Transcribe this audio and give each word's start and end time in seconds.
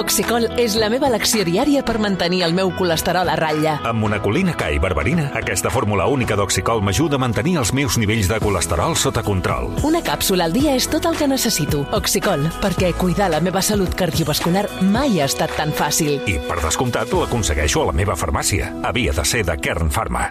Oxicol 0.00 0.46
és 0.56 0.72
la 0.80 0.88
meva 0.88 1.10
elecció 1.10 1.42
diària 1.44 1.82
per 1.84 1.98
mantenir 2.00 2.38
el 2.46 2.54
meu 2.56 2.70
colesterol 2.72 3.28
a 3.28 3.34
ratlla. 3.36 3.74
Amb 3.84 4.00
monacolina 4.00 4.54
K 4.56 4.70
i 4.72 4.78
berberina, 4.80 5.26
aquesta 5.36 5.68
fórmula 5.68 6.06
única 6.08 6.38
d'Oxicol 6.40 6.80
m'ajuda 6.80 7.18
a 7.18 7.20
mantenir 7.20 7.58
els 7.60 7.74
meus 7.76 7.98
nivells 8.00 8.30
de 8.30 8.38
colesterol 8.40 8.96
sota 8.96 9.20
control. 9.26 9.68
Una 9.84 10.00
càpsula 10.00 10.48
al 10.48 10.56
dia 10.56 10.72
és 10.78 10.88
tot 10.88 11.04
el 11.10 11.20
que 11.20 11.28
necessito. 11.28 11.82
Oxicol, 11.92 12.46
perquè 12.64 12.94
cuidar 12.96 13.28
la 13.34 13.42
meva 13.44 13.60
salut 13.60 13.92
cardiovascular 13.92 14.64
mai 14.88 15.20
ha 15.20 15.28
estat 15.28 15.52
tan 15.60 15.76
fàcil. 15.76 16.16
I, 16.24 16.40
per 16.48 16.62
descomptat, 16.64 17.12
l'aconsegueixo 17.12 17.84
a 17.84 17.90
la 17.92 17.96
meva 18.00 18.16
farmàcia. 18.16 18.72
Havia 18.88 19.12
de 19.12 19.28
ser 19.28 19.44
de 19.44 19.60
Kern 19.60 19.92
Pharma. 19.92 20.30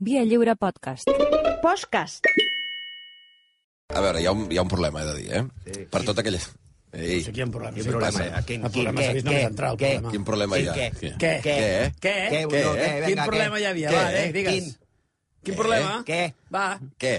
Via 0.00 0.24
Lliure 0.24 0.56
Podcast. 0.56 1.12
Podcast. 1.60 2.32
A 3.92 4.00
veure, 4.00 4.24
hi 4.24 4.26
ha 4.26 4.32
un, 4.32 4.48
hi 4.48 4.56
ha 4.56 4.64
un 4.64 4.72
problema, 4.72 5.04
he 5.04 5.10
de 5.12 5.16
dir, 5.20 5.32
eh? 5.36 5.48
Sí, 5.68 5.90
per 5.92 6.06
tot 6.08 6.24
aquell... 6.24 6.40
Ei, 6.94 7.18
hi 7.26 7.40
ha 7.40 7.44
un 7.44 7.50
problema. 7.50 7.74
Quin 7.74 7.90
problema 7.90 8.22
hi 8.22 8.28
ha? 8.30 8.42
El 8.54 8.70
problema 8.70 9.02
s'ha 9.02 9.14
vist 9.16 9.26
només 9.26 9.46
entrar, 9.48 9.70
el 9.74 9.78
problema. 9.80 10.10
quin 10.14 10.24
problema 10.30 10.60
hi 10.60 10.68
ha? 10.70 10.74
Què? 10.78 10.88
Què? 11.18 11.32
Què? 11.42 11.58
Què? 12.06 12.42
No? 12.46 12.74
Quin 13.08 13.22
problema 13.24 13.58
hi 13.58 13.68
havia? 13.72 13.94
Va, 13.94 14.04
eh, 14.14 14.26
digues. 14.36 14.54
Quin? 14.54 14.72
Quin 15.44 15.58
problema? 15.58 15.96
Què? 16.06 16.22
Va. 16.54 16.66
Què? 17.02 17.16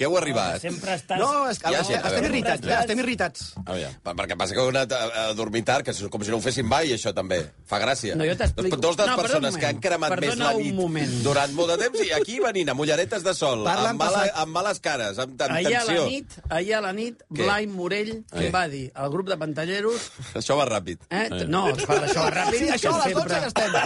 Què 0.00 0.06
heu 0.08 0.14
arribat? 0.16 0.62
Sempre 0.62 0.94
estàs... 0.96 1.18
No, 1.20 1.28
és 1.50 1.58
que 1.60 1.68
Ja, 1.68 1.82
ja, 1.82 1.84
sí, 1.84 1.92
estem 1.92 2.14
veure. 2.14 2.28
irritats, 2.30 2.64
ja, 2.66 2.78
estem 2.86 3.00
irritats. 3.02 3.42
A 3.66 3.74
veure, 3.76 3.90
per- 4.02 4.14
perquè 4.16 4.36
passa 4.40 4.54
que 4.56 4.62
heu 4.64 4.70
anat 4.72 4.94
a, 4.96 5.00
a 5.22 5.24
dormir 5.36 5.60
tard, 5.68 5.84
que 5.84 5.92
és 5.92 6.00
com 6.08 6.24
si 6.24 6.32
no 6.32 6.38
ho 6.38 6.44
fessin 6.44 6.64
mai, 6.64 6.88
això 6.96 7.12
també. 7.12 7.42
Fa 7.68 7.76
gràcia. 7.82 8.16
No, 8.16 8.24
jo 8.24 8.32
t'explico. 8.40 8.78
Dos 8.80 8.96
de 8.96 9.04
les 9.04 9.12
No, 9.12 9.18
persones 9.20 9.58
que 9.60 9.66
han 9.68 9.78
cremat 9.84 10.14
més 10.16 10.30
Perdona 10.30 10.48
la 10.48 10.56
un 10.56 10.62
nit 10.64 10.74
moment. 10.78 11.12
durant 11.26 11.52
molt 11.52 11.74
de 11.74 11.76
temps 11.84 12.00
i 12.06 12.10
aquí 12.16 12.38
venint 12.40 12.72
amb 12.72 12.80
ulleretes 12.80 13.22
de 13.26 13.34
sol, 13.36 13.62
Parla 13.68 13.90
amb, 13.92 14.00
mala, 14.00 14.22
passat. 14.24 14.40
amb 14.42 14.56
males 14.56 14.80
cares, 14.80 15.18
amb, 15.20 15.36
amb 15.36 15.56
Ahir 15.58 15.66
a 15.76 15.84
la 15.84 15.84
tensió. 15.92 16.06
nit, 16.08 16.38
ahir 16.48 16.74
a 16.74 16.80
la 16.86 16.92
nit, 16.96 17.20
Què? 17.28 17.42
Blai 17.44 17.66
Morell 17.68 18.12
Què? 18.32 18.46
em 18.46 18.54
va 18.56 18.64
dir 18.72 18.86
al 18.94 19.10
grup 19.12 19.28
de 19.28 19.36
pantalleros... 19.36 20.08
Això 20.40 20.56
va 20.56 20.64
ràpid. 20.70 21.04
Eh? 21.10 21.44
No, 21.52 21.66
per 21.76 22.00
això 22.08 22.24
va 22.24 22.32
ràpid. 22.38 22.64
Sí, 22.64 22.72
això 22.78 22.94
a 22.96 23.04
les 23.04 23.12
que 23.12 23.20
12 23.20 23.28
ja 23.28 23.52
estem. 23.52 23.76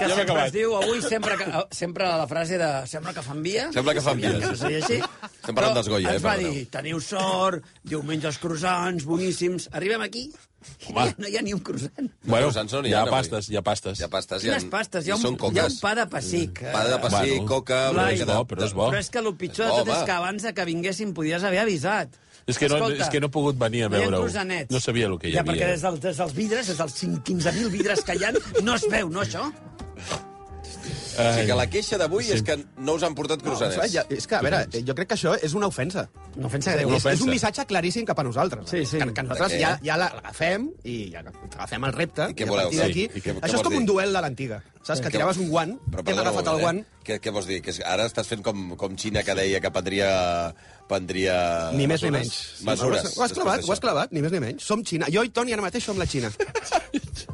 Que 0.00 0.08
sempre 0.14 0.46
es 0.46 0.52
diu, 0.56 0.74
avui 0.80 1.02
sempre, 1.04 1.36
que, 1.36 1.46
sempre 1.76 2.08
la 2.08 2.26
frase 2.30 2.56
de 2.58 2.70
sembla 2.88 3.12
que 3.12 3.22
fan 3.28 3.42
via. 3.44 3.68
Sembla 3.76 3.94
que 3.98 4.00
fan 4.08 4.16
via. 4.24 4.32
Això 4.40 4.56
seria 4.64 4.80
així. 4.84 5.00
Estem 5.50 5.58
parlant 5.58 5.88
Goya, 5.90 6.10
eh, 6.10 6.14
Ens 6.14 6.24
va 6.24 6.36
dir, 6.38 6.62
teniu 6.70 7.00
sort, 7.02 7.64
diumenge 7.82 8.30
els 8.30 8.38
croissants, 8.38 9.04
boníssims. 9.04 9.68
Arribem 9.72 10.02
aquí 10.06 10.30
Home. 10.88 11.14
no 11.18 11.28
hi 11.28 11.36
ha 11.38 11.42
ni 11.42 11.54
un 11.56 11.60
croissant. 11.64 12.10
Bueno, 12.22 12.46
croissants 12.46 12.72
no 12.76 12.82
n'hi 12.82 12.90
hi 12.90 12.94
ha 12.94 13.00
ha 13.00 13.02
avui. 13.02 13.14
pastes, 13.16 13.48
hi 13.50 13.56
ha 13.56 13.62
pastes. 13.62 13.98
Hi 14.00 14.04
ha 14.04 14.08
pastes. 14.12 14.44
Hi 14.44 14.50
ha, 14.50 14.58
pastes? 14.70 15.06
Hi 15.06 15.10
ha, 15.10 15.16
són 15.16 15.36
un, 15.38 15.54
hi 15.56 15.58
ha 15.58 15.66
un 15.66 15.78
pa 15.80 15.94
de 15.98 16.06
pessic. 16.06 16.62
Pa 16.72 16.84
de 16.86 16.98
pessic, 17.04 17.36
Bueno. 17.36 17.46
coca... 17.48 17.90
Blai. 17.92 18.14
És 18.20 18.26
bo, 18.26 18.44
però 18.44 18.64
és 18.66 18.74
bo. 18.74 18.90
Però 18.90 18.98
és 19.00 19.10
que 19.10 19.18
el 19.18 19.34
pitjor 19.36 19.66
de 19.70 19.78
tot 19.80 19.94
és 19.96 20.02
que 20.04 20.12
abans 20.12 20.46
que 20.54 20.64
vinguéssim 20.64 21.14
podies 21.14 21.44
haver 21.44 21.60
avisat. 21.64 22.14
És 22.46 22.58
que, 22.58 22.68
no, 22.68 22.76
Escolta, 22.76 23.04
és 23.04 23.10
que 23.12 23.20
no 23.20 23.28
he 23.28 23.30
pogut 23.30 23.56
venir 23.58 23.84
a 23.84 23.88
no 23.88 23.96
hi 23.96 24.04
ha 24.04 24.10
veure-ho. 24.10 24.66
No 24.70 24.80
sabia 24.80 25.06
el 25.06 25.18
que 25.18 25.28
hi 25.28 25.34
Ja, 25.34 25.40
havia. 25.40 25.52
perquè 25.52 25.70
des, 25.74 25.82
del, 25.82 26.00
des 26.00 26.16
dels 26.16 26.34
vidres, 26.34 26.66
des 26.66 26.78
dels 26.78 26.92
5 26.94 27.22
15.000 27.24 27.70
vidres 27.70 28.02
que 28.04 28.16
hi 28.16 28.24
ha, 28.24 28.32
no 28.62 28.74
es 28.74 28.86
veu, 28.90 29.08
no, 29.10 29.20
això? 29.22 29.50
O 31.18 31.32
sigui 31.34 31.46
que 31.50 31.56
la 31.58 31.66
queixa 31.70 31.98
d'avui 31.98 32.30
és 32.32 32.42
que 32.46 32.56
no 32.78 32.94
us 32.94 33.02
han 33.02 33.14
portat 33.18 33.42
No, 33.42 33.50
croissanets. 33.50 33.84
és, 33.84 33.92
ja, 33.92 34.04
és 34.08 34.26
que, 34.26 34.36
a 34.36 34.40
veure, 34.42 34.60
jo 34.86 34.94
crec 34.94 35.08
que 35.08 35.14
això 35.18 35.34
és 35.42 35.54
una 35.54 35.66
ofensa. 35.66 36.08
No 36.36 36.46
ofensa 36.46 36.72
greu. 36.76 36.88
Una 36.88 36.96
És, 36.96 37.06
és 37.06 37.20
un 37.24 37.30
missatge 37.30 37.64
claríssim 37.66 38.04
cap 38.06 38.18
a 38.18 38.22
nosaltres. 38.24 38.68
Sí, 38.70 38.84
sí. 38.86 38.98
Que, 38.98 39.12
que 39.12 39.22
nosaltres 39.22 39.52
què? 39.52 39.60
ja, 39.60 39.72
ja 39.82 39.96
la- 39.96 40.12
l'agafem 40.14 40.70
i 40.84 41.10
ja 41.12 41.20
agafem 41.26 41.84
el 41.84 41.92
repte. 41.92 42.28
I 42.30 42.34
què 42.34 42.46
a 42.46 42.50
voleu? 42.50 42.70
partir 42.70 42.78
Sí. 42.80 42.86
d'aquí... 42.86 43.04
I 43.18 43.20
què- 43.22 43.34
què 43.34 43.40
Això 43.48 43.56
és 43.56 43.62
com 43.62 43.72
dir? 43.72 43.78
un 43.80 43.86
duel 43.86 44.12
de 44.12 44.20
l'antiga. 44.20 44.62
Saps? 44.82 45.00
Que 45.00 45.08
Què- 45.08 45.12
tiraves 45.12 45.36
un 45.36 45.50
guant, 45.50 45.74
Però 45.90 46.02
hem 46.06 46.18
agafat 46.18 46.46
el 46.54 46.60
guant... 46.60 46.78
Eh? 46.78 46.84
Què, 47.04 47.18
què 47.20 47.30
vols 47.32 47.46
dir? 47.46 47.60
Que 47.60 47.72
ara 47.84 48.06
estàs 48.06 48.26
fent 48.26 48.40
com, 48.42 48.76
com 48.76 48.96
Xina, 48.96 49.22
que 49.22 49.34
deia 49.34 49.60
que 49.60 49.70
prendria... 49.70 50.54
prendria 50.88 51.70
Ni 51.76 51.86
més 51.86 52.02
ni 52.02 52.10
menys. 52.10 52.62
Mesures. 52.66 53.16
Ho 53.18 53.22
has 53.22 53.32
clavat, 53.36 53.62
ho 53.66 53.72
has 53.72 53.80
clavat, 53.82 54.12
ni 54.12 54.22
més 54.24 54.32
ni 54.32 54.40
menys. 54.42 54.64
Som 54.64 54.82
Xina. 54.84 55.06
Jo 55.12 55.22
i 55.26 55.30
Toni 55.30 55.52
ara 55.52 55.62
mateix 55.62 55.84
som 55.84 55.98
la 56.00 56.06
Xina. 56.06 56.30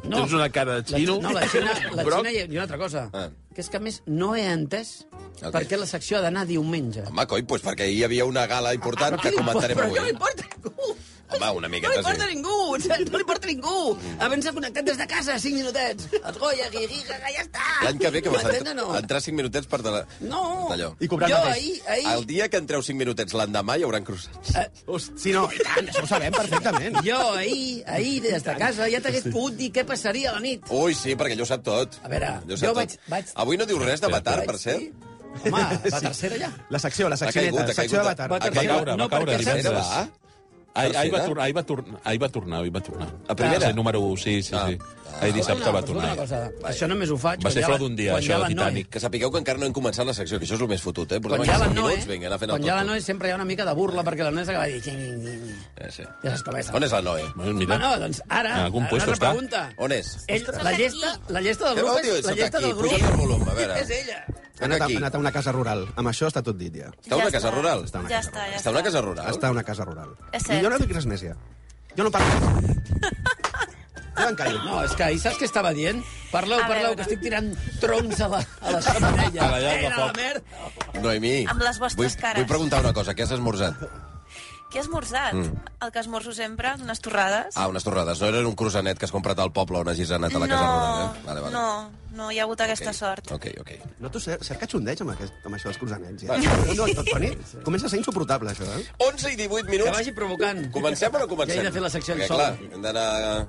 No, 0.07 0.21
Tens 0.23 0.33
una 0.37 0.49
cara 0.53 0.81
de 0.81 0.91
la, 0.91 0.97
xino. 0.99 1.17
no, 1.21 1.31
la 1.33 1.47
Xina, 1.49 1.73
la. 1.95 2.03
Xina 2.03 2.31
i 2.31 2.43
una 2.51 2.61
altra 2.67 2.77
cosa, 2.77 3.09
Ah. 3.13 3.29
Que 3.57 3.63
és 3.65 3.69
que 3.73 3.79
a 3.79 3.81
més 3.81 4.03
no 4.05 4.35
he 4.37 4.43
entès 4.45 5.07
Ok. 5.41 5.49
per 5.53 5.63
què 5.69 5.77
la 5.81 5.85
secció 5.89 6.17
ha 6.19 6.21
d'anar 6.21 6.43
diumenge. 6.49 7.03
Home, 7.09 7.25
coi, 7.29 7.41
doncs 7.49 7.63
perquè 7.65 7.87
hi 7.89 8.03
havia 8.05 8.25
una 8.29 8.45
gala 8.49 8.75
important 8.77 9.15
Però 9.17 9.21
que 9.23 9.31
què 9.33 9.37
comentarem 9.41 9.77
Però 9.79 9.87
avui. 9.89 9.97
què 9.97 10.05
li 10.05 10.13
importa 10.13 10.45
a 10.45 10.49
ningú? 10.53 10.95
Home, 11.29 11.49
una 11.59 11.67
No 11.67 11.71
miqueta 11.73 11.91
li 11.93 11.97
importa 11.99 12.23
a 12.23 12.27
sí. 12.29 12.35
ningú, 12.35 12.77
no 12.87 12.95
li 12.97 13.03
importa 13.23 13.47
a 13.47 13.51
ningú. 13.51 13.97
Havent 14.23 14.43
s'ha 14.45 14.53
connectat 14.55 14.85
des 14.87 14.97
de 14.97 15.07
casa, 15.07 15.35
5 15.39 15.55
minutets. 15.57 16.07
Els 16.21 16.37
Goya, 16.39 16.69
guigui, 16.71 17.01
gaga, 17.07 17.31
ja 17.35 17.41
està. 17.43 17.65
L'any 17.83 17.97
que 17.99 18.11
ve 18.15 18.21
que 18.21 18.29
vas 18.29 18.45
o 18.45 18.47
no? 18.47 18.55
entrar, 18.57 19.01
entrar 19.01 19.21
5 19.21 19.35
minutets 19.35 19.67
per... 19.67 19.81
De 19.83 19.91
la... 19.91 20.01
No. 20.21 20.43
D'allò. 20.71 20.93
I 21.03 21.07
cobrant 21.11 21.31
jo 21.33 21.37
ahir, 21.51 21.73
ahir, 21.87 22.07
El 22.13 22.25
dia 22.29 22.47
que 22.49 22.57
entreu 22.63 22.81
5 22.81 22.97
minutets 22.97 23.33
l'endemà 23.37 23.75
hi 23.77 23.83
haurà 23.83 23.99
croissants. 24.07 24.55
eh, 24.55 24.69
Sí, 25.17 25.33
no, 25.35 25.45
i 25.51 25.59
tant, 25.59 25.87
això 25.91 26.03
ho 26.05 26.07
sabem 26.07 26.33
perfectament. 26.33 27.01
jo 27.05 27.19
ahir, 27.33 27.83
ahir, 27.87 28.21
des 28.23 28.43
de 28.47 28.55
casa, 28.57 28.87
ja 28.89 29.01
t'hagués 29.03 29.27
pogut 29.31 29.57
dir 29.59 29.71
què 29.75 29.83
passaria 29.85 30.31
a 30.31 30.37
la 30.39 30.39
nit. 30.47 30.63
Ui, 30.71 30.95
sí, 30.95 31.15
perquè 31.19 31.35
ell 31.35 31.41
ho 31.43 31.49
sap 31.49 31.63
tot. 31.67 31.99
A 32.03 32.07
veure, 32.07 32.31
jo 32.47 32.55
tot. 32.69 32.77
vaig- 32.79 32.97
vaig- 33.11 33.35
Avui 33.35 33.57
no 33.59 33.65
dius 33.67 33.83
res 33.83 33.99
de 34.01 34.07
Batar, 34.07 34.39
per 34.47 34.57
cert? 34.57 34.79
dir, 34.79 34.93
Home, 35.37 35.59
la 35.91 35.99
tercera 36.01 36.37
ja. 36.39 36.47
La 36.73 36.79
secció, 36.79 37.07
la 37.09 37.15
Ha 37.15 37.31
caigut, 37.31 37.59
ha 37.61 37.67
secció 37.67 37.99
caigut. 37.99 38.05
Batar. 38.07 38.29
Va 38.31 38.39
Va 38.39 38.45
tercera. 38.47 38.73
caure, 38.73 38.91
va 38.91 38.97
No, 38.97 39.07
caure 39.09 39.33
perquè 39.35 39.43
divendres. 39.43 39.73
va? 39.73 40.07
Ahir, 40.77 40.97
ahir, 40.97 41.13
va 41.13 41.25
ahir, 41.45 41.55
va 41.57 41.63
ahir 42.03 42.21
va 42.23 42.29
tornar, 42.29 42.59
ahir 42.61 42.75
va 42.75 42.81
tornar. 42.81 43.07
A 43.27 43.35
primera? 43.35 43.67
Sí, 43.67 43.73
número 43.73 43.99
1, 44.01 44.17
sí, 44.17 44.43
sí, 44.43 44.53
Ah. 44.55 44.67
sí. 44.69 44.77
Ahir 45.21 45.33
dissabte 45.33 45.71
va 45.73 45.81
tornar. 45.81 46.11
una 46.13 46.15
cosa, 46.19 46.39
això 46.69 46.87
només 46.87 47.09
ho 47.09 47.17
faig... 47.17 47.39
Va 47.41 47.47
quan 47.47 47.53
ser 47.55 47.61
ja 47.63 47.69
flor 47.71 47.79
d'un 47.81 47.95
dia, 47.97 48.11
això, 48.19 48.37
de 48.43 48.49
Titanic. 48.53 48.89
Que 48.93 48.99
sapigueu 49.01 49.31
que 49.33 49.39
encara 49.41 49.57
no 49.57 49.65
hem 49.65 49.73
començat 49.73 50.05
la 50.05 50.13
secció, 50.13 50.37
que 50.37 50.45
això 50.45 50.53
és 50.59 50.61
el 50.61 50.69
més 50.69 50.83
fotut, 50.83 51.11
eh? 51.15 51.19
Portem 51.23 51.41
Quan 51.41 51.49
hi 51.49 51.53
ha 51.55 51.57
la 51.63 51.69
5 51.71 51.79
Noe, 51.79 51.95
vinga, 52.11 52.27
anar 52.29 52.37
fent 52.43 52.51
quan 52.53 52.63
hi 52.63 52.69
ha 52.69 52.75
la. 52.77 52.83
Noe 52.91 53.01
sempre 53.01 53.29
hi 53.29 53.33
ha 53.33 53.37
una 53.39 53.45
mica 53.49 53.65
de 53.65 53.73
burla, 53.79 54.03
perquè 54.05 54.27
la 54.27 54.31
Noe 54.35 54.45
que 54.45 54.57
va 54.57 54.67
dir... 54.69 54.81
Eh, 55.77 55.91
sí. 55.91 56.05
Ja 56.23 56.35
saps 56.35 56.43
com 56.45 56.57
és. 56.61 56.69
On 56.77 56.85
és 56.85 56.93
la 56.93 57.01
Noe? 57.01 57.25
Mira, 57.35 57.65
Bueno, 57.73 57.93
doncs 58.05 58.21
ara, 58.29 58.53
En 58.59 58.65
algun 58.67 58.83
una 58.85 58.91
altra 58.93 59.15
està. 59.17 59.31
pregunta. 59.31 59.63
On 59.77 59.91
és? 59.97 60.13
Ell, 60.27 60.45
la, 60.61 60.73
llesta, 60.77 61.13
la 61.33 61.41
llesta 61.41 61.71
del 61.73 61.81
grup 61.83 61.97
és... 62.03 62.25
La 62.29 62.35
llesta 62.37 62.59
del 62.61 62.75
grup 62.77 62.93
el 62.99 63.17
volum, 63.23 63.47
a 63.49 63.53
veure. 63.57 63.79
és 63.81 63.89
ella. 63.97 64.21
Ha 64.59 64.65
anat, 64.65 64.81
ha 64.81 64.85
anat 64.97 65.15
a 65.15 65.19
una 65.21 65.31
casa 65.31 65.51
rural. 65.53 65.83
Amb 65.95 66.09
això 66.09 66.29
està 66.29 66.41
tot 66.45 66.57
dit, 66.57 66.73
ja. 66.73 66.89
Està 67.03 67.13
a 67.17 67.21
una 67.25 67.31
casa 67.33 67.51
rural? 67.53 67.83
Està 67.85 67.99
una 68.01 68.09
Ja 68.09 68.21
casa 68.21 68.29
està, 68.31 68.45
ja 68.51 68.57
Està 68.61 68.69
a 68.69 68.73
una 68.73 68.83
casa 68.85 69.01
rural? 69.05 69.27
Està 69.33 69.47
a 69.49 69.51
una 69.57 69.63
casa 69.63 69.85
rural. 69.85 70.15
És 70.31 70.41
I 70.41 70.45
cert. 70.47 70.63
jo 70.65 70.69
no 70.73 70.79
dic 70.81 70.93
res 70.97 71.05
més, 71.09 71.21
ja. 71.25 71.35
Jo 71.97 72.03
no 72.07 72.11
parlo. 72.11 72.53
Jo 74.17 74.27
em 74.29 74.35
callo. 74.35 74.59
No, 74.65 74.79
és 74.83 74.95
que 74.97 75.03
ahir 75.07 75.19
saps 75.21 75.37
què 75.37 75.45
estava 75.45 75.71
dient? 75.77 76.01
Parleu, 76.31 76.59
A 76.59 76.67
parleu, 76.67 76.91
veure. 76.91 76.95
que 76.97 77.05
estic 77.07 77.21
tirant 77.21 77.51
troncs 77.79 78.19
a 78.21 78.27
la, 78.33 78.41
a 78.61 78.71
la 78.75 78.81
xamanella. 78.81 79.45
A 79.47 79.51
la 79.51 79.59
llar 79.63 79.77
de 79.81 79.91
foc. 79.95 80.17
merda. 80.17 81.01
Noemí, 81.01 81.35
Amb 81.47 81.61
les 81.61 81.79
vostres 81.79 81.97
vull, 82.15 82.21
cares. 82.21 82.41
vull 82.43 82.49
preguntar 82.49 82.81
una 82.83 82.93
cosa. 82.93 83.13
Què 83.15 83.23
has 83.27 83.31
esmorzat? 83.37 83.75
Què 84.67 84.81
has 84.81 84.87
esmorzat? 84.89 85.31
Mm. 85.33 85.61
El 85.85 85.91
que 85.95 85.99
esmorzo 86.01 86.33
sempre, 86.35 86.73
unes 86.83 86.99
torrades. 86.99 87.55
Ah, 87.55 87.69
unes 87.71 87.85
torrades. 87.87 88.19
No 88.19 88.27
era 88.27 88.41
un 88.45 88.55
croissanet 88.59 88.99
que 88.99 89.05
has 89.07 89.13
comprat 89.15 89.39
al 89.39 89.53
poble 89.55 89.79
on 89.79 89.87
hagis 89.87 90.11
anat 90.11 90.35
a 90.35 90.41
la 90.43 90.47
casa 90.51 90.65
no, 90.65 90.73
rural, 90.73 90.97
eh? 91.05 91.21
Vale, 91.27 91.39
vale. 91.45 91.53
no, 91.53 92.17
no 92.17 92.27
hi 92.33 92.39
ha 92.41 92.43
hagut 92.43 92.59
aquesta 92.65 92.91
sort. 92.91 93.31
Ok, 93.31 93.45
ok. 93.61 93.71
Noto 94.03 94.19
cer 94.19 94.35
cerca 94.43 94.67
xundeig 94.67 94.99
amb, 95.05 95.13
aquest, 95.15 95.33
amb 95.47 95.55
això 95.55 95.69
dels 95.71 95.79
croissanets. 95.79 96.25
Ja. 96.27 96.35
No, 96.75 96.89
no, 96.91 97.03
Toni, 97.13 97.31
comença 97.63 97.87
a 97.87 97.93
ser 97.95 98.01
insuportable, 98.01 98.51
això, 98.51 98.67
eh? 98.75 98.83
11 99.07 99.31
i 99.31 99.39
18 99.45 99.65
Que 99.69 99.71
minuts. 99.77 99.95
vagi 100.01 100.11
provocant. 100.11 100.65
Comencem 100.75 101.15
o 101.15 101.23
no 101.23 101.27
comencem? 101.31 101.61
Ja 101.61 101.63
he 101.63 101.71
de 101.71 101.75
fer 101.79 101.85
la 101.87 101.93
secció 101.95 102.15
Perquè, 102.19 102.27
sol. 102.27 102.43
clar, 102.43 102.57
hem 102.73 102.81
d'anar... 102.81 103.47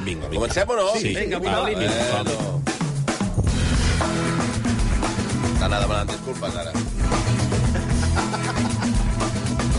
vinga, 0.00 0.28
vinga. 0.28 0.34
Comencem 0.34 0.68
o 0.68 0.76
no? 0.76 0.88
Sí. 1.00 1.14
Vinga, 1.14 1.36
avui 1.36 1.48
Va, 1.48 1.56
no 1.56 1.66
límit. 1.68 1.90
eh, 1.90 2.10
Bueno. 2.12 2.62
T'anà 5.60 5.78
demanant 5.80 6.08
disculpes, 6.10 6.56
ara. 6.56 6.72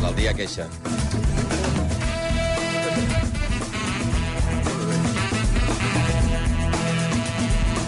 El 0.03 0.15
dia 0.15 0.33
queixa. 0.33 0.67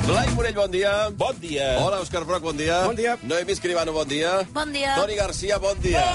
Blai 0.06 0.28
Morell, 0.38 0.53
bon 0.53 0.70
dia. 0.72 1.09
Bon 1.18 1.34
dia. 1.42 1.78
Hola, 1.82 2.00
Òscar 2.03 2.24
Broc, 2.30 2.44
bon 2.46 2.58
dia. 2.58 2.84
Bon 2.86 2.96
dia. 2.96 3.18
Noemi 3.24 3.52
Escribano, 3.58 3.92
bon 3.94 4.06
dia. 4.08 4.46
Bon 4.53 4.70
dia. 4.72 4.94
Toni 5.00 5.16
Garcia, 5.18 5.58
bon 5.58 5.78
dia. 5.82 6.06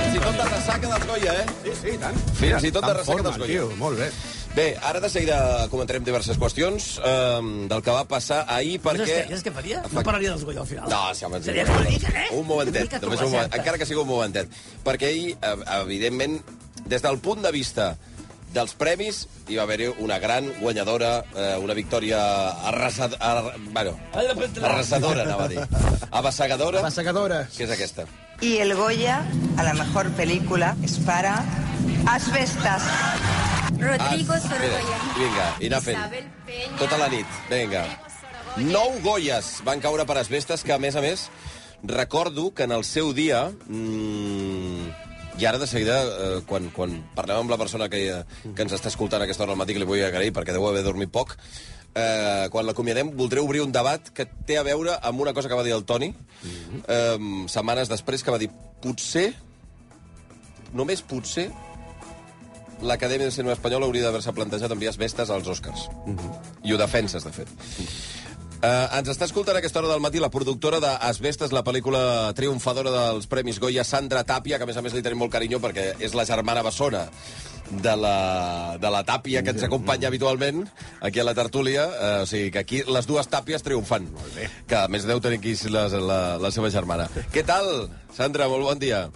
Fins 0.00 0.14
i 0.16 0.20
tot 0.20 0.36
de 0.36 0.44
ressaca 0.50 0.90
dels 0.90 1.06
Goya, 1.08 1.32
eh? 1.40 1.46
Sí, 1.62 1.72
sí, 1.80 1.96
tant. 2.02 2.20
Fins 2.40 2.66
i 2.66 2.70
tot 2.74 2.84
de 2.86 2.92
ressaca 2.98 3.24
dels 3.26 3.40
Goya. 3.40 3.50
tio, 3.50 3.70
molt 3.80 3.98
bé. 4.00 4.10
Bé, 4.50 4.66
ara 4.82 4.98
de 4.98 5.08
seguida 5.12 5.36
comentarem 5.70 6.02
diverses 6.02 6.38
qüestions 6.38 6.88
um, 7.06 7.50
del 7.70 7.82
que 7.86 7.94
va 7.94 8.02
passar 8.10 8.40
ahir, 8.50 8.80
perquè... 8.82 9.06
què, 9.06 9.18
saps 9.30 9.44
què 9.46 9.52
faria? 9.54 9.82
No 9.94 10.02
parlaria 10.02 10.32
dels 10.32 10.42
Goya 10.48 10.64
al 10.64 10.68
final. 10.70 10.90
No, 10.90 11.02
sí, 11.14 11.24
home, 11.28 11.38
sí. 11.38 11.52
Seria 11.52 11.66
com 11.68 11.78
una 11.78 11.86
mica, 11.86 12.10
eh? 12.10 12.26
Un 12.34 12.48
momentet, 12.48 12.96
només 13.04 13.22
un 13.22 13.30
moment, 13.30 13.54
encara 13.60 13.78
que 13.78 13.86
sigui 13.86 14.02
un 14.02 14.10
momentet. 14.10 14.50
Perquè 14.86 15.12
ahir, 15.12 15.36
evidentment, 15.78 16.40
des 16.90 17.06
del 17.06 17.20
punt 17.22 17.46
de 17.46 17.52
vista 17.54 17.92
dels 18.54 18.74
premis, 18.78 19.24
hi 19.48 19.58
va 19.58 19.64
haver-hi 19.66 19.90
una 20.02 20.18
gran 20.18 20.48
guanyadora, 20.60 21.24
eh, 21.34 21.56
una 21.62 21.74
victòria 21.74 22.20
arrasad... 22.70 23.14
Ar... 23.20 23.54
Bueno, 23.70 23.96
arrasadora, 24.12 25.22
anava 25.22 25.44
a 25.44 25.48
dir. 25.48 25.66
Abassegadora, 26.10 26.82
La 26.82 26.90
segadora. 26.90 27.48
que 27.56 27.64
és 27.64 27.70
aquesta. 27.70 28.06
Y 28.40 28.56
el 28.56 28.74
Goya 28.74 29.24
a 29.56 29.62
la 29.62 29.74
mejor 29.74 30.10
película 30.12 30.76
es 30.82 30.98
para 30.98 31.44
Asbestas. 32.06 32.82
Rodrigo 33.78 34.34
mira, 34.60 34.80
Vinga, 35.16 35.46
i 35.60 35.68
anar 35.70 35.80
fent. 35.80 35.98
Tota 36.78 36.98
la 37.00 37.08
nit, 37.08 37.38
vinga. 37.48 37.84
Nou 38.58 38.96
Goyes 39.04 39.60
van 39.64 39.80
caure 39.80 40.04
per 40.04 40.18
asbestes 40.20 40.64
que, 40.66 40.74
a 40.74 40.78
més 40.82 40.96
a 40.96 41.04
més, 41.04 41.28
recordo 41.82 42.50
que 42.52 42.66
en 42.68 42.72
el 42.76 42.84
seu 42.84 43.14
dia... 43.16 43.46
Mmm, 43.68 44.49
i 45.40 45.46
ara, 45.48 45.58
de 45.58 45.66
seguida, 45.66 46.02
eh, 46.04 46.40
quan, 46.46 46.68
quan 46.76 46.98
parlem 47.16 47.42
amb 47.42 47.52
la 47.52 47.58
persona 47.60 47.88
que, 47.88 48.00
que 48.44 48.64
ens 48.66 48.74
està 48.76 48.90
escoltant 48.92 49.22
a 49.22 49.28
aquesta 49.28 49.46
hora 49.46 49.54
al 49.56 49.60
matí, 49.60 49.72
que 49.72 49.80
li 49.80 49.88
vull 49.88 50.02
agrair 50.04 50.34
perquè 50.36 50.52
deu 50.52 50.66
haver 50.68 50.82
dormit 50.84 51.12
poc, 51.12 51.32
eh, 51.94 52.48
quan 52.52 52.68
l'acomiadem, 52.68 53.14
voldré 53.16 53.40
obrir 53.40 53.62
un 53.64 53.72
debat 53.72 54.12
que 54.12 54.28
té 54.46 54.58
a 54.60 54.66
veure 54.66 54.98
amb 55.00 55.24
una 55.24 55.32
cosa 55.32 55.48
que 55.48 55.56
va 55.56 55.64
dir 55.64 55.72
el 55.72 55.86
Toni, 55.88 56.12
eh, 56.84 57.16
setmanes 57.48 57.88
després, 57.88 58.22
que 58.22 58.34
va 58.34 58.42
dir, 58.42 58.50
potser, 58.84 59.30
només 60.76 61.00
potser, 61.00 61.48
l'Acadèmia 62.84 63.28
de 63.28 63.32
Cinema 63.34 63.56
Espanyol 63.56 63.84
hauria 63.84 64.06
d'haver-se 64.06 64.32
plantejat 64.36 64.72
enviar 64.72 64.92
asbestes 64.94 65.30
als 65.32 65.48
Oscars. 65.48 65.88
I 66.64 66.72
ho 66.72 66.78
defenses, 66.80 67.24
de 67.24 67.32
fet. 67.32 67.48
Uh, 68.60 68.90
ens 68.98 69.08
està 69.08 69.24
escoltant 69.24 69.56
a 69.56 69.60
aquesta 69.62 69.80
hora 69.80 69.88
del 69.88 70.02
matí 70.04 70.20
la 70.20 70.28
productora 70.28 70.82
d'Asbestes, 70.84 71.54
la 71.56 71.62
pel·lícula 71.64 72.00
triomfadora 72.36 72.90
dels 72.92 73.24
Premis 73.30 73.56
Goya, 73.56 73.86
Sandra 73.88 74.20
Tàpia, 74.28 74.58
que 74.60 74.66
a 74.66 74.68
més 74.68 74.76
a 74.76 74.82
més 74.84 74.92
li 74.92 75.00
tenim 75.00 75.22
molt 75.22 75.32
carinyo 75.32 75.62
perquè 75.64 75.94
és 76.04 76.12
la 76.12 76.26
germana 76.28 76.60
bessona 76.66 77.06
de 77.70 77.94
la, 77.96 78.76
de 78.82 78.90
la 78.92 79.00
Tàpia 79.08 79.40
que 79.40 79.54
ens 79.54 79.64
acompanya 79.64 80.10
habitualment 80.10 80.66
aquí 81.00 81.22
a 81.22 81.24
la 81.24 81.34
tertúlia. 81.38 81.86
Uh, 81.88 82.12
o 82.26 82.28
sigui 82.28 82.52
que 82.52 82.60
aquí 82.60 82.82
les 82.84 83.08
dues 83.08 83.32
Tàpies 83.32 83.64
triomfant. 83.64 84.10
Bé. 84.36 84.50
Que 84.68 84.82
a 84.82 84.92
més 84.92 85.08
deu 85.08 85.24
tenir 85.24 85.40
aquí 85.40 85.56
la, 85.72 85.88
la, 85.96 86.20
la 86.36 86.52
seva 86.52 86.68
germana. 86.68 87.08
Què 87.32 87.46
tal, 87.48 87.88
Sandra? 88.12 88.50
Molt 88.52 88.68
bon 88.68 88.84
dia. 88.84 89.06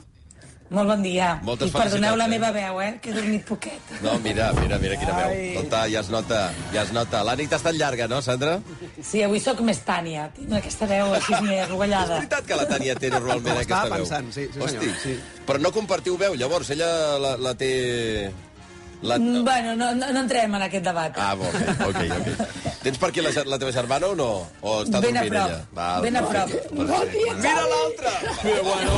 Molt 0.74 0.90
bon 0.90 1.02
dia. 1.04 1.28
Moltes 1.46 1.70
I 1.70 1.74
perdoneu 1.74 2.16
la 2.18 2.26
eh? 2.26 2.32
meva 2.34 2.50
veu, 2.54 2.80
eh? 2.82 2.90
Que 3.02 3.12
he 3.12 3.14
dormit 3.16 3.44
poquet. 3.46 3.92
No, 4.02 4.16
mira, 4.24 4.48
mira, 4.58 4.78
mira 4.82 4.96
quina 5.00 5.14
veu. 5.20 5.34
Tota, 5.60 5.84
ja 5.92 6.00
es 6.02 6.10
nota, 6.10 6.40
ja 6.74 6.82
es 6.82 6.92
nota. 6.96 7.22
La 7.26 7.36
nit 7.38 7.52
ha 7.54 7.60
estat 7.60 7.78
llarga, 7.78 8.08
no, 8.10 8.20
Sandra? 8.26 8.56
Sí, 9.00 9.22
avui 9.22 9.40
sóc 9.44 9.60
més 9.66 9.80
Tània. 9.86 10.26
Tinc 10.36 10.52
aquesta 10.58 10.88
veu 10.90 11.14
així 11.14 11.36
més 11.46 11.60
És 11.60 11.66
arrogallada. 11.68 12.18
veritat 12.18 12.48
que 12.48 12.58
la 12.58 12.66
Tània 12.70 12.96
té 12.98 13.12
normalment 13.14 13.54
aquesta 13.60 13.84
Estava 13.84 14.00
veu. 14.00 14.04
pensant, 14.04 14.32
sí, 14.34 14.48
sí, 14.48 14.58
senyor, 14.58 14.68
Hosti, 14.68 14.90
sí. 15.04 15.14
però 15.46 15.60
no 15.62 15.70
compartiu 15.74 16.18
veu, 16.20 16.34
llavors, 16.34 16.70
ella 16.74 16.90
la, 17.22 17.36
la 17.38 17.54
té... 17.54 17.70
La... 19.04 19.18
Mm, 19.20 19.44
Bueno, 19.44 19.74
no, 19.76 19.90
no, 19.94 20.06
no 20.16 20.20
entrem 20.24 20.54
en 20.56 20.62
aquest 20.64 20.84
debat. 20.88 21.12
Ah, 21.20 21.34
bo, 21.36 21.44
ok, 21.44 21.88
ok, 21.90 22.00
ok. 22.18 22.28
Tens 22.84 22.98
per 23.00 23.08
aquí 23.10 23.20
la, 23.24 23.30
la 23.52 23.58
teva 23.60 23.72
germana 23.76 24.08
o 24.12 24.14
no? 24.16 24.30
O 24.64 24.78
està 24.84 25.00
Ben 25.04 25.16
a 25.16 25.24
dormint 25.24 25.34
prop. 25.34 25.50
ella? 25.50 25.60
Val, 25.76 26.02
Ben 26.06 26.16
a 26.16 26.22
prop. 26.24 26.48
perfecte. 26.48 27.34
Mira 27.44 27.66
l'altra! 27.74 28.14
Però 28.42 28.60
bueno... 28.70 28.94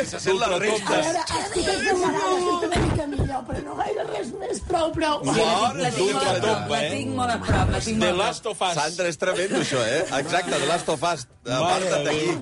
Se 0.00 0.18
sent 0.18 0.38
les 0.40 0.52
restes. 0.62 1.08
Estic 1.38 1.66
esdevenada, 1.68 2.28
estic 2.38 2.62
una 2.66 2.78
mica 2.84 3.06
millor, 3.10 3.42
però 3.48 3.60
no 3.66 3.74
gaire 3.80 4.04
res 4.08 4.30
més. 4.40 4.60
Prou, 4.70 4.86
prou. 4.96 5.18
Sí, 5.26 5.42
la, 5.44 5.90
tinc, 5.92 6.14
la, 6.16 6.32
tinc, 6.40 6.70
la 6.72 6.80
tinc 6.94 7.12
molt 7.18 7.34
a 7.34 7.36
prop, 7.44 7.74
la 7.74 7.82
tinc 7.84 8.00
The 8.00 8.06
molt 8.06 8.14
a 8.14 8.22
Last 8.22 8.46
prop. 8.46 8.54
of 8.56 8.62
Us. 8.70 8.78
Sandra, 8.80 9.10
és 9.12 9.20
tremendo, 9.20 9.60
això, 9.60 9.82
eh? 9.84 10.00
Exacte, 10.22 10.54
The 10.56 10.70
Last 10.70 10.88
of 10.94 11.04
Us. 11.10 11.26
Aparta't 11.44 12.08
d'aquí. 12.08 12.32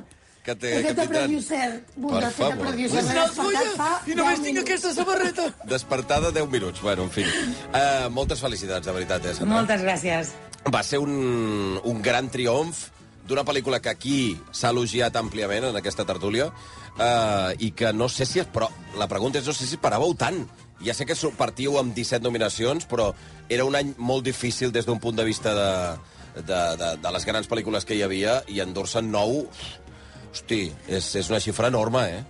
Que 0.48 0.54
té, 0.56 0.68
Aquest 0.78 0.96
de 0.96 1.02
capitán. 1.02 1.24
producer, 1.28 1.64
Per 1.84 2.02
Bunda, 2.02 2.20
de 2.24 2.32
favor. 2.32 2.58
producer, 2.62 3.02
despertat 3.04 3.72
fa 3.76 3.88
I 4.08 4.14
només 4.16 4.38
10 4.38 4.46
tinc 4.46 4.60
aquesta 4.62 4.92
samarreta. 4.96 5.48
Despertada 5.68 6.30
10 6.32 6.46
minuts. 6.48 6.80
Bueno, 6.80 7.02
en 7.04 7.10
fi. 7.12 7.24
Uh, 7.24 8.08
moltes 8.08 8.40
felicitats, 8.40 8.86
de 8.86 8.94
veritat, 8.96 9.26
eh, 9.26 9.34
Sandra? 9.36 9.58
Moltes 9.58 9.82
gràcies. 9.84 10.30
Va 10.72 10.80
ser 10.82 11.02
un, 11.04 11.76
un 11.84 12.00
gran 12.00 12.30
triomf 12.32 12.86
d'una 13.28 13.44
pel·lícula 13.44 13.82
que 13.84 13.92
aquí 13.92 14.38
s'ha 14.50 14.70
elogiat 14.72 15.18
àmpliament 15.20 15.66
en 15.68 15.76
aquesta 15.76 16.06
tertúlia 16.08 16.46
uh, 16.48 17.52
i 17.60 17.74
que 17.76 17.92
no 17.92 18.08
sé 18.08 18.24
si... 18.24 18.40
Es, 18.40 18.48
però 18.48 18.70
la 18.96 19.08
pregunta 19.10 19.42
és 19.42 19.46
no 19.46 19.52
sé 19.52 19.68
si 19.68 19.76
esperàveu 19.76 20.16
tant. 20.16 20.46
Ja 20.80 20.94
sé 20.96 21.04
que 21.04 21.16
partíeu 21.36 21.76
amb 21.76 21.92
17 21.92 22.24
nominacions, 22.24 22.86
però 22.88 23.10
era 23.50 23.66
un 23.68 23.76
any 23.76 23.92
molt 23.98 24.24
difícil 24.24 24.72
des 24.72 24.88
d'un 24.88 24.96
punt 24.98 25.20
de 25.20 25.28
vista 25.28 25.52
de, 25.52 26.40
de, 26.40 26.62
de, 26.80 26.90
de 27.04 27.12
les 27.12 27.28
grans 27.28 27.52
pel·lícules 27.52 27.84
que 27.84 28.00
hi 28.00 28.02
havia 28.08 28.40
i 28.48 28.64
endur-se 28.64 29.04
9... 29.04 29.44
Hosti, 30.32 30.66
és, 30.88 31.14
és 31.20 31.30
una 31.32 31.40
xifra 31.42 31.70
enorme, 31.72 32.04
eh? 32.18 32.22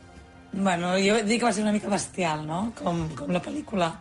Bueno, 0.53 0.95
jo 1.03 1.19
dic 1.27 1.43
que 1.43 1.49
va 1.49 1.53
ser 1.53 1.65
una 1.67 1.75
mica 1.75 1.91
bestial, 1.93 2.47
no?, 2.47 2.71
com, 2.79 3.05
com 3.19 3.31
la 3.35 3.43
pel·lícula. 3.45 3.93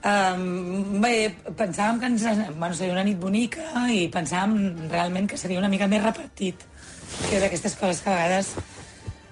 Um, 0.00 0.96
bé, 1.02 1.28
pensàvem 1.58 1.98
que 2.00 2.08
ens, 2.08 2.24
bueno, 2.56 2.72
seria 2.72 2.94
una 2.94 3.04
nit 3.04 3.18
bonica 3.20 3.84
i 3.92 4.06
pensàvem 4.12 4.88
realment 4.88 5.28
que 5.28 5.36
seria 5.36 5.60
una 5.60 5.68
mica 5.68 5.90
més 5.92 6.00
repartit, 6.00 6.64
que 7.26 7.40
d'aquestes 7.42 7.76
coses 7.76 8.00
que 8.00 8.08
a 8.08 8.16
vegades 8.16 8.54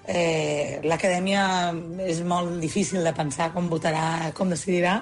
eh, 0.04 0.80
l'acadèmia 0.84 1.44
és 2.04 2.20
molt 2.20 2.58
difícil 2.60 3.00
de 3.04 3.14
pensar 3.16 3.48
com 3.54 3.70
votarà, 3.72 4.32
com 4.36 4.52
decidirà. 4.52 4.98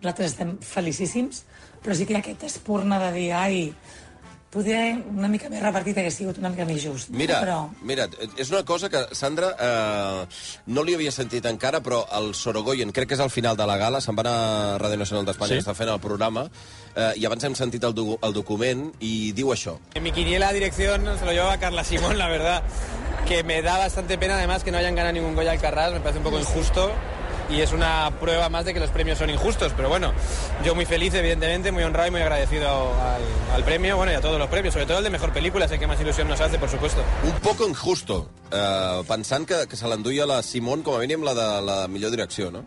Nosaltres 0.00 0.32
estem 0.32 0.56
felicíssims, 0.66 1.44
però 1.84 1.94
sí 1.94 2.08
que 2.08 2.16
hi 2.16 2.18
ha 2.18 2.24
aquesta 2.24 2.50
espurna 2.50 2.98
de 3.06 3.12
dir, 3.14 3.30
ai, 3.38 3.68
poder 4.54 4.94
una 5.10 5.28
mica 5.28 5.50
més 5.50 5.60
repartit 5.64 5.98
hagués 6.00 6.14
sigut 6.20 6.38
una 6.40 6.50
mica 6.54 6.64
més 6.68 6.80
just. 6.82 7.10
no? 7.10 7.18
Mira, 7.18 7.40
Però... 7.42 7.58
mira, 7.82 8.06
és 8.38 8.50
una 8.54 8.62
cosa 8.64 8.88
que, 8.88 9.02
Sandra, 9.12 9.50
eh, 9.58 10.26
no 10.70 10.84
li 10.86 10.94
havia 10.94 11.12
sentit 11.14 11.44
encara, 11.50 11.82
però 11.84 12.04
el 12.18 12.30
Sorogoyen, 12.38 12.92
crec 12.94 13.10
que 13.10 13.18
és 13.18 13.24
al 13.24 13.30
final 13.34 13.58
de 13.58 13.66
la 13.66 13.76
gala, 13.80 14.00
se'n 14.00 14.16
va 14.16 14.22
anar 14.24 14.34
a 14.38 14.78
Ràdio 14.78 15.00
Nacional 15.02 15.26
d'Espanya, 15.26 15.56
Sí. 15.56 15.60
sí? 15.60 15.66
està 15.66 15.74
fent 15.74 15.90
el 15.92 16.00
programa, 16.00 16.46
eh, 16.94 17.12
i 17.20 17.26
abans 17.26 17.44
hem 17.44 17.54
sentit 17.58 17.82
el, 17.84 17.94
do 17.94 18.18
el 18.22 18.32
document, 18.32 18.92
i 19.00 19.32
diu 19.36 19.50
això. 19.52 19.76
En 19.94 20.02
mi 20.02 20.12
quiniela 20.12 20.52
dirección 20.52 21.04
se 21.18 21.24
lo 21.24 21.32
llevaba 21.32 21.58
Carla 21.58 21.84
Simón, 21.84 22.16
la 22.18 22.28
verdad, 22.28 22.62
que 23.26 23.42
me 23.42 23.60
da 23.62 23.78
bastante 23.78 24.18
pena 24.18 24.36
además 24.36 24.62
que 24.64 24.70
no 24.70 24.78
hayan 24.78 24.94
ganado 24.94 25.14
ningún 25.14 25.34
Goya 25.34 25.52
Alcarrás, 25.52 25.92
me 25.92 26.00
parece 26.00 26.18
un 26.18 26.24
poco 26.24 26.38
injusto 26.38 26.90
y 27.50 27.60
es 27.60 27.72
una 27.72 28.10
prueba 28.20 28.48
más 28.48 28.64
de 28.64 28.74
que 28.74 28.80
los 28.80 28.90
premios 28.90 29.18
son 29.18 29.30
injustos, 29.30 29.72
pero 29.76 29.88
bueno, 29.88 30.12
yo 30.64 30.74
muy 30.74 30.86
feliz, 30.86 31.14
evidentemente, 31.14 31.72
muy 31.72 31.82
honrado 31.82 32.08
y 32.08 32.10
muy 32.10 32.20
agradecido 32.20 32.68
al, 32.68 33.22
al 33.54 33.64
premio, 33.64 33.96
bueno, 33.96 34.12
y 34.12 34.14
a 34.14 34.20
todos 34.20 34.38
los 34.38 34.48
premios, 34.48 34.74
sobre 34.74 34.86
todo 34.86 34.98
el 34.98 35.04
de 35.04 35.10
Mejor 35.10 35.32
Película, 35.32 35.68
sé 35.68 35.78
que 35.78 35.86
más 35.86 36.00
ilusión 36.00 36.28
nos 36.28 36.40
hace, 36.40 36.58
por 36.58 36.68
supuesto. 36.68 37.02
Un 37.22 37.40
poco 37.40 37.68
injusto, 37.68 38.30
eh, 38.50 39.02
pensant 39.08 39.46
que, 39.46 39.66
que 39.68 39.76
se 39.76 39.88
l'enduia 39.88 40.26
la 40.26 40.42
Simón, 40.42 40.82
com 40.82 40.96
a 40.96 41.02
mínim 41.02 41.24
la 41.24 41.34
de 41.34 41.62
la 41.62 41.78
millor 41.88 42.10
direcció, 42.10 42.50
no? 42.50 42.64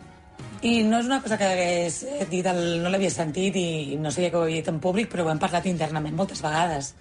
I 0.66 0.82
no 0.90 0.98
és 0.98 1.06
una 1.06 1.20
cosa 1.22 1.38
que 1.38 1.46
hagués 1.46 2.00
dit, 2.32 2.46
el, 2.50 2.82
no 2.82 2.90
l'havia 2.90 3.12
sentit 3.14 3.56
i 3.62 3.98
no 4.02 4.10
sé 4.10 4.32
que 4.32 4.40
ho 4.40 4.48
havia 4.48 4.64
dit 4.64 4.72
en 4.72 4.80
públic, 4.82 5.10
però 5.12 5.28
ho 5.28 5.30
hem 5.30 5.42
parlat 5.42 5.68
internament 5.70 6.16
moltes 6.18 6.42
vegades. 6.42 6.96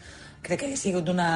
Crec 0.44 0.60
que 0.60 0.68
hauria 0.68 0.80
sigut 0.80 1.06
d'una 1.06 1.28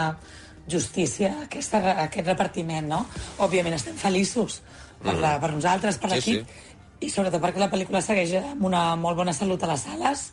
justícia 0.70 1.32
aquesta, 1.46 1.80
aquest 2.04 2.28
repartiment, 2.28 2.90
no? 2.92 3.00
Òbviament 3.40 3.74
estem 3.78 3.96
feliços 3.96 4.60
per, 5.02 5.16
la, 5.20 5.36
per 5.42 5.52
nosaltres, 5.54 5.98
per 5.98 6.10
Sí, 6.12 6.16
l'equip, 6.36 6.58
i 7.00 7.08
sobretot 7.08 7.40
perquè 7.40 7.62
la 7.62 7.70
pel·lícula 7.72 8.02
segueix 8.04 8.34
amb 8.42 8.66
una 8.68 8.82
molt 9.00 9.16
bona 9.16 9.32
salut 9.32 9.62
a 9.64 9.70
les 9.70 9.86
sales 9.88 10.24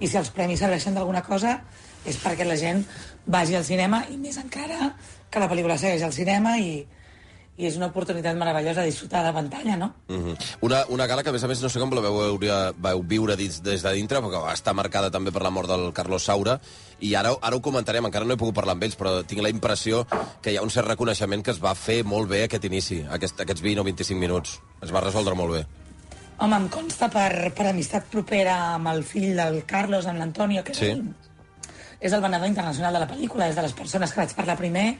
i 0.00 0.08
si 0.10 0.18
els 0.18 0.32
premis 0.34 0.58
serveixen 0.62 0.96
d'alguna 0.96 1.22
cosa 1.22 1.60
és 2.06 2.18
perquè 2.22 2.46
la 2.46 2.56
gent 2.58 2.82
vagi 3.26 3.54
al 3.54 3.66
cinema 3.66 4.02
i 4.10 4.18
més 4.18 4.38
encara 4.42 4.92
que 5.30 5.42
la 5.42 5.48
pel·lícula 5.50 5.78
segueix 5.78 6.02
al 6.02 6.14
cinema 6.16 6.56
i, 6.58 6.80
i 7.56 7.66
és 7.66 7.76
una 7.78 7.86
oportunitat 7.88 8.36
meravellosa 8.36 8.82
de 8.82 8.90
disfrutar 8.90 9.22
de 9.22 9.30
la 9.30 9.32
pantalla, 9.32 9.76
no? 9.76 9.94
Mm 10.08 10.16
-hmm. 10.16 10.36
una, 10.60 10.84
una 10.88 11.06
gala 11.06 11.22
que, 11.22 11.30
a 11.30 11.32
més 11.32 11.44
a 11.44 11.48
més, 11.48 11.62
no 11.62 11.68
sé 11.68 11.78
com 11.80 11.90
la 11.92 12.00
veu, 12.00 12.38
veu 12.38 13.02
viure 13.02 13.36
dins, 13.36 13.62
des 13.62 13.82
de 13.82 13.92
dintre, 13.92 14.20
perquè 14.20 14.42
va 14.42 14.52
estar 14.52 14.74
marcada 14.74 15.10
també 15.10 15.32
per 15.32 15.42
la 15.42 15.50
mort 15.50 15.68
del 15.68 15.92
Carlos 15.92 16.24
Saura, 16.24 16.60
i 17.00 17.14
ara, 17.14 17.34
ara 17.40 17.56
ho 17.56 17.60
comentarem, 17.60 18.04
encara 18.04 18.24
no 18.24 18.34
he 18.34 18.36
pogut 18.36 18.54
parlar 18.54 18.72
amb 18.72 18.82
ells, 18.82 18.96
però 18.98 19.24
tinc 19.24 19.42
la 19.42 19.48
impressió 19.48 20.06
que 20.42 20.52
hi 20.52 20.56
ha 20.56 20.62
un 20.62 20.70
cert 20.70 20.88
reconeixement 20.88 21.42
que 21.42 21.50
es 21.50 21.62
va 21.62 21.74
fer 21.74 22.04
molt 22.04 22.28
bé 22.28 22.44
aquest 22.44 22.64
inici, 22.64 23.04
aquest, 23.10 23.40
aquests 23.40 23.62
20 23.62 23.80
o 23.80 23.84
25 23.84 24.20
minuts. 24.20 24.60
Es 24.82 24.92
va 24.92 25.00
resoldre 25.00 25.34
molt 25.34 25.52
bé. 25.52 25.66
Home, 26.38 26.56
em 26.56 26.68
consta 26.68 27.08
per, 27.08 27.52
per 27.56 27.70
amistat 27.70 28.04
propera 28.12 28.74
amb 28.74 28.88
el 28.88 29.04
fill 29.04 29.34
del 29.36 29.62
Carlos, 29.64 30.06
amb 30.06 30.18
l'Antonio, 30.18 30.62
que 30.62 30.74
Sí. 30.74 30.84
és, 30.84 30.92
el, 30.98 31.14
és 32.00 32.12
el 32.12 32.20
venedor 32.20 32.46
internacional 32.46 32.92
de 32.92 32.98
la 33.00 33.08
pel·lícula, 33.08 33.48
és 33.48 33.56
de 33.56 33.62
les 33.62 33.72
persones 33.72 34.12
que 34.12 34.20
vaig 34.20 34.34
parlar 34.34 34.56
primer. 34.58 34.98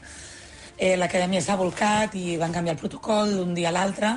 Eh, 0.77 0.93
L'acadèmia 0.97 1.41
s'ha 1.41 1.57
volcat 1.57 2.13
i 2.13 2.35
van 2.37 2.53
canviar 2.53 2.75
el 2.75 2.79
protocol 2.79 3.33
d'un 3.33 3.55
dia 3.57 3.71
a 3.71 3.73
l'altre 3.73 4.11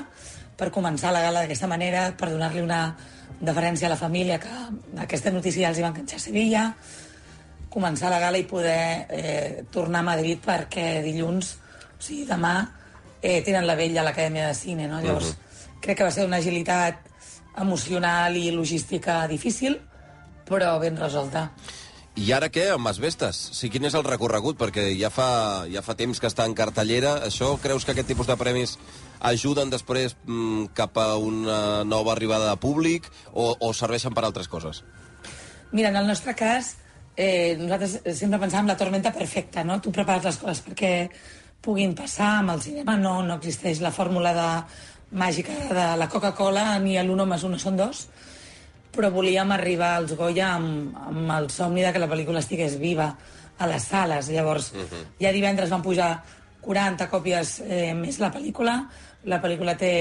per 0.61 0.69
començar 0.69 1.09
la 1.13 1.23
gala 1.25 1.41
d'aquesta 1.41 1.69
manera, 1.71 2.11
per 2.13 2.29
donar-li 2.29 2.61
una 2.61 2.83
deferència 3.41 3.89
a 3.89 3.95
la 3.95 3.97
família, 3.97 4.37
que 4.39 4.51
aquesta 5.01 5.33
notícia 5.33 5.65
ja 5.65 5.71
els 5.71 5.81
hi 5.81 5.85
va 5.87 5.89
enganxar 5.89 6.19
a 6.19 6.25
Sevilla, 6.27 6.65
començar 7.73 8.11
la 8.13 8.19
gala 8.21 8.37
i 8.37 8.45
poder 8.45 9.07
eh, 9.09 9.65
tornar 9.73 10.03
a 10.05 10.09
Madrid 10.11 10.43
perquè 10.45 11.01
dilluns, 11.07 11.55
o 11.97 12.03
sigui, 12.03 12.27
demà, 12.29 12.55
eh, 13.23 13.41
tenen 13.47 13.65
la 13.65 13.79
vella 13.79 14.03
a 14.03 14.09
l'Acadèmia 14.11 14.51
de 14.51 14.59
Cine, 14.59 14.89
no? 14.91 15.01
Llavors, 15.01 15.33
crec 15.81 15.97
que 15.97 16.05
va 16.05 16.13
ser 16.13 16.27
una 16.29 16.43
agilitat 16.45 17.09
emocional 17.57 18.37
i 18.37 18.51
logística 18.53 19.23
difícil, 19.33 19.79
però 20.45 20.75
ben 20.83 21.01
resolta. 21.01 21.49
I 22.19 22.33
ara 22.35 22.49
què, 22.51 22.67
amb 22.75 22.91
Asbestes? 22.91 23.39
O 23.53 23.55
sigui, 23.55 23.77
quin 23.77 23.87
és 23.87 23.95
el 23.95 24.05
recorregut? 24.05 24.59
Perquè 24.59 24.89
ja 24.99 25.13
fa, 25.15 25.67
ja 25.71 25.83
fa 25.87 25.95
temps 25.99 26.19
que 26.21 26.29
està 26.29 26.47
en 26.49 26.57
cartellera. 26.59 27.21
Això 27.29 27.53
creus 27.63 27.87
que 27.87 27.95
aquest 27.95 28.11
tipus 28.11 28.29
de 28.29 28.37
premis 28.41 28.77
ajuden 29.31 29.71
després 29.71 30.17
mm, 30.27 30.73
cap 30.75 30.99
a 30.99 31.15
una 31.17 31.85
nova 31.87 32.13
arribada 32.17 32.51
de 32.51 32.61
públic 32.61 33.07
o, 33.33 33.55
o 33.55 33.73
serveixen 33.73 34.17
per 34.17 34.27
altres 34.27 34.51
coses? 34.51 34.83
Mira, 35.71 35.93
en 35.95 36.01
el 36.03 36.11
nostre 36.11 36.35
cas, 36.35 36.75
eh, 37.15 37.57
nosaltres 37.61 38.01
sempre 38.19 38.43
pensàvem 38.43 38.73
la 38.73 38.79
tormenta 38.81 39.15
perfecta, 39.15 39.63
no? 39.65 39.79
Tu 39.81 39.95
prepares 39.95 40.27
les 40.27 40.41
coses 40.43 40.65
perquè 40.67 40.95
puguin 41.63 41.95
passar 41.95 42.41
amb 42.41 42.57
el 42.57 42.63
cinema, 42.65 42.97
no, 42.99 43.21
no 43.23 43.37
existeix 43.37 43.83
la 43.85 43.93
fórmula 43.95 44.33
de, 44.35 44.51
màgica 45.11 45.53
de 45.69 45.87
la 45.99 46.09
Coca-Cola 46.09 46.79
ni 46.79 46.95
l'uno 47.03 47.27
més 47.27 47.43
uno 47.45 47.59
són 47.59 47.77
dos, 47.79 48.07
però 48.95 49.11
volíem 49.15 49.53
arribar 49.55 49.95
als 49.97 50.17
Goya 50.19 50.55
amb, 50.57 50.97
amb 51.09 51.33
el 51.37 51.51
somni 51.51 51.85
de 51.85 51.93
que 51.95 52.03
la 52.03 52.09
pel·lícula 52.11 52.43
estigués 52.43 52.79
viva 52.81 53.13
a 53.61 53.69
les 53.71 53.87
sales. 53.93 54.31
Llavors, 54.33 54.73
ja 55.21 55.33
divendres 55.33 55.71
van 55.71 55.85
pujar 55.85 56.11
40 56.65 57.09
còpies 57.13 57.61
eh, 57.67 57.93
més 57.95 58.19
la 58.21 58.33
pel·lícula. 58.35 58.77
La 59.31 59.41
pel·lícula 59.43 59.77
té 59.79 59.93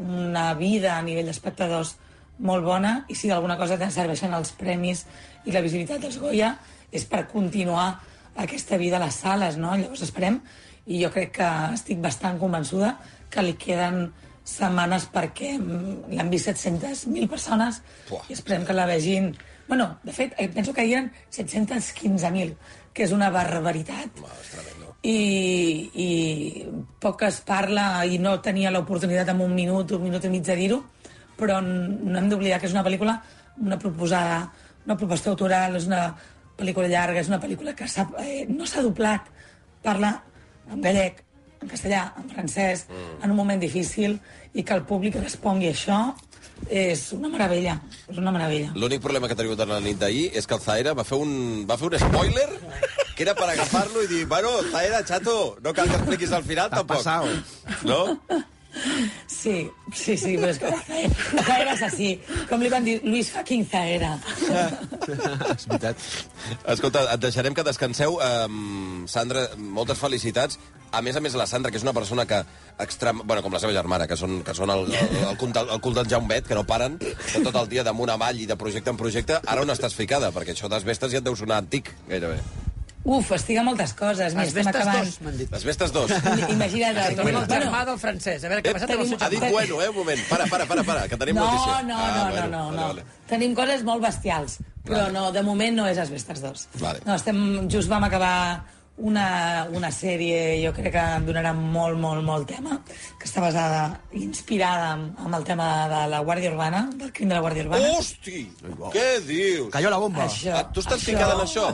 una 0.00 0.52
vida 0.56 0.96
a 0.96 1.02
nivell 1.04 1.28
d'espectadors 1.28 1.96
molt 2.42 2.64
bona 2.64 2.94
i 3.12 3.14
si 3.18 3.28
d'alguna 3.28 3.58
cosa 3.60 3.76
te 3.78 3.90
serveixen 3.92 4.32
els 4.34 4.54
premis 4.58 5.04
i 5.44 5.52
la 5.52 5.62
visibilitat 5.62 6.00
dels 6.02 6.18
Goya 6.22 6.54
és 6.92 7.04
per 7.08 7.26
continuar 7.30 7.90
aquesta 8.36 8.78
vida 8.80 8.96
a 8.96 9.04
les 9.04 9.18
sales, 9.20 9.58
no? 9.60 9.74
Llavors 9.76 10.04
esperem, 10.06 10.40
i 10.86 11.02
jo 11.02 11.10
crec 11.12 11.36
que 11.36 11.48
estic 11.76 12.00
bastant 12.02 12.40
convençuda 12.40 12.96
que 13.30 13.44
li 13.44 13.54
queden 13.60 14.06
setmanes 14.44 15.06
perquè 15.12 15.54
mm, 15.58 16.12
l'han 16.16 16.30
vist 16.32 16.50
700.000 16.50 17.30
persones 17.30 17.80
Buah. 18.10 18.28
i 18.28 18.36
esperem 18.36 18.66
que 18.66 18.76
la 18.76 18.86
vegin... 18.90 19.32
Bueno, 19.68 19.98
de 20.02 20.12
fet, 20.12 20.34
eh, 20.36 20.48
penso 20.52 20.74
que 20.74 20.84
hi 20.84 20.92
eren 20.96 21.12
715.000, 21.30 22.56
que 22.92 23.04
és 23.06 23.12
una 23.14 23.30
barbaritat. 23.32 24.18
I, 25.06 25.18
i 25.94 26.08
poc 27.00 27.22
es 27.26 27.40
parla 27.46 28.04
i 28.04 28.18
no 28.22 28.36
tenia 28.42 28.72
l'oportunitat 28.74 29.32
en 29.32 29.40
un 29.46 29.54
minut, 29.54 29.94
un 29.96 30.02
minut 30.02 30.26
i 30.26 30.32
mig 30.32 30.44
de 30.46 30.58
dir-ho, 30.58 30.82
però 31.38 31.60
no 31.62 32.18
hem 32.18 32.28
d'oblidar 32.30 32.60
que 32.60 32.68
és 32.68 32.74
una 32.76 32.84
pel·lícula, 32.86 33.16
una 33.62 33.78
proposada, 33.80 34.44
una 34.84 34.98
proposta 34.98 35.30
autoral, 35.32 35.78
és 35.78 35.88
una 35.88 36.04
pel·lícula 36.58 36.90
llarga, 36.90 37.22
és 37.22 37.30
una 37.30 37.40
pel·lícula 37.42 37.74
que 37.78 37.88
eh, 37.88 38.44
no 38.50 38.66
s'ha 38.68 38.84
doblat, 38.84 39.30
parla 39.82 40.16
en 40.70 40.82
gallec, 40.84 41.22
en 41.62 41.70
castellà, 41.70 42.02
en 42.20 42.28
francès, 42.32 42.86
mm. 42.88 43.22
en 43.24 43.30
un 43.30 43.38
moment 43.38 43.62
difícil, 43.62 44.18
i 44.52 44.66
que 44.66 44.76
el 44.76 44.84
públic 44.88 45.16
respongui 45.20 45.70
això 45.70 46.02
és 46.70 47.08
una 47.16 47.28
meravella, 47.32 47.78
és 48.08 48.18
una 48.18 48.30
meravella. 48.34 48.70
L'únic 48.78 49.02
problema 49.02 49.28
que 49.30 49.36
teniu 49.38 49.56
de 49.58 49.66
la 49.66 49.80
nit 49.82 49.98
d'ahir 49.98 50.28
és 50.38 50.46
que 50.46 50.54
el 50.54 50.62
Zaera 50.62 50.94
va 50.94 51.04
fer 51.04 51.18
un, 51.18 51.64
va 51.66 51.78
fer 51.80 51.90
un 51.90 51.98
spoiler 51.98 52.48
que 53.16 53.26
era 53.26 53.34
per 53.38 53.48
agafar-lo 53.50 54.04
i 54.04 54.10
dir, 54.10 54.24
bueno, 54.30 54.54
Zaera, 54.70 55.02
chato, 55.04 55.56
no 55.62 55.74
cal 55.74 55.90
que 55.90 55.98
expliquis 55.98 56.32
al 56.32 56.44
final, 56.44 56.70
tampoc. 56.70 56.98
passao. 56.98 57.28
No? 57.84 58.18
Sí, 59.28 59.68
sí, 59.92 60.16
sí, 60.16 60.36
però 60.40 60.48
és 60.48 60.58
que 60.62 60.70
Zaera 61.44 61.74
és 61.74 61.82
així, 61.84 62.12
com 62.48 62.62
li 62.62 62.70
van 62.72 62.86
dir, 62.86 63.00
Luis 63.04 63.28
fucking 63.34 63.66
Zaera. 63.68 64.14
és 65.56 65.66
veritat. 65.68 66.06
Escolta, 66.72 67.04
et 67.12 67.20
deixarem 67.20 67.56
que 67.58 67.66
descanseu. 67.66 68.16
Um, 68.16 69.04
Sandra, 69.10 69.50
moltes 69.58 70.00
felicitats. 70.00 70.60
A 70.92 71.00
més 71.02 71.16
a 71.16 71.20
més, 71.24 71.34
la 71.40 71.46
Sandra, 71.48 71.70
que 71.72 71.78
és 71.80 71.84
una 71.86 71.94
persona 71.96 72.26
que... 72.28 72.42
Extrem... 72.84 73.22
Bueno, 73.24 73.42
com 73.44 73.52
la 73.54 73.60
seva 73.62 73.72
germana, 73.72 74.06
que 74.08 74.16
són, 74.16 74.42
que 74.44 74.54
són 74.56 74.70
el, 74.74 74.86
el, 74.92 75.16
el, 75.30 75.36
cul 75.40 75.52
del- 75.56 75.70
el 75.72 75.80
cul 75.84 75.94
del 75.96 76.08
Jaumet, 76.10 76.46
que 76.48 76.54
no 76.58 76.64
paren 76.68 76.98
de 77.00 77.40
tot 77.44 77.54
el 77.62 77.68
dia 77.72 77.84
damunt 77.86 78.10
avall 78.12 78.40
i 78.40 78.46
de 78.48 78.56
projecte 78.60 78.92
en 78.92 78.98
projecte. 79.00 79.38
Ara 79.46 79.62
on 79.64 79.72
estàs 79.72 79.94
ficada? 79.96 80.28
Perquè 80.34 80.52
això 80.56 80.68
d'Asbestes 80.72 81.12
ja 81.14 81.22
et 81.22 81.24
deu 81.24 81.36
sonar 81.38 81.62
antic, 81.62 81.88
gairebé. 82.10 82.38
Uf, 83.02 83.32
estic 83.34 83.56
a 83.58 83.64
moltes 83.66 83.90
coses. 83.98 84.30
Mira, 84.36 84.46
estem 84.46 84.62
Asbestes 84.62 84.82
acabant... 84.86 85.06
dos, 85.08 85.16
m'han 85.24 85.38
dit. 85.40 85.54
Asbestes 85.58 85.90
2. 85.96 86.12
Imagina't. 86.54 87.00
Tenim 87.00 87.18
el 87.18 87.24
bueno, 87.24 87.40
germà 87.50 87.80
del 87.88 87.96
francès. 87.98 88.44
A 88.46 88.52
veure 88.52 88.62
què 88.62 88.70
ha 88.70 88.76
passat 88.76 88.92
amb 88.94 89.02
el 89.02 89.08
seu 89.10 89.18
Ha 89.26 89.30
dit 89.32 89.42
bueno, 89.50 89.80
eh? 89.82 89.88
Un 89.90 89.96
moment. 89.96 90.22
Para, 90.28 90.46
para, 90.52 90.68
para, 90.70 90.84
para 90.86 91.08
que 91.10 91.18
tenim 91.18 91.34
no, 91.40 91.48
notícia. 91.48 91.80
no, 91.88 91.96
Ah, 91.98 92.12
no, 92.14 92.28
bueno, 92.30 92.46
no, 92.46 92.60
no, 92.60 92.62
vale, 92.68 92.76
no. 92.76 92.86
vale. 92.92 93.06
Tenim 93.32 93.56
coses 93.58 93.82
molt 93.88 94.04
bestials, 94.06 94.58
però 94.86 95.00
Vale. 95.08 95.16
no, 95.16 95.24
de 95.34 95.42
moment 95.42 95.74
no 95.80 95.88
és 95.90 95.98
Asbestes 95.98 96.44
2. 96.46 96.68
Vale. 96.84 97.02
No, 97.08 97.16
estem, 97.18 97.42
just 97.74 97.90
vam 97.90 98.06
acabar 98.06 98.36
una, 99.02 99.66
una 99.74 99.90
sèrie, 99.90 100.60
jo 100.62 100.70
crec 100.76 100.92
que 100.94 101.02
em 101.18 101.24
donarà 101.26 101.50
molt, 101.56 101.98
molt, 101.98 102.22
molt 102.22 102.46
tema, 102.46 102.76
que 103.18 103.26
està 103.26 103.42
basada, 103.42 103.80
inspirada 104.14 104.92
amb, 104.94 105.34
el 105.34 105.44
tema 105.48 105.66
de 105.90 106.02
la 106.12 106.20
Guàrdia 106.22 106.52
Urbana, 106.52 106.84
del 107.00 107.10
crim 107.12 107.32
de 107.32 107.34
la 107.34 107.42
Guàrdia 107.42 107.64
Urbana. 107.66 107.88
Hosti! 107.98 108.44
Què 108.94 109.06
dius? 109.26 109.70
Cayó 109.74 109.90
la 109.90 109.98
bomba. 109.98 110.28
Això, 110.28 110.54
Ah, 110.54 110.62
tu 110.72 110.80
estàs 110.84 111.02
ficada 111.02 111.34
en 111.34 111.42
això? 111.46 111.66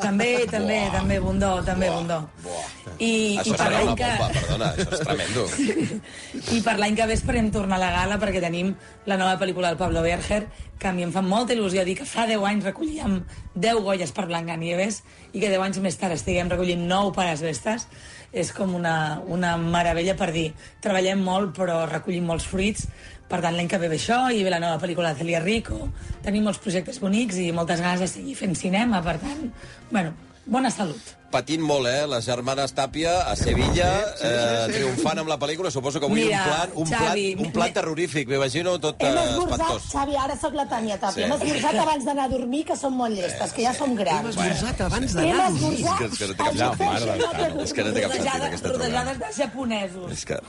També, 0.00 0.30
també, 0.50 0.80
Buah. 0.88 0.92
també, 0.98 1.18
Bundó, 1.20 1.52
també, 1.62 1.86
Buah, 1.90 1.98
Bundó. 2.00 2.18
buah. 2.42 2.66
I, 2.98 3.36
Això 3.38 3.52
i 3.52 3.56
per 3.56 3.58
serà 3.60 3.70
l'any 3.76 3.86
una 3.92 3.96
que... 3.96 4.10
bomba, 4.18 4.40
perdona, 4.40 4.68
això 4.72 4.92
és 4.96 5.04
tremendo. 5.08 5.46
I 6.56 6.60
per 6.64 6.76
l'any 6.80 6.96
que 6.96 7.06
ve 7.10 7.16
esperem 7.18 7.50
tornar 7.54 7.76
a 7.76 7.84
la 7.84 7.90
gala 7.94 8.18
perquè 8.22 8.40
tenim 8.42 8.74
la 9.06 9.18
nova 9.20 9.36
pel·lícula 9.40 9.70
del 9.70 9.78
Pablo 9.80 10.02
Berger, 10.02 10.46
que 10.78 10.88
a 10.88 10.92
mi 10.92 11.06
em 11.06 11.12
fa 11.12 11.22
molta 11.24 11.54
il·lusió 11.54 11.84
dir 11.86 11.96
que 11.96 12.06
fa 12.08 12.26
10 12.28 12.44
anys 12.44 12.66
recollíem 12.68 13.20
10 13.54 13.82
golles 13.86 14.12
per 14.12 14.26
Blancanieves 14.28 15.02
i 15.32 15.40
que 15.40 15.48
10 15.48 15.64
anys 15.64 15.80
més 15.84 15.96
tard 15.96 16.16
estiguem 16.16 16.52
recollint 16.52 16.84
9 16.88 17.14
per 17.16 17.28
Asbestes. 17.30 17.88
És 18.36 18.50
com 18.52 18.74
una, 18.76 19.22
una 19.32 19.54
meravella 19.56 20.16
per 20.18 20.32
dir 20.34 20.50
treballem 20.84 21.22
molt 21.24 21.54
però 21.56 21.84
recollim 21.88 22.26
molts 22.28 22.44
fruits 22.50 22.88
per 23.26 23.40
tant 23.42 23.56
l'any 23.56 23.70
que 23.70 23.80
ve 23.82 23.88
ve 23.90 23.98
això 23.98 24.18
i 24.30 24.44
ve 24.44 24.52
la 24.52 24.60
nova 24.62 24.78
pel·lícula 24.82 25.12
de 25.12 25.22
Celia 25.22 25.40
Rico 25.42 25.88
tenim 26.22 26.44
molts 26.46 26.60
projectes 26.62 27.00
bonics 27.02 27.40
i 27.42 27.50
moltes 27.54 27.80
ganes 27.82 28.04
de 28.04 28.10
seguir 28.10 28.36
fent 28.38 28.54
cinema 28.58 29.00
per 29.02 29.16
tant, 29.22 29.48
bueno, 29.90 30.12
bona 30.46 30.70
salut 30.70 31.14
Patint 31.26 31.58
molt, 31.60 31.88
eh? 31.90 32.06
Les 32.06 32.22
germanes 32.24 32.70
Tàpia 32.72 33.26
a 33.28 33.34
Sevilla, 33.36 33.88
eh, 34.22 34.66
triomfant 34.70 35.18
amb 35.18 35.26
la 35.28 35.34
pel·lícula. 35.42 35.72
Suposo 35.74 35.98
que 35.98 36.06
avui 36.06 36.22
Mira, 36.22 36.38
un 36.38 36.44
plan, 36.46 36.70
un, 36.76 36.86
Xavi, 36.86 37.34
plan, 37.34 37.46
un 37.46 37.50
plan 37.52 37.72
terrorífic. 37.74 38.28
M'imagino 38.30 38.78
tot 38.80 38.94
Hem 39.02 39.16
eh, 39.18 39.24
espantós. 39.42 39.82
Xavi, 39.90 40.14
ara 40.22 40.36
sóc 40.38 40.54
la 40.54 40.62
Tània 40.70 40.94
Tàpia. 41.02 41.26
Sí. 41.26 41.30
Hem 41.32 41.32
esmorzat 41.34 41.74
abans 41.82 42.04
d'anar 42.06 42.24
a 42.24 42.28
dormir, 42.30 42.62
que 42.70 42.76
som 42.78 42.94
molt 42.96 43.10
llestes, 43.18 43.50
que 43.52 43.62
ja 43.66 43.74
som 43.74 43.96
grans. 43.98 44.28
esmorzat 44.30 44.80
abans 44.86 45.10
Hem 45.16 45.18
d'anar 45.18 45.48
a 45.48 45.50
dormir. 45.50 45.82
esmorzat... 45.82 46.00
És 46.00 46.06
que- 46.06 46.06
és 46.06 46.16
que 46.16 46.26
no 46.30 46.32
té 46.32 46.38
cap 46.38 46.54
sentit. 46.54 46.86
És 47.66 47.72
que 47.74 47.82
no 47.84 47.90
té 47.92 48.00
cap 48.06 48.12
sentit, 48.14 48.14
rodejades, 48.14 48.46
aquesta 48.46 48.68
trobada. 48.68 48.86
rodejades 48.86 49.18
de 49.18 49.26
japonesos 49.42 50.06
És 50.12 50.24
que... 50.24 50.36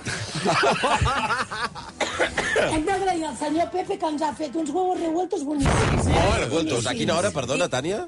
Hem 2.77 2.83
d'agrair 2.85 3.25
al 3.25 3.37
senyor 3.41 3.67
Pepe 3.73 3.97
que 3.97 4.05
ens 4.13 4.21
ha 4.21 4.29
fet 4.37 4.53
uns 4.55 4.69
huevos 4.69 4.99
revueltos 5.01 5.41
boníssims. 5.43 6.05
Oh, 6.13 6.37
revueltos. 6.45 6.85
A 6.85 6.93
quina 6.93 7.17
hora, 7.17 7.31
perdona, 7.33 7.65
Tània? 7.67 8.05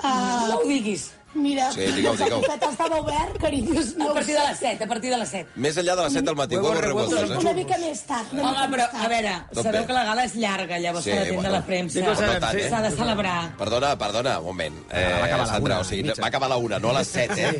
Uh, 0.00 0.48
no 0.48 0.56
ho 0.62 0.64
diguis 0.68 1.10
mira, 1.34 1.70
Sí, 1.72 1.80
digueu, 1.80 2.12
el 2.12 2.18
digueu. 2.18 2.40
bufet 2.40 2.62
estava 2.70 3.00
obert, 3.00 3.36
carinyos. 3.40 3.94
a 4.00 4.12
partir 4.12 4.34
de 4.34 4.44
les 4.48 4.58
7, 4.58 4.84
a 4.84 4.86
partir 4.88 5.10
de 5.10 5.16
les 5.18 5.28
7 5.28 5.48
Més 5.56 5.76
enllà 5.76 5.94
de 5.96 6.02
les 6.04 6.12
7 6.12 6.24
del 6.26 6.36
matí. 6.36 6.56
Huevos 6.56 6.70
Huevos 6.70 6.84
revueltos. 6.84 7.30
Una 7.40 7.50
eh? 7.50 7.54
mica 7.54 7.78
més 7.78 8.02
tard. 8.06 8.32
Una 8.32 8.42
Home, 8.50 8.66
però, 8.76 8.84
més 8.84 8.90
tard. 8.90 9.04
a 9.04 9.08
veure, 9.08 9.34
Tot 9.54 9.62
sabeu 9.64 9.80
bé. 9.80 9.86
que 9.86 9.92
la 9.92 10.04
gala 10.04 10.24
és 10.24 10.34
llarga, 10.34 10.78
llavors 10.78 11.04
Sí, 11.04 11.10
s'ha 11.10 11.16
d'atendre 11.16 11.36
bueno. 11.40 11.50
la 11.56 11.64
premsa. 11.66 11.98
Dic, 11.98 12.08
no 12.08 12.14
tant, 12.40 12.58
eh? 12.58 12.68
S'ha 12.70 12.82
de 12.82 12.90
celebrar. 12.96 13.56
Perdona, 13.58 13.98
perdona, 13.98 14.38
un 14.40 14.46
moment. 14.46 14.76
Eh, 14.90 15.04
va 15.20 15.24
acabar 15.24 15.34
a 15.34 15.38
la 15.38 15.46
Sandra, 15.46 15.74
una, 15.74 15.80
o 15.80 15.84
sigui, 15.84 16.02
mitja. 16.02 16.22
va 16.22 16.28
acabar 16.28 16.46
a 16.46 16.48
la 16.50 16.56
una, 16.56 16.78
no 16.78 16.90
a 16.90 16.98
les 16.98 17.08
7, 17.08 17.48
eh? 17.48 17.58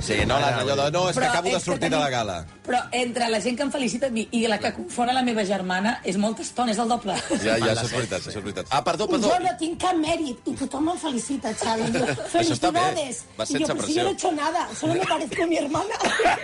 Sí, 0.00 0.14
no, 0.26 0.38
la, 0.38 0.58
allò 0.60 0.76
de, 0.76 0.90
no, 0.92 1.08
és 1.10 1.16
que 1.16 1.20
Però 1.22 1.30
acabo 1.30 1.48
de 1.48 1.54
que 1.54 1.60
sortir 1.60 1.90
de 1.90 1.96
la 1.98 2.10
gala. 2.10 2.46
Però 2.64 2.82
entre 2.92 3.28
la 3.28 3.40
gent 3.40 3.56
que 3.56 3.62
em 3.62 3.70
felicita 3.72 4.06
a 4.06 4.10
mi 4.10 4.28
i 4.32 4.46
la 4.46 4.58
que 4.58 4.72
confon 4.74 5.10
a 5.10 5.12
la 5.12 5.22
meva 5.22 5.44
germana 5.44 6.00
és 6.04 6.16
molta 6.16 6.42
estona, 6.42 6.72
és 6.72 6.78
el 6.78 6.88
doble. 6.88 7.14
Ja, 7.42 7.56
ja, 7.58 7.72
això 7.72 7.84
és 7.84 7.92
veritat, 7.92 8.20
això 8.20 8.38
és 8.38 8.44
veritat. 8.44 8.66
Ah, 8.70 8.82
perdó, 8.84 9.08
perdó. 9.08 9.28
Jo 9.28 9.38
no 9.42 9.56
tinc 9.58 9.80
cap 9.80 9.96
mèrit 9.96 10.46
i 10.46 10.54
tothom 10.54 10.88
em 10.90 10.98
felicita, 10.98 11.52
Xavi. 11.54 11.92
Felicidades. 12.32 13.07
Va 13.38 13.44
I 13.44 13.46
sense 13.46 13.66
jo, 13.68 13.74
pues 13.76 13.86
si 13.86 13.94
yo 13.94 14.02
no 14.04 14.10
he 14.10 14.12
hecho 14.12 14.32
nada, 14.32 14.68
solo 14.74 14.94
me 14.94 15.06
parezco 15.06 15.42
a 15.42 15.46
mi 15.46 15.56
hermana. 15.56 15.94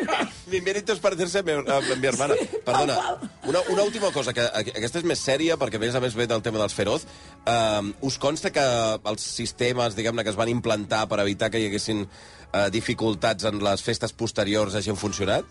Mi 0.46 0.60
mérito 0.60 0.92
es 0.92 0.98
parecerse 1.00 1.38
a 1.38 1.42
mi, 1.42 1.52
a 1.52 1.80
mi 1.96 2.06
hermana. 2.06 2.34
Perdona, 2.64 2.98
una, 3.44 3.60
una 3.70 3.82
última 3.82 4.10
cosa, 4.12 4.32
que 4.36 4.42
aqu- 4.44 4.74
aquesta 4.76 4.98
és 5.00 5.04
més 5.08 5.18
sèria, 5.24 5.56
perquè 5.58 5.76
a 5.80 5.82
més 5.82 5.94
a 5.96 6.00
més 6.04 6.14
ve 6.14 6.26
del 6.30 6.42
tema 6.44 6.58
dels 6.60 6.74
feroz. 6.76 7.06
Uh, 7.48 7.92
us 8.06 8.18
consta 8.20 8.50
que 8.52 8.64
els 8.64 9.22
sistemes, 9.24 9.96
diguem-ne, 9.96 10.22
que 10.24 10.30
es 10.34 10.36
van 10.36 10.48
implantar 10.52 11.06
per 11.08 11.18
evitar 11.24 11.48
que 11.50 11.58
hi 11.62 11.70
haguessin 11.70 12.04
uh, 12.04 12.66
dificultats 12.70 13.48
en 13.48 13.62
les 13.64 13.82
festes 13.82 14.12
posteriors 14.12 14.74
hagin 14.76 14.96
funcionat? 15.00 15.44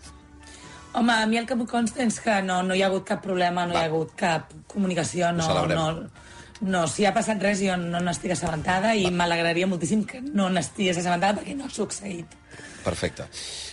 Home, 0.94 1.10
a 1.12 1.26
mi 1.26 1.40
el 1.40 1.46
que 1.50 1.56
em 1.58 1.64
consta 1.66 2.04
és 2.06 2.20
que 2.22 2.36
no, 2.46 2.60
no 2.62 2.74
hi 2.78 2.82
ha 2.84 2.86
hagut 2.86 3.02
cap 3.08 3.18
problema, 3.24 3.64
no 3.66 3.74
Va. 3.74 3.80
hi 3.80 3.82
ha 3.88 3.90
hagut 3.90 4.12
cap 4.14 4.52
comunicació, 4.70 5.26
Ho 5.32 5.32
no, 5.40 5.48
celebrem. 5.48 5.76
no, 5.76 6.23
no, 6.60 6.86
si 6.86 7.06
ha 7.06 7.12
passat 7.14 7.42
res 7.42 7.62
jo 7.64 7.76
no 7.80 8.00
n'estic 8.04 8.34
assabentada 8.34 8.94
i 8.94 9.10
m'alegraria 9.10 9.66
moltíssim 9.66 10.04
que 10.06 10.22
no 10.22 10.48
n'estigués 10.52 11.00
assabentada 11.00 11.40
perquè 11.40 11.56
no 11.58 11.66
ha 11.66 11.72
succeït. 11.74 12.38
Perfecte. 12.84 13.24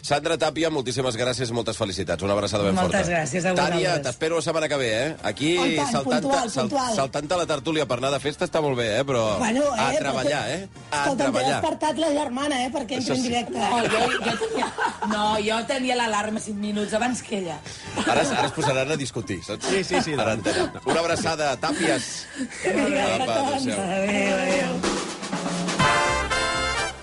Sandra 0.02 0.38
Tàpia, 0.40 0.70
moltíssimes 0.72 1.18
gràcies 1.20 1.50
i 1.52 1.54
moltes 1.54 1.76
felicitats. 1.78 2.24
Una 2.24 2.32
abraçada 2.34 2.64
ben 2.64 2.74
Moltes 2.76 3.02
forta. 3.02 3.12
gràcies 3.12 3.44
a 3.46 3.52
Tània, 3.54 3.76
vosaltres. 3.76 4.02
t'espero 4.06 4.36
la 4.38 4.42
setmana 4.42 4.70
que 4.72 4.78
ve, 4.80 4.88
eh? 5.08 5.16
Aquí 5.22 5.58
Oh, 5.58 5.66
tant, 5.76 5.92
saltant, 5.92 6.22
puntual, 6.24 6.50
sal, 6.50 6.64
puntual. 6.70 6.96
saltant 6.96 7.30
la 7.42 7.46
tertúlia 7.46 7.86
per 7.86 7.98
anar 7.98 8.12
de 8.12 8.20
festa 8.24 8.46
està 8.48 8.62
molt 8.62 8.78
bé, 8.78 8.88
eh? 9.00 9.04
Però 9.04 9.38
Bueno, 9.38 9.62
eh, 9.76 9.80
a 9.80 9.90
però 9.92 10.00
treballar, 10.00 10.44
tu- 10.46 10.52
eh? 10.54 10.70
A 10.92 11.02
Escolta, 11.02 11.10
t'he 11.12 11.16
treballar. 11.32 11.62
despertat 11.62 11.98
la 11.98 12.10
germana, 12.14 12.64
eh, 12.66 12.72
perquè 12.72 12.94
entri 12.98 13.12
en 13.12 13.22
sí. 13.22 13.28
directe. 13.28 13.60
No, 13.60 13.84
jo, 13.84 14.00
jo 14.24 14.38
tenia, 14.48 14.74
no, 15.12 15.38
jo 15.44 15.66
tenia 15.68 15.96
l'alarma 15.98 16.40
5 16.40 16.58
minuts 16.58 16.94
abans 16.94 17.22
que 17.22 17.38
ella. 17.40 17.60
Ara, 18.08 18.22
ara 18.22 18.46
es 18.48 18.52
posaran 18.54 18.92
a 18.92 18.96
discutir, 18.96 19.44
saps? 19.44 19.66
Sí, 19.66 19.84
sí, 19.84 20.02
sí, 20.02 20.14
Ara 20.14 20.36
doncs. 20.38 20.48
entenem. 20.48 20.72
Una 20.86 21.00
abraçada, 21.02 21.58
Tàpies. 21.60 22.26
Apa, 22.64 23.26
petons. 23.26 23.68
adéu-siau. 23.68 23.80
Adéu, 23.82 24.38
adéu. 24.38 25.01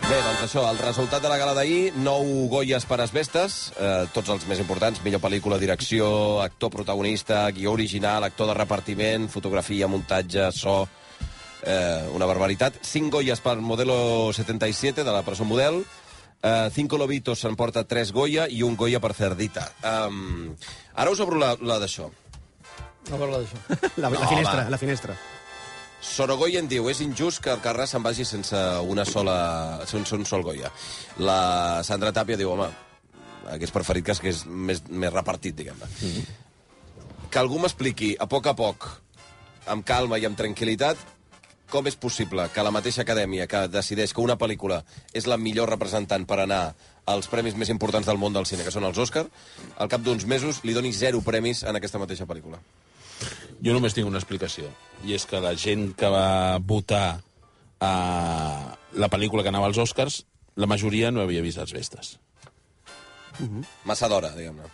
Bé, 0.08 0.16
doncs 0.24 0.40
això, 0.46 0.62
el 0.70 0.78
resultat 0.80 1.20
de 1.20 1.28
la 1.28 1.36
gala 1.36 1.52
d'ahir, 1.52 1.90
nou 2.00 2.24
Goyes 2.48 2.86
per 2.88 2.96
Asbestes, 3.04 3.56
eh, 3.76 4.06
tots 4.14 4.30
els 4.32 4.46
més 4.48 4.60
importants, 4.62 5.02
millor 5.04 5.20
pel·lícula, 5.20 5.58
direcció, 5.60 6.40
actor 6.40 6.70
protagonista, 6.72 7.42
guió 7.52 7.74
original, 7.76 8.24
actor 8.24 8.48
de 8.48 8.54
repartiment, 8.56 9.28
fotografia, 9.28 9.88
muntatge, 9.88 10.48
so... 10.52 10.80
Eh, 11.58 12.08
una 12.14 12.24
barbaritat. 12.24 12.76
Cinc 12.86 13.10
Goyes 13.12 13.40
per 13.42 13.56
Modelo 13.58 14.30
77, 14.32 15.02
de 15.02 15.12
la 15.12 15.24
presó 15.26 15.44
Model. 15.44 15.80
Eh, 16.40 16.68
Cinco 16.72 16.96
Lobitos 16.96 17.40
s'emporta 17.42 17.82
tres 17.84 18.12
Goya 18.14 18.46
i 18.48 18.62
un 18.62 18.76
Goya 18.78 19.00
per 19.02 19.10
Cerdita. 19.12 19.66
Um, 19.82 20.54
ara 20.94 21.10
us 21.10 21.20
obro 21.20 21.36
la, 21.36 21.56
la 21.60 21.80
d'això. 21.82 22.06
No 23.10 23.18
parla 23.18 23.42
d'això. 23.42 23.58
La, 23.98 24.08
No, 24.14 24.20
la 24.20 24.28
finestra, 24.30 24.62
home. 24.62 24.70
la 24.70 24.78
finestra. 24.78 25.18
Sorogoyen 26.00 26.68
diu, 26.70 26.86
és 26.90 27.00
injust 27.02 27.42
que 27.42 27.50
el 27.50 27.62
Carràs 27.62 27.94
se'n 27.94 28.04
vagi 28.04 28.24
sense 28.28 28.58
una 28.86 29.04
sola... 29.04 29.38
sense 29.90 30.14
un 30.14 30.24
sol 30.26 30.44
Goya. 30.46 30.70
La 31.18 31.82
Sandra 31.86 32.12
Tàpia 32.14 32.38
diu, 32.38 32.52
home, 32.54 32.68
hagués 33.50 33.74
preferit 33.74 34.06
que 34.06 34.16
és 34.30 34.44
més, 34.46 34.84
més 34.88 35.12
repartit, 35.12 35.56
diguem-ne. 35.58 35.86
Mm 35.86 36.12
-hmm. 36.14 37.28
Que 37.30 37.38
algú 37.38 37.58
m'expliqui, 37.58 38.16
a 38.18 38.26
poc 38.26 38.46
a 38.46 38.54
poc, 38.54 38.88
amb 39.66 39.84
calma 39.84 40.18
i 40.18 40.24
amb 40.24 40.38
tranquil·litat, 40.38 40.96
com 41.68 41.86
és 41.86 41.96
possible 41.96 42.48
que 42.48 42.62
la 42.64 42.70
mateixa 42.70 43.02
acadèmia 43.02 43.46
que 43.46 43.68
decideix 43.68 44.14
que 44.14 44.24
una 44.24 44.38
pel·lícula 44.38 44.82
és 45.12 45.26
la 45.26 45.36
millor 45.36 45.68
representant 45.68 46.24
per 46.26 46.40
anar 46.40 46.74
als 47.04 47.28
premis 47.28 47.54
més 47.54 47.68
importants 47.68 48.06
del 48.06 48.18
món 48.18 48.32
del 48.32 48.46
cine, 48.46 48.64
que 48.64 48.70
són 48.70 48.84
els 48.84 48.98
Òscar, 48.98 49.26
al 49.76 49.88
cap 49.88 50.00
d'uns 50.00 50.24
mesos 50.24 50.62
li 50.64 50.72
doni 50.72 50.92
zero 50.92 51.20
premis 51.20 51.62
en 51.62 51.76
aquesta 51.76 51.98
mateixa 51.98 52.26
pel·lícula. 52.26 52.58
Jo 53.64 53.74
només 53.74 53.94
tinc 53.96 54.06
una 54.06 54.20
explicació, 54.20 54.70
i 55.04 55.14
és 55.16 55.26
que 55.26 55.40
la 55.42 55.54
gent 55.58 55.92
que 55.98 56.10
va 56.12 56.58
votar 56.58 57.20
a 57.80 57.92
la 58.98 59.08
pel·lícula 59.10 59.42
que 59.42 59.52
anava 59.52 59.66
als 59.70 59.78
Oscars, 59.78 60.24
la 60.58 60.66
majoria 60.66 61.10
no 61.14 61.22
havia 61.22 61.42
vist 61.42 61.58
les 61.58 61.72
vestes. 61.72 62.18
Uh 63.38 63.46
-huh. 63.46 63.64
Massa 63.84 64.08
d'hora, 64.08 64.34
diguem-ne. 64.34 64.66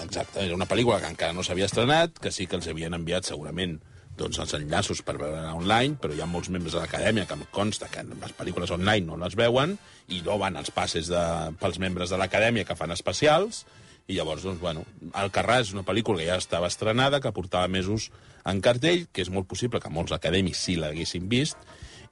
Exacte, 0.00 0.44
era 0.44 0.54
una 0.54 0.66
pel·lícula 0.66 1.00
que 1.00 1.10
encara 1.10 1.32
no 1.32 1.42
s'havia 1.42 1.66
estrenat, 1.66 2.18
que 2.18 2.30
sí 2.30 2.46
que 2.46 2.56
els 2.56 2.66
havien 2.66 2.94
enviat 2.94 3.24
segurament 3.24 3.80
doncs, 4.16 4.38
els 4.38 4.54
enllaços 4.54 5.02
per 5.02 5.16
veure 5.16 5.52
online, 5.56 5.96
però 6.00 6.14
hi 6.14 6.20
ha 6.20 6.26
molts 6.26 6.50
membres 6.52 6.74
de 6.74 6.80
l'acadèmia 6.80 7.26
que 7.26 7.34
em 7.34 7.44
consta 7.50 7.88
que 7.88 8.02
les 8.04 8.34
pel·lícules 8.36 8.70
online 8.70 9.06
no 9.06 9.16
les 9.16 9.36
veuen, 9.38 9.78
i 10.08 10.20
no 10.26 10.38
van 10.38 10.56
els 10.56 10.70
passes 10.70 11.08
de, 11.08 11.22
pels 11.60 11.78
membres 11.78 12.10
de 12.10 12.18
l'acadèmia 12.20 12.64
que 12.64 12.76
fan 12.76 12.92
especials, 12.92 13.64
i 14.08 14.16
llavors, 14.18 14.42
doncs, 14.42 14.60
bueno, 14.60 14.82
Alcarràs 15.12 15.68
és 15.68 15.72
una 15.76 15.84
pel·lícula 15.86 16.18
que 16.18 16.26
ja 16.26 16.36
estava 16.40 16.66
estrenada, 16.68 17.20
que 17.20 17.32
portava 17.32 17.68
mesos 17.68 18.10
en 18.44 18.60
cartell, 18.60 19.06
que 19.12 19.22
és 19.22 19.30
molt 19.30 19.46
possible 19.48 19.80
que 19.80 19.90
molts 19.92 20.12
acadèmics 20.12 20.58
sí 20.66 20.74
l'haguessin 20.76 21.28
vist, 21.30 21.56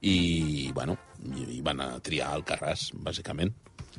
i, 0.01 0.71
bueno, 0.73 0.97
i, 1.35 1.57
i 1.57 1.61
van 1.61 1.81
a 1.83 1.91
triar 2.01 2.31
Alcarràs, 2.33 2.89
bàsicament. 2.95 3.51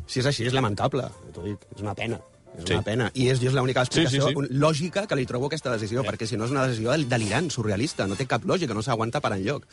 Si 0.08 0.20
és 0.22 0.26
així, 0.26 0.46
és 0.48 0.54
lamentable, 0.56 1.04
t'ho 1.34 1.44
dic, 1.46 1.66
és 1.76 1.82
una 1.84 1.94
pena. 1.94 2.18
És 2.58 2.66
Sí. 2.68 2.74
una 2.74 2.82
pena. 2.84 3.06
I 3.16 3.30
és, 3.32 3.40
és 3.42 3.54
l'única 3.56 3.80
explicació 3.80 4.26
Sí, 4.28 4.34
sí, 4.34 4.46
sí. 4.50 4.56
lògica 4.60 5.06
que 5.08 5.16
li 5.16 5.24
trobo 5.24 5.46
a 5.46 5.48
aquesta 5.48 5.70
decisió, 5.72 6.02
perquè 6.04 6.26
si 6.28 6.36
no 6.36 6.44
és 6.44 6.50
una 6.52 6.66
decisió 6.66 6.92
delirant, 7.08 7.48
surrealista, 7.50 8.06
no 8.06 8.16
té 8.18 8.26
cap 8.28 8.44
lògica, 8.44 8.74
no 8.74 8.82
s'aguanta 8.84 9.22
per 9.24 9.32
enlloc. 9.38 9.64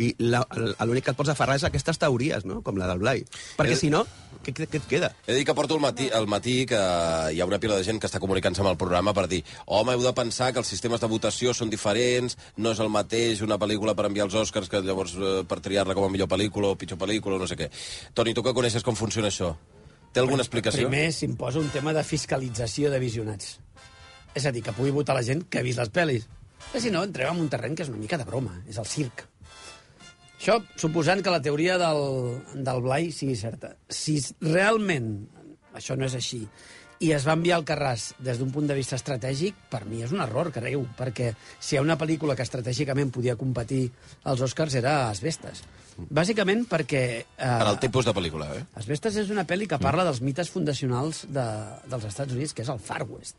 I 0.00 0.14
l'únic 0.18 1.04
que 1.04 1.12
et 1.12 1.16
pots 1.18 1.28
aferrar 1.28 1.58
és 1.58 1.64
a 1.64 1.68
aquestes 1.68 1.98
teories, 2.00 2.46
no? 2.48 2.62
com 2.64 2.78
la 2.80 2.86
del 2.88 2.98
Blai. 3.02 3.24
Perquè 3.58 3.74
És- 3.74 3.82
si 3.82 3.90
no, 3.92 4.06
què, 4.42 4.54
què, 4.56 4.66
què 4.66 4.78
et 4.80 4.86
queda? 4.88 5.10
He 5.26 5.34
dir 5.36 5.44
que 5.44 5.54
porto 5.54 5.74
el 5.76 5.82
matí, 5.84 6.08
el 6.08 6.26
matí 6.26 6.64
que 6.66 6.78
hi 7.32 7.40
ha 7.40 7.46
una 7.46 7.58
pila 7.60 7.76
de 7.76 7.84
gent 7.84 8.00
que 8.00 8.08
està 8.08 8.18
comunicant-se 8.22 8.62
amb 8.64 8.70
el 8.70 8.78
programa 8.80 9.12
per 9.12 9.26
dir 9.28 9.42
home, 9.66 9.92
heu 9.92 10.02
de 10.02 10.12
pensar 10.16 10.52
que 10.52 10.58
els 10.62 10.68
sistemes 10.72 11.00
de 11.00 11.10
votació 11.12 11.52
són 11.52 11.68
diferents, 11.70 12.38
no 12.56 12.72
és 12.72 12.80
el 12.80 12.88
mateix 12.88 13.42
una 13.44 13.58
pel·lícula 13.60 13.94
per 13.94 14.06
enviar 14.08 14.26
els 14.30 14.34
Oscars 14.34 14.68
que 14.72 14.80
llavors 14.80 15.14
eh, 15.20 15.44
per 15.44 15.60
triar-la 15.60 15.94
com 15.94 16.08
a 16.08 16.10
millor 16.12 16.28
pel·lícula 16.28 16.72
o 16.72 16.78
pitjor 16.80 16.98
pel·lícula 16.98 17.36
o 17.36 17.42
no 17.44 17.46
sé 17.50 17.56
què. 17.60 17.68
Toni, 18.14 18.32
tu 18.34 18.42
que 18.42 18.54
coneixes 18.56 18.82
com 18.82 18.96
funciona 18.96 19.28
això? 19.28 19.52
Té 20.12 20.20
alguna 20.20 20.42
explicació? 20.44 20.88
Primer 20.88 21.12
s'imposa 21.12 21.60
un 21.60 21.68
tema 21.72 21.92
de 21.92 22.02
fiscalització 22.04 22.90
de 22.90 22.98
visionats. 23.00 23.58
És 24.34 24.46
a 24.48 24.52
dir, 24.52 24.62
que 24.64 24.72
pugui 24.72 24.90
votar 24.90 25.14
la 25.14 25.22
gent 25.24 25.44
que 25.48 25.60
ha 25.60 25.62
vist 25.64 25.78
les 25.80 25.92
pel·lis. 25.92 26.24
Perquè 26.70 26.80
si 26.86 26.90
no, 26.90 27.02
entrem 27.04 27.34
en 27.34 27.40
un 27.44 27.48
terreny 27.52 27.74
que 27.76 27.84
és 27.84 27.88
una 27.92 28.00
mica 28.00 28.16
de 28.16 28.24
broma, 28.24 28.62
és 28.68 28.78
el 28.80 28.86
circ. 28.88 29.26
Això 30.42 30.56
suposant 30.74 31.20
que 31.22 31.30
la 31.30 31.38
teoria 31.38 31.76
del, 31.78 32.00
del 32.66 32.80
Blai 32.82 33.12
sigui 33.14 33.36
certa. 33.38 33.76
Si 33.86 34.16
realment 34.42 35.12
això 35.78 35.94
no 35.94 36.08
és 36.08 36.16
així 36.18 36.40
i 37.02 37.12
es 37.14 37.22
va 37.26 37.36
enviar 37.38 37.60
al 37.60 37.64
Carràs 37.66 38.08
des 38.22 38.40
d'un 38.40 38.50
punt 38.54 38.66
de 38.66 38.74
vista 38.74 38.98
estratègic, 38.98 39.54
per 39.70 39.84
mi 39.86 40.02
és 40.02 40.10
un 40.14 40.18
error 40.22 40.50
greu, 40.54 40.82
perquè 40.98 41.32
si 41.62 41.76
hi 41.76 41.78
ha 41.78 41.84
una 41.86 41.94
pel·lícula 41.98 42.34
que 42.38 42.42
estratègicament 42.42 43.14
podia 43.14 43.36
competir 43.38 43.84
als 44.26 44.42
Oscars 44.42 44.74
era 44.78 44.96
Asbestes. 45.12 45.62
Bàsicament 46.10 46.66
perquè... 46.70 47.04
Eh, 47.22 47.54
Per 47.62 47.70
al 47.70 47.78
tipus 47.82 48.06
de 48.10 48.14
pel·lícula, 48.18 48.50
eh? 48.58 48.66
Asbestes 48.82 49.22
és 49.22 49.30
una 49.34 49.46
pel·li 49.46 49.70
que 49.70 49.78
parla 49.82 50.06
dels 50.10 50.22
mites 50.26 50.50
fundacionals 50.50 51.24
de, 51.30 51.46
dels 51.90 52.10
Estats 52.10 52.34
Units, 52.34 52.54
que 52.54 52.66
és 52.66 52.70
el 52.74 52.82
Far 52.82 53.04
West. 53.06 53.38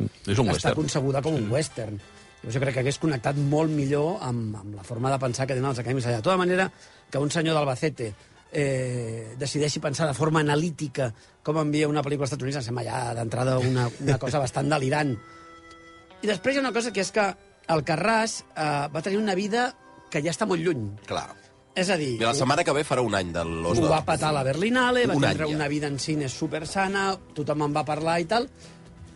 És 0.00 0.36
un 0.36 0.48
Està 0.48 0.52
western. 0.52 0.80
concebuda 0.84 1.24
com 1.24 1.36
un 1.40 1.48
western. 1.52 2.00
Jo 2.40 2.60
crec 2.62 2.74
que 2.74 2.80
hagués 2.80 2.98
connectat 3.00 3.36
molt 3.36 3.72
millor 3.72 4.22
amb, 4.24 4.54
amb 4.56 4.78
la 4.78 4.84
forma 4.86 5.10
de 5.12 5.18
pensar 5.20 5.46
que 5.46 5.56
tenen 5.56 5.70
els 5.70 5.80
acadèmics 5.82 6.08
allà. 6.08 6.22
De 6.22 6.28
tota 6.28 6.40
manera, 6.40 6.70
que 7.10 7.20
un 7.20 7.32
senyor 7.32 7.58
d'Albacete 7.58 8.12
eh, 8.52 9.34
decideixi 9.38 9.82
pensar 9.82 10.08
de 10.08 10.16
forma 10.16 10.40
analítica 10.40 11.10
com 11.44 11.60
envia 11.60 11.88
una 11.88 12.02
pel·lícula 12.06 12.26
als 12.26 12.32
Estats 12.32 12.46
Units, 12.46 12.60
em 12.62 12.66
sembla 12.70 12.86
ja 12.86 13.02
d'entrada 13.18 13.58
una, 13.58 13.90
una 14.00 14.18
cosa 14.22 14.40
bastant 14.44 14.72
delirant. 14.72 15.12
I 16.20 16.28
després 16.28 16.56
hi 16.56 16.60
ha 16.60 16.64
una 16.64 16.74
cosa 16.76 16.92
que 16.92 17.04
és 17.04 17.12
que 17.12 17.28
el 17.70 17.84
Carràs 17.86 18.40
eh, 18.56 18.88
va 18.92 19.04
tenir 19.04 19.20
una 19.20 19.36
vida 19.38 19.70
que 20.10 20.24
ja 20.24 20.32
està 20.32 20.48
molt 20.48 20.64
lluny. 20.64 20.88
Clar. 21.06 21.28
És 21.78 21.88
a 21.92 21.96
dir... 21.96 22.16
I 22.18 22.26
la 22.26 22.34
setmana 22.34 22.64
que 22.66 22.74
ve 22.74 22.82
farà 22.84 23.02
un 23.06 23.14
any 23.14 23.30
de 23.32 23.44
l'Os 23.46 23.78
Ho 23.78 23.88
va 23.92 24.02
patar 24.04 24.32
a 24.32 24.36
la 24.40 24.42
Berlinale, 24.44 25.04
va 25.06 25.14
tindre 25.14 25.46
any 25.46 25.54
ja. 25.54 25.56
una 25.60 25.68
vida 25.70 25.86
en 25.86 26.00
cine 26.02 26.28
super 26.28 26.64
sana, 26.66 27.12
tothom 27.36 27.68
en 27.68 27.76
va 27.76 27.84
parlar 27.86 28.18
i 28.20 28.26
tal, 28.30 28.48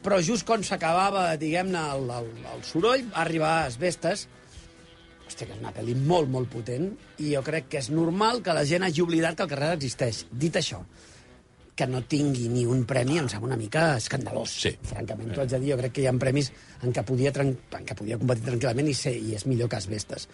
però 0.05 0.21
just 0.23 0.45
quan 0.47 0.65
s'acabava, 0.67 1.31
diguem-ne, 1.41 1.85
el, 1.97 2.11
el, 2.19 2.31
el 2.53 2.65
soroll, 2.69 3.07
va 3.15 3.23
arribar 3.25 3.55
a 3.63 3.65
Asbestes, 3.71 4.27
hòstia, 5.25 5.49
que 5.49 5.55
és 5.57 5.63
una 5.63 5.73
pel·li 5.73 5.97
molt, 5.97 6.29
molt 6.31 6.51
potent, 6.53 6.91
i 7.25 7.33
jo 7.33 7.43
crec 7.47 7.71
que 7.73 7.81
és 7.81 7.91
normal 7.91 8.43
que 8.45 8.55
la 8.57 8.67
gent 8.69 8.85
hagi 8.85 9.03
oblidat 9.05 9.39
que 9.39 9.47
el 9.47 9.53
carrer 9.55 9.73
existeix. 9.79 10.27
Dit 10.31 10.61
això, 10.61 10.83
que 11.75 11.87
no 11.91 12.05
tingui 12.07 12.47
ni 12.53 12.65
un 12.71 12.85
premi 12.87 13.19
em 13.19 13.29
sembla 13.31 13.51
una 13.51 13.59
mica 13.59 13.87
escandalós. 13.99 14.53
Sí. 14.67 14.75
Francament, 14.93 15.33
t'ho 15.35 15.43
haig 15.43 15.57
de 15.57 15.63
dir, 15.63 15.73
jo 15.73 15.81
crec 15.81 15.97
que 15.97 16.05
hi 16.05 16.11
ha 16.11 16.15
premis 16.23 16.53
en 16.83 16.95
què 16.95 17.03
podia, 17.07 17.33
en 17.43 17.57
què 17.89 17.97
podia 17.99 18.21
competir 18.21 18.47
tranquil·lament 18.47 18.93
i, 18.93 18.95
ser, 18.99 19.15
i 19.19 19.35
és 19.39 19.47
millor 19.51 19.73
que 19.73 19.81
Asbestes. 19.81 20.29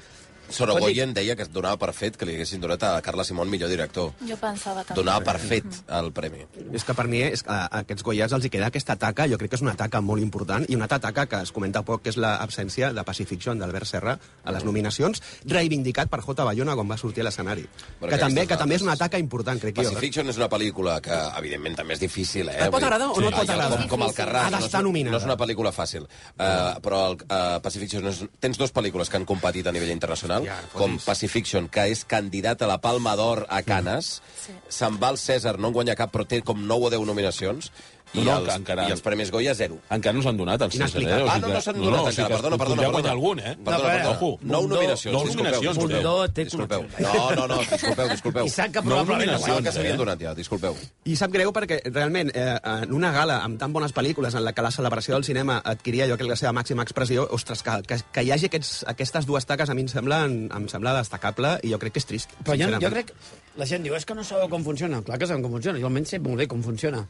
Sorogoyen 0.51 1.15
deia 1.15 1.37
que 1.37 1.45
es 1.47 1.53
donava 1.53 1.79
per 1.81 1.93
fet 1.97 2.17
que 2.19 2.27
li 2.29 2.35
haguessin 2.37 2.61
donat 2.63 2.83
a 2.87 2.93
Carla 3.05 3.25
Simón 3.25 3.51
millor 3.51 3.71
director. 3.71 4.13
Jo 4.29 4.37
pensava 4.41 4.85
també. 4.85 4.99
Donava 4.99 5.25
per 5.25 5.39
fet 5.43 5.67
el 6.01 6.11
premi. 6.17 6.45
És 6.73 6.85
que 6.85 6.95
per 6.97 7.07
mi 7.11 7.23
és 7.23 7.45
que 7.47 7.55
a 7.55 7.81
aquests 7.81 8.05
Goyas 8.07 8.33
els 8.37 8.47
hi 8.47 8.51
queda 8.53 8.71
aquesta 8.71 8.97
taca, 9.01 9.27
jo 9.31 9.39
crec 9.39 9.53
que 9.55 9.61
és 9.61 9.65
una 9.65 9.77
taca 9.79 10.01
molt 10.05 10.23
important, 10.23 10.67
i 10.69 10.77
una 10.79 10.89
altra 10.89 11.01
taca 11.01 11.27
que 11.31 11.43
es 11.47 11.53
comenta 11.53 11.83
poc, 11.87 12.03
que 12.05 12.13
és 12.13 12.19
l'absència 12.21 12.93
de 12.97 13.05
Pacifiction 13.07 13.59
d'Albert 13.59 13.87
Serra 13.89 14.17
a 14.45 14.55
les 14.55 14.65
nominacions, 14.67 15.23
reivindicat 15.47 16.11
per 16.11 16.21
J. 16.25 16.45
Bayona 16.45 16.75
quan 16.79 16.91
va 16.91 16.99
sortir 17.01 17.25
a 17.25 17.29
l'escenari. 17.29 17.67
Que 18.01 18.19
també, 18.19 18.47
que 18.47 18.59
també 18.61 18.79
és 18.79 18.85
una 18.87 18.97
taca 19.01 19.19
important, 19.19 19.61
crec 19.61 19.77
que 19.77 19.85
jo. 19.85 19.95
Pacifiction 19.95 20.29
és 20.29 20.41
una 20.41 20.49
pel·lícula 20.53 20.99
que, 21.05 21.17
evidentment, 21.39 21.77
també 21.79 21.95
és 21.95 22.03
difícil, 22.03 22.49
eh? 22.49 22.67
Et 22.67 22.75
pot 22.75 22.83
agradar 22.83 23.11
o 23.11 23.21
no 23.21 23.29
et 23.31 23.37
pot 23.37 23.49
agradar? 23.49 23.79
Com, 23.85 23.89
com 23.95 24.07
el 24.09 24.15
Carràs. 24.17 24.49
Ha 24.49 24.55
d'estar 24.57 24.83
no, 24.83 24.89
és- 24.89 24.91
nominada. 24.91 25.17
no 25.17 25.23
és 25.23 25.29
una 25.29 25.37
pel·lícula 25.41 25.73
fàcil. 25.73 26.07
Uh, 26.35 26.81
però 26.83 27.03
el, 27.11 27.19
uh, 27.27 27.61
Pacifiction 27.63 28.07
és... 28.11 28.25
Tens 28.41 28.59
dues 28.59 28.73
pel·lícules 28.75 29.11
que 29.11 29.19
han 29.21 29.27
competit 29.29 29.67
a 29.67 29.73
nivell 29.73 29.93
internacional, 29.93 30.40
Ja, 30.47 30.59
com. 30.73 30.99
Pacifiction, 31.05 31.69
que 31.73 31.87
és 31.93 32.05
candidat 32.09 32.63
a 32.63 32.69
la 32.71 32.81
Palma 32.83 33.17
d'Or 33.19 33.45
a 33.49 33.61
Canes. 33.67 34.21
Sí. 34.41 34.57
Se'n 34.81 34.99
va 35.01 35.13
al 35.13 35.19
César, 35.21 35.57
no 35.59 35.71
en 35.71 35.77
guanya 35.77 35.97
cap, 35.99 36.13
però 36.15 36.27
té 36.29 36.43
com 36.47 36.61
9 36.67 36.89
o 36.89 36.93
10 36.97 37.07
nominacions. 37.09 37.71
I, 38.13 38.25
No, 38.25 38.25
no, 38.25 38.39
els, 38.41 38.55
encara- 38.57 38.89
I 38.89 38.91
els 38.91 39.01
Premis 39.07 39.31
Goya, 39.31 39.53
zero. 39.55 39.77
Encara 39.95 40.17
no 40.17 40.23
s'han 40.25 40.37
donat 40.37 40.63
els 40.67 40.75
César, 40.75 41.03
eh? 41.03 41.19
Ah, 41.31 41.39
no, 41.39 41.49
no 41.55 41.61
s'han 41.63 41.77
donat 41.79 42.09
encara, 42.11 42.29
perdona, 42.35 42.57
perdona, 42.59 42.59
Podria 42.59 42.75
perdona. 42.75 42.91
guanyar 42.91 43.13
algun, 43.13 43.39
eh? 43.39 43.53
Perdona, 43.65 43.79
No, 43.79 43.85
perdona. 43.85 44.11
ojo. 44.11 44.31
Nou 44.43 44.61
Bundó. 44.63 44.75
nominacions, 44.75 45.15
Nou 45.15 45.25
disculpeu. 45.25 45.45
nominacions, 45.53 45.77
disculpeu. 45.77 46.03
Bundó 46.03 46.33
té 46.35 46.45
disculpeu. 46.45 46.83
No, 46.99 47.31
no, 47.37 47.47
no, 47.47 47.59
disculpeu, 47.61 48.09
disculpeu. 48.11 48.47
I 48.47 48.49
sap 48.51 48.73
que 48.73 48.83
No 48.83 48.89
probablement... 48.91 49.31
Pensava 49.31 49.63
que 49.63 49.73
s'havien 49.73 49.95
eh? 49.95 49.99
donat 50.03 50.21
ja, 50.27 50.35
disculpeu. 50.35 50.77
I 51.05 51.17
sap 51.17 51.31
greu 51.31 51.53
perquè 51.55 51.79
realment 51.93 52.33
eh, 52.35 52.59
en 52.65 52.93
una 52.99 53.13
gala 53.15 53.39
amb 53.45 53.61
tan 53.63 53.73
bones 53.73 53.95
pel·lícules 53.95 54.35
en 54.35 54.45
la 54.45 54.53
que 54.53 54.63
la 54.67 54.73
celebració 54.75 55.15
del 55.15 55.25
cinema 55.25 55.61
adquiria 55.65 56.09
jo 56.11 56.17
crec 56.19 56.29
la 56.35 56.37
seva 56.37 56.53
màxima 56.53 56.83
expressió, 56.83 57.29
ostres, 57.31 57.63
que, 57.63 57.79
que, 57.87 58.01
que 58.13 58.23
hi 58.27 58.33
hagi 58.35 58.47
aquests, 58.51 58.85
aquestes 58.91 59.25
dues 59.25 59.47
taques 59.47 59.71
a 59.71 59.75
mi 59.75 59.83
em 59.87 59.89
sembla, 59.89 60.25
em 60.27 60.69
sembla 60.69 60.97
destacable 60.99 61.61
i 61.63 61.71
jo 61.71 61.79
crec 61.79 61.93
que 61.95 62.03
és 62.03 62.07
trist. 62.11 62.31
Però 62.43 62.59
jo, 62.59 62.67
jo 62.81 62.91
crec... 62.91 63.15
La 63.57 63.67
gent 63.67 63.83
diu, 63.87 63.95
és 63.95 64.05
que 64.07 64.15
no 64.15 64.25
sabeu 64.25 64.49
com 64.49 64.63
funciona. 64.65 65.01
Clar 65.03 65.19
que 65.19 65.27
sabem 65.27 65.43
com 65.43 65.53
funciona. 65.53 65.79
Jo 65.79 65.87
almenys 65.87 66.09
sé 66.11 66.19
molt 66.19 66.39
bé 66.39 66.47
com 66.51 66.63
funciona. 66.63 67.07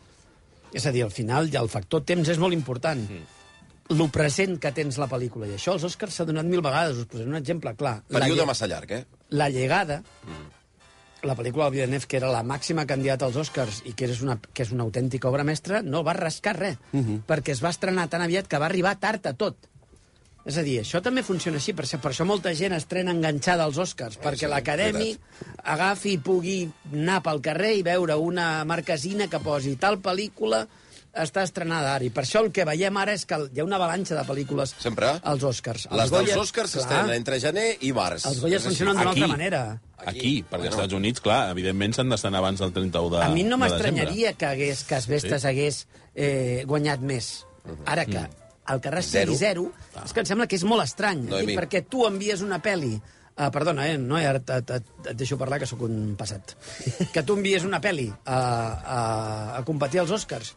És 0.73 0.87
a 0.87 0.93
dir, 0.95 1.05
al 1.05 1.15
final 1.15 1.51
ja 1.51 1.63
el 1.65 1.71
factor 1.73 2.05
temps 2.07 2.29
és 2.31 2.39
molt 2.39 2.57
important. 2.57 3.01
Mm. 3.01 3.39
Lo 3.99 4.07
present 4.15 4.55
que 4.63 4.71
tens 4.71 5.01
la 5.03 5.09
pel·lícula. 5.11 5.49
I 5.51 5.57
això 5.57 5.75
als 5.75 5.85
Oscars 5.89 6.21
s'ha 6.21 6.27
donat 6.29 6.47
mil 6.47 6.63
vegades. 6.63 7.01
Us 7.03 7.11
posaré 7.11 7.29
un 7.31 7.39
exemple 7.41 7.75
clar. 7.75 7.97
Període 8.11 8.47
massa 8.47 8.69
llarg, 8.71 8.93
eh? 8.95 9.05
La 9.35 9.49
llegada, 9.51 10.01
la 11.27 11.37
pel·lícula 11.37 11.67
del 11.67 11.75
Villeneuve, 11.75 12.07
que 12.07 12.21
era 12.21 12.31
la 12.33 12.43
màxima 12.47 12.87
candidata 12.87 13.27
als 13.27 13.39
Oscars 13.41 13.83
i 13.89 13.95
que 13.99 14.09
és 14.11 14.23
una, 14.25 14.39
que 14.41 14.65
és 14.65 14.73
una 14.75 14.87
autèntica 14.87 15.29
obra 15.29 15.45
mestra, 15.45 15.83
no 15.83 16.05
va 16.07 16.15
rascar 16.17 16.57
res, 16.57 16.79
perquè 17.27 17.55
es 17.55 17.63
va 17.65 17.75
estrenar 17.75 18.09
tan 18.13 18.23
aviat 18.25 18.49
que 18.49 18.61
va 18.63 18.71
arribar 18.71 18.97
tard 19.03 19.27
a 19.27 19.35
tot. 19.35 19.70
És 20.49 20.57
a 20.57 20.63
dir, 20.65 20.79
això 20.81 21.03
també 21.05 21.23
funciona 21.23 21.59
així, 21.61 21.75
per, 21.77 21.85
això- 21.85 22.01
per 22.01 22.13
això 22.15 22.25
molta 22.25 22.55
gent 22.57 22.73
estrena 22.73 23.13
enganxada 23.13 23.65
als 23.65 23.77
Oscars, 23.79 24.17
perquè 24.19 24.47
sí, 24.47 24.53
l'acadèmic 24.53 25.19
agafi 25.65 26.15
i 26.17 26.19
pugui 26.19 26.59
anar 26.93 27.21
pel 27.23 27.43
carrer 27.45 27.75
i 27.77 27.83
veure 27.83 28.17
una 28.17 28.65
marquesina 28.65 29.29
que 29.29 29.39
posi 29.45 29.77
tal 29.77 29.99
pel·lícula 30.01 30.67
està 31.13 31.43
estrenada 31.43 31.97
ara. 31.97 32.05
I 32.07 32.11
per 32.15 32.23
això 32.25 32.41
el 32.45 32.53
que 32.55 32.65
veiem 32.65 32.97
ara 32.97 33.13
és 33.13 33.27
que 33.27 33.37
hi 33.53 33.61
ha 33.61 33.65
una 33.67 33.77
avalanxa 33.77 34.15
de 34.15 34.23
pel·lícules 34.25 34.73
Sempre? 34.79 35.11
als 35.23 35.43
Oscars. 35.43 35.89
Les 35.91 36.05
Els 36.07 36.11
dels 36.15 36.37
Oscars 36.39 36.71
s'estrenen 36.71 37.11
entre 37.17 37.41
gener 37.43 37.77
i 37.83 37.93
març. 37.93 38.25
Els 38.31 38.41
Goya 38.41 38.57
així. 38.57 38.69
funcionen 38.69 38.97
d'una 38.97 39.11
Aquí. 39.11 39.21
altra 39.23 39.37
manera. 39.37 39.81
Aquí, 40.07 40.45
perquè 40.49 40.67
als 40.71 40.77
Estats 40.77 40.95
Units, 40.95 41.21
clar, 41.21 41.51
evidentment 41.51 41.93
s'han 41.95 42.09
d'estrenar 42.09 42.39
abans 42.39 42.61
del 42.61 42.73
31 42.73 43.11
de 43.19 43.25
A 43.25 43.29
mi 43.29 43.43
no 43.45 43.59
m'estranyaria 43.59 44.33
que, 44.35 44.47
hagués, 44.47 44.85
que 44.85 44.95
Asbestes 44.95 45.43
Sí. 45.43 45.49
hagués 45.49 45.87
eh, 46.15 46.63
guanyat 46.67 47.01
més. 47.01 47.45
Ara 47.85 48.07
que 48.07 48.23
el 48.75 48.83
Carràs 48.85 49.09
Zero. 49.13 49.33
sigui 49.33 49.39
zero, 49.41 49.65
és 50.05 50.13
que 50.13 50.21
em 50.25 50.29
sembla 50.29 50.47
que 50.51 50.57
és 50.57 50.65
molt 50.65 50.85
estrany. 50.85 51.25
Noemi. 51.31 51.55
I 51.55 51.59
perquè 51.59 51.85
tu 51.89 52.07
envies 52.09 52.45
una 52.47 52.61
pel·li 52.63 52.99
Uh, 53.41 53.47
perdona, 53.49 53.87
eh? 53.89 53.95
No, 53.97 54.19
ara 54.19 54.37
et, 54.37 54.51
et, 54.53 54.89
et 55.07 55.17
deixo 55.17 55.39
parlar, 55.41 55.57
que 55.63 55.65
sóc 55.65 55.81
un 55.87 56.15
passat. 56.19 56.51
Que 57.15 57.23
tu 57.25 57.39
envies 57.39 57.65
una 57.65 57.79
pel·li 57.81 58.11
a, 58.27 58.37
a, 58.37 58.99
a 59.57 59.63
competir 59.65 60.03
als 60.03 60.11
Oscars 60.13 60.51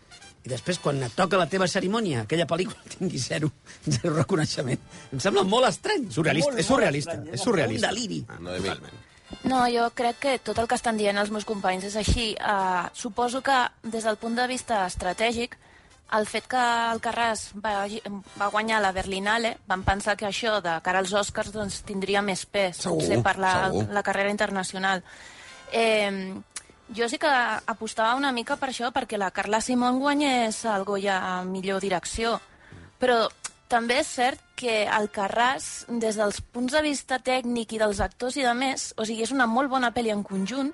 i 0.44 0.52
després, 0.52 0.80
quan 0.84 1.00
et 1.06 1.14
toca 1.16 1.40
la 1.40 1.46
teva 1.48 1.70
cerimònia, 1.72 2.26
aquella 2.26 2.48
pel·lícula 2.50 2.82
tingui 2.98 3.22
zero, 3.24 3.54
zero 3.88 4.12
reconeixement. 4.18 4.82
Em 5.16 5.22
sembla 5.24 5.46
molt 5.48 5.70
estrany. 5.70 6.10
Surrealista, 6.12 6.52
molt, 6.52 6.60
és 6.60 6.68
surrealista, 6.68 7.16
molt 7.16 7.30
estrany, 7.30 7.40
és 7.40 7.48
surrealista. 7.48 7.88
Un 7.88 7.96
deliri. 7.96 8.22
Ah, 8.28 8.42
No, 8.44 9.04
No, 9.50 9.60
jo 9.72 9.88
crec 9.98 10.20
que 10.22 10.34
tot 10.46 10.60
el 10.62 10.68
que 10.70 10.76
estan 10.78 11.00
dient 11.00 11.18
els 11.18 11.32
meus 11.34 11.46
companys 11.48 11.88
és 11.88 11.96
així. 11.98 12.34
Uh, 12.38 12.84
suposo 12.94 13.42
que, 13.42 13.56
des 13.96 14.04
del 14.06 14.20
punt 14.22 14.36
de 14.38 14.46
vista 14.52 14.84
estratègic, 14.86 15.56
el 16.14 16.28
fet 16.30 16.48
que 16.52 16.62
el 16.94 17.00
Carràs 17.02 17.48
va, 17.58 17.88
va 18.38 18.50
guanyar 18.54 18.82
la 18.84 18.92
Berlinale, 18.94 19.56
van 19.68 19.84
pensar 19.88 20.18
que 20.20 20.28
això, 20.28 20.60
de 20.62 20.76
cara 20.86 21.02
als 21.02 21.14
Oscars, 21.14 21.54
doncs, 21.56 21.82
tindria 21.88 22.22
més 22.22 22.46
pes, 22.46 22.84
Segur, 22.84 23.00
potser 23.00 23.22
per 23.26 23.38
la, 23.42 23.54
segur. 23.70 23.88
la 23.96 24.04
carrera 24.06 24.30
internacional. 24.30 25.02
Eh, 25.72 26.36
jo 26.94 27.10
sí 27.10 27.18
que 27.18 27.32
apostava 27.66 28.16
una 28.16 28.32
mica 28.32 28.58
per 28.62 28.70
això, 28.70 28.92
perquè 28.94 29.18
la 29.18 29.32
Carla 29.32 29.62
Simón 29.62 30.00
guanyés 30.00 30.64
el 30.70 30.86
Goya 30.86 31.18
a 31.32 31.44
millor 31.48 31.82
direcció. 31.82 32.38
Però 33.02 33.26
també 33.72 34.00
és 34.04 34.10
cert 34.20 34.42
que 34.60 34.84
el 34.86 35.10
Carràs, 35.12 35.88
des 35.90 36.20
dels 36.20 36.42
punts 36.54 36.76
de 36.76 36.82
vista 36.86 37.18
tècnic 37.20 37.74
i 37.74 37.82
dels 37.82 38.04
actors 38.06 38.38
i 38.38 38.46
de 38.46 38.54
més, 38.54 38.92
o 38.98 39.08
sigui, 39.08 39.24
és 39.26 39.34
una 39.34 39.48
molt 39.50 39.72
bona 39.72 39.90
pel·li 39.96 40.14
en 40.14 40.22
conjunt, 40.28 40.70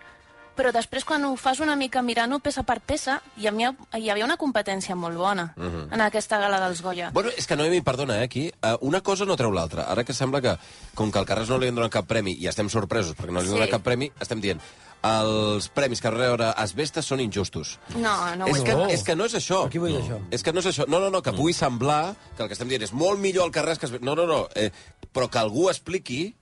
però 0.60 0.74
després 0.76 1.06
quan 1.08 1.24
ho 1.24 1.30
fas 1.39 1.62
una 1.63 1.78
mica 1.80 2.02
mirant-ho 2.04 2.41
peça 2.43 2.65
per 2.67 2.82
peça, 2.84 3.22
hi 3.39 3.48
havia, 3.48 3.69
hi 3.95 4.10
havia 4.12 4.26
una 4.28 4.36
competència 4.38 4.98
molt 5.00 5.15
bona 5.17 5.54
Mhm. 5.56 5.93
en 5.95 6.02
aquesta 6.02 6.38
gala 6.38 6.60
dels 6.60 6.82
Goya. 6.84 7.12
Bueno, 7.13 7.30
és 7.38 7.48
que 7.48 7.56
Noemi, 7.56 7.80
perdona, 7.82 8.19
eh, 8.19 8.24
aquí, 8.26 8.52
uh, 8.62 8.76
una 8.82 9.00
cosa 9.02 9.24
no 9.26 9.38
treu 9.39 9.52
l'altra. 9.56 9.84
Ara 9.88 10.04
que 10.04 10.13
sembla 10.13 10.41
que, 10.41 10.58
com 10.95 11.12
que 11.12 11.17
al 11.19 11.26
Carràs 11.26 11.48
no 11.48 11.58
li 11.58 11.67
han 11.69 11.76
donat 11.76 11.91
cap 11.91 12.06
premi, 12.08 12.34
i 12.34 12.48
estem 12.48 12.67
sorpresos 12.69 13.15
perquè 13.15 13.32
no 13.32 13.39
li 13.39 13.45
han 13.48 13.54
Sí. 13.54 13.58
donat 13.58 13.69
cap 13.69 13.82
premi, 13.84 14.12
estem 14.19 14.41
dient 14.41 14.60
els 15.02 15.69
premis 15.69 16.02
que 16.02 16.12
rebre 16.12 16.50
Asbestes 16.58 17.06
són 17.06 17.22
injustos. 17.22 17.78
No, 17.95 18.36
no 18.36 18.45
ho 18.45 18.50
és, 18.50 18.62
que, 18.62 18.76
és 18.93 19.04
que 19.04 19.15
no 19.15 19.26
és 19.26 19.36
això. 19.36 19.65
Aquí 19.67 19.78
vull 19.80 19.93
dir 19.95 20.02
això. 20.02 20.19
És 20.30 20.43
que 20.43 20.52
no 20.52 20.60
és 20.60 20.65
això. 20.65 20.86
No, 20.88 21.00
no, 21.00 21.10
no, 21.10 21.22
que 21.22 21.32
pugui 21.32 21.54
semblar 21.54 22.15
que 22.36 22.43
el 22.43 22.50
que 22.50 22.54
estem 22.58 22.67
dient 22.67 22.84
és 22.84 22.91
molt 22.91 23.17
millor 23.19 23.45
el 23.45 23.52
Carràs 23.52 23.80
que 23.80 23.86
Asbestes. 23.88 24.02
No, 24.06 24.15
no, 24.15 24.26
no. 24.28 24.50
Eh, 24.56 24.72
però 25.13 25.30
que 25.30 25.39
algú 25.39 25.69
expliqui 25.69 26.36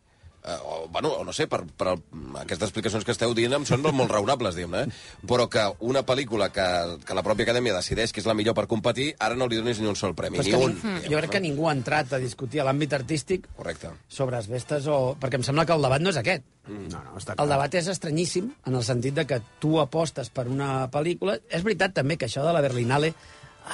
eh, 0.48 0.58
o, 0.64 0.88
bueno, 0.90 1.10
o 1.20 1.24
no 1.28 1.34
sé, 1.36 1.46
per, 1.52 1.62
per 1.78 1.90
el- 1.94 2.02
aquestes 2.42 2.70
explicacions 2.70 3.04
que 3.06 3.12
esteu 3.12 3.34
dient 3.38 3.54
em 3.58 3.66
són 3.68 3.84
molt 3.92 4.12
raonables, 4.12 4.56
diguem-ne, 4.56 4.86
eh? 4.88 5.26
però 5.28 5.50
que 5.52 5.64
una 5.86 6.06
pel·lícula 6.08 6.50
que, 6.56 6.66
que 7.06 7.14
la 7.18 7.24
pròpia 7.26 7.46
acadèmia 7.50 7.76
decideix 7.76 8.14
que 8.16 8.22
és 8.24 8.28
la 8.30 8.34
millor 8.38 8.56
per 8.58 8.68
competir, 8.72 9.12
ara 9.20 9.36
no 9.36 9.48
li 9.48 9.58
donis 9.60 9.80
ni 9.84 9.88
un 9.92 9.96
sol 10.00 10.16
premi, 10.16 10.40
ni 10.40 10.54
un. 10.56 10.78
ni- 10.82 11.12
Jo 11.12 11.20
crec 11.22 11.32
que 11.38 11.44
ningú 11.44 11.68
ha 11.70 11.76
entrat 11.76 12.14
a 12.14 12.20
discutir 12.24 12.62
a 12.62 12.66
l'àmbit 12.70 12.94
artístic 12.98 13.48
Correcte. 13.56 13.92
sobre 14.08 14.38
asbestes 14.38 14.88
o... 14.88 15.16
Perquè 15.20 15.36
em 15.40 15.44
sembla 15.44 15.66
que 15.66 15.74
el 15.76 15.82
debat 15.84 16.02
no 16.02 16.10
és 16.14 16.18
aquest. 16.22 16.44
No, 16.68 17.00
no, 17.00 17.14
està 17.18 17.34
El 17.40 17.48
debat 17.50 17.74
és 17.80 17.88
estranyíssim 17.88 18.50
en 18.68 18.76
el 18.76 18.84
sentit 18.84 19.16
de 19.16 19.24
que 19.26 19.38
tu 19.60 19.78
apostes 19.80 20.28
per 20.30 20.48
una 20.52 20.90
pel·lícula. 20.92 21.38
És 21.50 21.64
veritat 21.64 21.94
també 21.96 22.18
que 22.20 22.28
això 22.28 22.44
de 22.44 22.52
la 22.54 22.60
Berlinale 22.62 23.14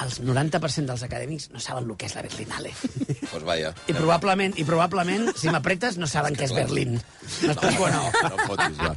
els 0.02 0.16
90% 0.24 0.88
dels 0.90 1.02
acadèmics 1.06 1.50
no 1.54 1.60
saben 1.62 1.86
el 1.90 1.96
que 1.96 2.06
és 2.08 2.14
la 2.16 2.22
Berlinale. 2.26 2.72
Pues 3.34 3.42
vaya. 3.46 3.72
I 3.90 3.94
probablement, 3.96 4.52
i 4.58 4.64
probablement 4.66 5.30
si 5.38 5.48
m'apretes, 5.50 5.96
no 5.98 6.06
saben 6.06 6.36
què 6.38 6.46
és 6.46 6.52
Berlín. 6.54 7.00
M'explico 7.42 7.86
o 7.86 7.90
no? 7.90 8.02
No 8.30 8.36
fotis, 8.46 8.76
ja. 8.78 8.92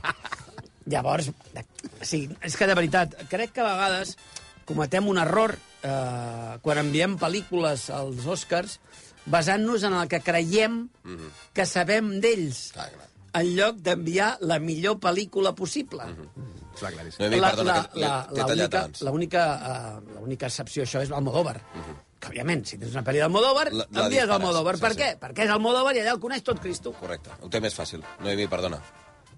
Llavors, 0.87 1.31
sí, 2.05 2.27
és 2.45 2.55
que 2.55 2.67
de 2.69 2.75
veritat, 2.77 3.15
crec 3.31 3.51
que 3.55 3.63
a 3.63 3.69
vegades 3.71 4.13
cometem 4.69 5.07
un 5.09 5.17
error 5.19 5.55
eh, 5.57 6.57
quan 6.61 6.79
enviem 6.83 7.17
pel·lícules 7.19 7.87
als 7.93 8.25
Oscars 8.29 8.77
basant-nos 9.25 9.83
en 9.89 9.97
el 9.97 10.07
que 10.07 10.21
creiem 10.23 10.87
Mhm. 11.03 11.31
que 11.53 11.65
sabem 11.65 12.13
d'ells, 12.23 12.73
en 13.33 13.49
lloc 13.57 13.81
d'enviar 13.83 14.37
la 14.41 14.59
millor 14.59 14.99
pel·lícula 15.03 15.53
possible. 15.55 16.03
Clar, 16.79 16.91
claríssim. 16.93 17.23
Noemi, 17.25 17.39
perdona, 17.41 17.73
la- 17.73 17.87
que 17.93 17.99
la- 17.99 18.27
t'he 18.27 18.35
tallat 18.35 18.57
l'única- 18.57 18.79
abans. 18.83 19.01
L'única 19.01 19.45
uh, 19.55 20.19
l'única 20.19 20.45
excepció 20.51 20.83
a 20.83 20.85
això 20.85 21.01
és 21.01 21.11
Almodóvar. 21.11 21.61
Que, 22.19 22.27
òbviament, 22.31 22.63
si 22.65 22.77
tens 22.81 22.93
una 22.95 23.03
pel·li 23.05 23.19
d'Almodóvar, 23.21 23.71
La- 23.73 23.87
la 23.91 24.05
envies 24.05 24.29
Almodóvar. 24.29 24.75
sí, 24.77 24.81
per 24.81 24.93
sí. 24.93 24.99
què? 25.01 25.09
Perquè 25.19 25.43
és 25.45 25.49
Almodóvar 25.53 25.95
i 25.95 25.99
allà 26.01 26.13
el 26.15 26.19
coneix 26.19 26.43
tot 26.43 26.59
Cristo. 26.59 26.93
Correcte, 26.93 27.29
ho 27.41 27.49
té 27.49 27.59
més 27.61 27.75
fàcil. 27.77 28.01
Noemi, 28.19 28.47
perdona. 28.47 28.79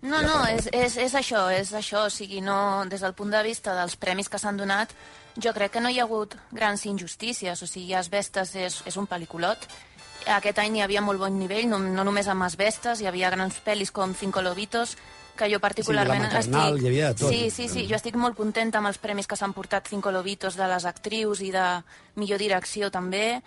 No, 0.02 0.21
no, 0.23 0.45
és, 0.47 0.69
és, 0.71 0.95
és 0.95 1.13
això, 1.15 1.49
és 1.52 1.73
això. 1.75 2.06
O 2.08 2.10
sigui, 2.10 2.39
no, 2.39 2.86
des 2.88 3.02
del 3.02 3.13
punt 3.13 3.32
de 3.36 3.41
vista 3.43 3.73
dels 3.75 3.97
premis 3.99 4.30
que 4.30 4.39
s'han 4.39 4.56
donat, 4.56 4.93
jo 5.36 5.52
crec 5.54 5.73
que 5.73 5.82
no 5.82 5.89
hi 5.91 5.99
ha 5.99 6.04
hagut 6.08 6.38
grans 6.56 6.86
injustícies. 6.86 7.62
O 7.62 7.67
sigui, 7.67 7.93
Asbestes 7.93 8.56
és, 8.56 8.82
és 8.88 8.95
un 8.97 9.08
pel·lículot. 9.08 9.58
Aquest 10.28 10.58
any 10.60 10.78
hi 10.78 10.82
havia 10.84 11.02
molt 11.02 11.19
bon 11.19 11.36
nivell, 11.39 11.67
no, 11.67 11.80
no 11.80 12.04
només 12.08 12.28
amb 12.32 12.43
Asbestes, 12.43 13.02
hi 13.02 13.08
havia 13.08 13.30
grans 13.30 13.60
pel·lis 13.65 13.91
com 13.91 14.13
Cinco 14.15 14.41
Lobitos, 14.41 14.95
que 15.39 15.47
jo 15.52 15.62
particularment 15.63 16.25
Sí, 16.25 16.28
maternal, 16.28 16.75
estic... 16.75 16.84
hi 16.84 16.91
havia 16.91 17.13
de 17.13 17.19
tot. 17.21 17.32
Sí, 17.32 17.49
sí, 17.54 17.69
sí, 17.71 17.86
jo 17.89 17.95
estic 17.97 18.19
molt 18.19 18.36
contenta 18.38 18.82
amb 18.82 18.91
els 18.91 18.99
premis 18.99 19.28
que 19.30 19.38
s'han 19.39 19.56
portat 19.56 19.88
Cinco 19.88 20.12
Lobitos 20.12 20.60
de 20.60 20.67
les 20.67 20.86
actrius 20.89 21.41
i 21.45 21.54
de 21.56 21.65
millor 22.19 22.41
direcció 22.41 22.91
també. 22.91 23.39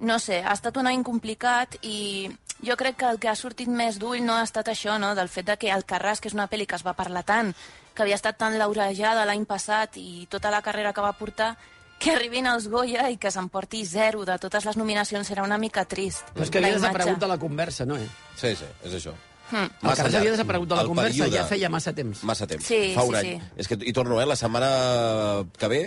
No 0.00 0.16
sé, 0.22 0.40
ha 0.40 0.54
estat 0.56 0.78
un 0.80 0.88
any 0.88 1.02
complicat 1.04 1.76
i 1.84 2.30
jo 2.64 2.76
crec 2.76 2.96
que 3.00 3.08
el 3.10 3.18
que 3.20 3.28
ha 3.28 3.36
sortit 3.36 3.68
més 3.68 3.98
d'ull 4.00 4.22
no 4.24 4.36
ha 4.36 4.44
estat 4.46 4.70
això, 4.72 4.96
no? 5.00 5.14
del 5.16 5.28
fet 5.28 5.50
de 5.50 5.58
que 5.60 5.72
El 5.72 5.84
Carràs, 5.88 6.20
que 6.20 6.30
és 6.30 6.36
una 6.36 6.48
pel·li 6.48 6.66
que 6.68 6.78
es 6.78 6.86
va 6.86 6.94
parlar 6.96 7.24
tant, 7.28 7.52
que 7.94 8.04
havia 8.04 8.16
estat 8.16 8.38
tan 8.40 8.56
laurejada 8.60 9.26
l'any 9.28 9.44
passat 9.48 9.98
i 10.00 10.26
tota 10.30 10.52
la 10.52 10.62
carrera 10.64 10.94
que 10.96 11.04
va 11.04 11.12
portar, 11.18 11.54
que 12.00 12.14
arribin 12.14 12.46
als 12.48 12.68
Goya 12.72 13.10
i 13.12 13.18
que 13.20 13.30
s'emporti 13.32 13.84
zero 13.84 14.24
de 14.24 14.38
totes 14.40 14.64
les 14.64 14.78
nominacions 14.80 15.28
serà 15.28 15.44
una 15.44 15.58
mica 15.60 15.84
trist. 15.84 16.32
Però 16.32 16.46
és 16.46 16.52
que 16.52 16.62
havia 16.62 16.78
desaparegut 16.78 17.20
de 17.20 17.28
la 17.28 17.36
conversa, 17.40 17.84
no, 17.84 17.98
eh? 18.00 18.08
Sí, 18.40 18.54
sí, 18.56 18.68
és 18.88 18.96
això. 18.96 19.12
Hmm. 19.50 19.66
El 19.82 19.96
Carràs 19.98 20.14
havia 20.20 20.30
desaparegut 20.36 20.68
de 20.70 20.74
la 20.76 20.82
El 20.82 20.88
conversa 20.92 21.10
període- 21.24 21.36
ja 21.36 21.44
feia 21.48 21.68
massa 21.68 21.92
temps. 21.92 22.22
Massa 22.24 22.46
temps. 22.46 22.64
Sí, 22.64 22.92
Fa 22.94 23.02
un 23.02 23.14
sí, 23.14 23.20
any. 23.20 23.26
sí. 23.40 23.50
És 23.56 23.68
que, 23.68 23.78
I 23.84 23.92
torno, 23.92 24.20
eh? 24.20 24.26
La 24.26 24.36
setmana 24.36 25.44
que 25.58 25.68
ve 25.68 25.80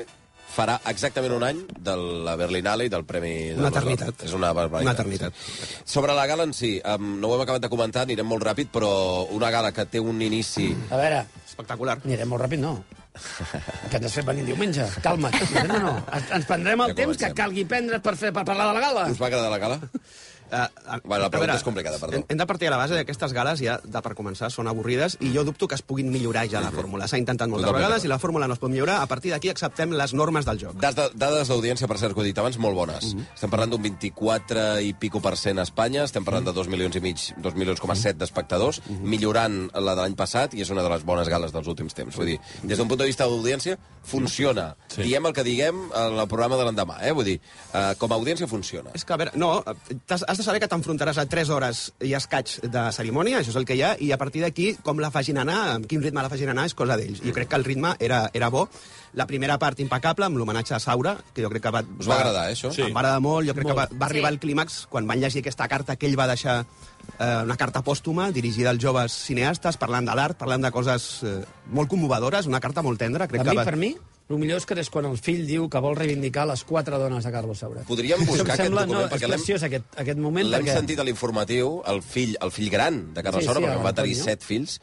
farà 0.54 0.76
exactament 0.92 1.34
un 1.34 1.44
any 1.44 1.62
de 1.80 1.96
la 1.98 2.36
Berlinale 2.38 2.86
i 2.86 2.90
del 2.90 3.06
Premi... 3.10 3.52
Una 3.58 3.70
Oscar. 3.70 3.82
eternitat. 3.84 4.24
És 4.28 4.34
una 4.38 4.52
barbaritat. 4.54 4.84
Una 4.86 4.92
eternitat. 4.94 5.34
Sobre 5.84 6.14
la 6.14 6.28
gala 6.30 6.44
en 6.44 6.54
si, 6.54 6.76
um, 6.86 7.16
no 7.20 7.30
ho 7.32 7.36
hem 7.36 7.42
acabat 7.42 7.64
de 7.64 7.70
comentar, 7.74 8.04
anirem 8.06 8.28
molt 8.28 8.44
ràpid, 8.46 8.70
però 8.70 8.92
una 9.34 9.50
gala 9.50 9.72
que 9.72 9.86
té 9.90 10.00
un 10.00 10.22
inici... 10.22 10.68
A 10.92 10.98
veure, 11.00 11.24
Espectacular. 11.48 11.98
anirem 12.06 12.30
molt 12.30 12.44
ràpid, 12.46 12.60
no. 12.62 12.84
Que 13.90 13.98
ens 13.98 14.06
has 14.06 14.14
fet 14.20 14.26
venir 14.26 14.46
diumenge. 14.46 14.86
Calma't. 15.02 15.36
No, 15.70 15.80
no. 15.80 15.96
Ens, 16.14 16.32
ens 16.38 16.46
prendrem 16.50 16.82
el 16.82 16.94
Ja 16.94 16.96
temps 17.02 17.18
que 17.18 17.26
comencem. 17.26 17.36
calgui 17.38 17.66
prendre 17.66 18.00
per, 18.02 18.16
fer, 18.18 18.32
per 18.34 18.44
parlar 18.46 18.68
de 18.70 18.74
la 18.78 18.86
gala. 18.88 19.08
Us 19.14 19.20
va 19.22 19.28
agradar 19.32 19.50
la 19.54 19.60
gala? 19.62 19.80
Uh, 20.54 20.68
uh, 20.86 21.00
Bueno, 21.04 21.24
la 21.24 21.30
pregunta 21.34 21.56
és 21.58 21.64
complicada, 21.66 21.98
perdó. 21.98 22.20
Hem, 22.30 22.38
de 22.38 22.46
partir 22.46 22.68
a 22.68 22.72
la 22.72 22.78
base 22.78 22.94
d'aquestes 22.94 23.34
gales 23.34 23.60
ja, 23.60 23.80
de, 23.84 24.02
per 24.06 24.14
començar, 24.14 24.52
són 24.54 24.68
avorrides 24.70 25.18
i 25.26 25.32
jo 25.34 25.44
dubto 25.48 25.68
que 25.68 25.74
es 25.74 25.82
puguin 25.82 26.12
millorar 26.14 26.44
ja 26.52 26.62
la 26.62 26.70
fórmula. 26.72 27.08
S'ha 27.10 27.18
intentat 27.18 27.50
moltes 27.50 27.66
Totalment 27.66 27.88
vegades 27.90 28.06
i 28.06 28.12
la 28.12 28.20
fórmula 28.22 28.48
no 28.48 28.54
es 28.54 28.62
pot 28.62 28.70
millorar. 28.70 29.00
A 29.02 29.08
partir 29.10 29.32
d'aquí 29.34 29.50
acceptem 29.50 29.92
les 29.98 30.14
normes 30.14 30.46
del 30.46 30.60
joc. 30.62 30.76
Dades, 30.78 30.96
de- 30.96 31.18
dades 31.18 31.50
d'audiència, 31.50 31.88
per 31.90 31.98
cert, 31.98 32.14
que 32.14 32.22
ho 32.22 32.24
he 32.24 32.28
dit 32.30 32.38
abans, 32.38 32.58
molt 32.62 32.76
bones. 32.78 33.16
Estem 33.34 33.50
parlant 33.50 33.72
d'un 33.74 33.82
24 33.82 34.80
i 34.86 34.94
pico 34.94 35.20
per 35.26 35.34
cent 35.42 35.58
a 35.58 35.64
Espanya, 35.66 36.04
estem 36.06 36.24
parlant 36.24 36.46
de 36.46 36.54
2 36.54 36.70
milions 36.70 36.96
i 36.96 37.02
mig, 37.02 37.18
2 37.42 37.56
milions 37.58 37.82
com 37.82 37.90
a 37.92 37.96
7 37.98 38.20
d'espectadors, 38.22 38.82
millorant 39.02 39.72
la 39.74 39.96
de 39.96 40.02
l'any 40.04 40.16
passat, 40.16 40.54
i 40.54 40.62
és 40.62 40.70
una 40.70 40.84
de 40.86 40.90
les 40.94 41.04
bones 41.04 41.28
gales 41.30 41.52
dels 41.56 41.68
últims 41.68 41.94
temps. 41.98 42.16
Vull 42.16 42.28
dir, 42.36 42.40
des 42.64 42.78
d'un 42.78 42.88
punt 42.88 43.00
de 43.02 43.06
vista 43.10 43.26
d'audiència, 43.26 43.78
funciona. 44.04 44.76
Sí. 44.92 45.02
Diem 45.08 45.26
el 45.26 45.34
que 45.34 45.44
diguem 45.48 45.80
en 45.96 46.20
el 46.20 46.28
programa 46.28 46.58
de 46.60 46.66
l'endemà, 46.68 47.00
eh? 47.08 47.12
Vull 47.16 47.26
dir, 47.32 47.40
eh, 47.74 47.94
com 47.98 48.12
a 48.12 48.16
audiència 48.20 48.48
funciona. 48.48 48.92
És 48.94 49.06
que, 49.06 49.14
a 49.14 49.18
veure, 49.18 49.32
no, 49.36 49.64
t'has- 50.06 50.26
has 50.28 50.43
de 50.44 50.48
saber 50.50 50.60
que 50.62 50.68
t'enfrontaràs 50.70 51.18
a 51.22 51.26
3 51.32 51.50
hores 51.56 51.84
i 52.04 52.12
escaig 52.18 52.58
de 52.70 52.84
cerimònia, 52.96 53.40
això 53.40 53.54
és 53.54 53.60
el 53.60 53.66
que 53.66 53.78
hi 53.80 53.82
ha, 53.86 53.94
i 54.04 54.12
a 54.14 54.18
partir 54.22 54.44
d'aquí, 54.44 54.74
com 54.84 55.00
la 55.00 55.10
facin 55.12 55.40
anar, 55.42 55.58
amb 55.78 55.88
quin 55.90 56.04
ritme 56.04 56.22
la 56.22 56.30
facin 56.32 56.52
anar, 56.54 56.68
és 56.70 56.76
cosa 56.78 56.98
d'ells. 57.00 57.24
Jo 57.24 57.34
crec 57.34 57.50
que 57.50 57.58
el 57.60 57.66
ritme 57.66 57.96
era, 58.04 58.26
era 58.36 58.50
bo. 58.54 58.68
La 59.14 59.28
primera 59.30 59.60
part 59.62 59.80
impecable, 59.80 60.26
amb 60.26 60.38
l'homenatge 60.42 60.74
a 60.76 60.80
Saura, 60.82 61.16
que 61.34 61.44
jo 61.46 61.50
crec 61.54 61.64
que 61.68 61.74
va... 61.74 61.84
Us 62.00 62.10
va 62.10 62.16
agradar, 62.20 62.48
eh, 62.50 62.56
això? 62.58 62.72
Sí. 62.74 62.82
Em 62.88 62.94
va 62.96 63.04
agradar 63.04 63.22
molt, 63.22 63.48
jo 63.48 63.54
crec 63.54 63.68
Molt. 63.70 63.76
que 63.76 63.82
va, 63.96 64.00
va 64.02 64.08
arribar 64.10 64.30
Sí. 64.32 64.34
al 64.36 64.40
clímax 64.42 64.80
quan 64.90 65.08
van 65.08 65.22
llegir 65.22 65.44
aquesta 65.44 65.68
carta 65.70 65.96
que 65.96 66.08
ell 66.10 66.18
va 66.20 66.26
deixar 66.28 66.64
eh, 67.20 67.44
una 67.44 67.58
carta 67.58 67.84
pòstuma 67.86 68.32
dirigida 68.32 68.72
als 68.74 68.82
joves 68.82 69.14
cineastes, 69.28 69.78
parlant 69.78 70.06
de 70.10 70.16
l'art, 70.18 70.38
parlant 70.38 70.66
de 70.66 70.72
coses 70.72 71.22
eh, 71.24 71.36
molt 71.72 71.90
commovedores, 71.90 72.48
una 72.50 72.60
carta 72.60 72.82
molt 72.82 73.00
tendra. 73.00 73.28
Crec 73.28 73.42
Per 73.44 73.48
que 73.48 73.54
mi, 73.54 73.62
va... 73.62 73.64
per 73.70 73.78
mi, 73.78 73.94
el 74.34 74.40
millor 74.42 74.58
és 74.62 74.66
que 74.70 74.76
és 74.82 74.90
quan 74.90 75.06
el 75.10 75.18
fill 75.18 75.46
diu 75.48 75.70
que 75.70 75.80
vol 75.84 75.96
reivindicar 75.96 76.48
les 76.50 76.64
quatre 76.68 76.98
dones 77.00 77.24
de 77.24 77.32
Carlos 77.32 77.60
Saura. 77.64 77.84
Podríem 77.88 78.26
buscar 78.26 78.54
aquest 78.54 78.66
sembla, 78.68 78.84
document, 78.88 79.06
no, 79.06 79.10
perquè 79.14 79.30
és 79.30 79.48
l'hem- 79.50 79.66
aquest, 79.70 80.00
aquest 80.06 80.20
moment, 80.20 80.50
L'hem 80.50 80.62
perquè... 80.66 80.74
sentit 80.82 81.00
a 81.00 81.06
l'informatiu, 81.08 81.82
el 81.88 82.02
fill, 82.02 82.36
el 82.42 82.52
fill 82.52 82.70
gran 82.74 83.04
de 83.14 83.24
Carles 83.24 83.46
Sí, 83.46 83.52
Saura, 83.52 83.62
sí, 83.62 83.68
perquè 83.72 83.84
va 83.86 83.94
tenir 84.02 84.16
set 84.20 84.44
fills, 84.44 84.80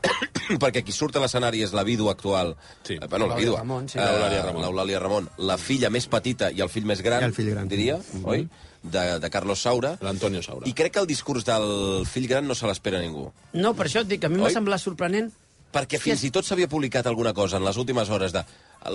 perquè 0.62 0.82
qui 0.84 0.92
surt 0.96 1.16
a 1.18 1.22
l'escenari 1.22 1.60
és 1.62 1.74
la 1.76 1.84
vídua 1.84 2.12
actual, 2.16 2.54
Sí. 2.82 2.94
eh, 2.94 3.06
bueno, 3.06 3.26
la 3.26 3.34
Eulàlia 3.34 3.44
vídua, 3.44 3.58
Ramon, 3.58 3.88
sí. 3.88 3.98
eh, 3.98 4.02
L'Eulàlia 4.02 4.42
Ramon. 4.46 4.62
l'Eulàlia 4.64 4.98
Ramon, 5.02 5.28
la 5.38 5.58
filla 5.58 5.90
més 5.90 6.06
petita 6.08 6.50
i 6.50 6.60
el 6.60 6.68
fill 6.72 6.86
més 6.88 7.02
gran, 7.02 7.22
I 7.22 7.24
el 7.26 7.34
fill 7.34 7.50
gran. 7.50 7.68
diria, 7.68 7.98
oi? 8.24 8.48
De, 8.82 9.18
de 9.20 9.28
Carlos 9.30 9.60
Saura. 9.60 9.98
L'Antonio 10.00 10.40
Saura. 10.42 10.66
I 10.66 10.72
crec 10.72 10.94
que 10.94 11.00
el 11.00 11.06
discurs 11.06 11.44
del 11.44 12.06
fill 12.08 12.26
gran 12.26 12.46
no 12.48 12.54
se 12.56 12.66
l'espera 12.66 12.98
ningú. 13.02 13.26
No, 13.52 13.74
per 13.76 13.86
això 13.90 14.00
et 14.00 14.08
dic 14.08 14.20
que 14.22 14.26
a 14.26 14.32
mi 14.32 14.38
em 14.40 14.46
va 14.46 14.50
semblar 14.54 14.78
sorprenent 14.80 15.28
perquè 15.72 16.00
fins 16.02 16.24
i 16.26 16.30
tot 16.34 16.46
s'havia 16.46 16.68
publicat 16.68 17.06
alguna 17.06 17.32
cosa 17.32 17.58
en 17.58 17.64
les 17.64 17.76
últimes 17.76 18.10
hores 18.10 18.32
de 18.32 18.44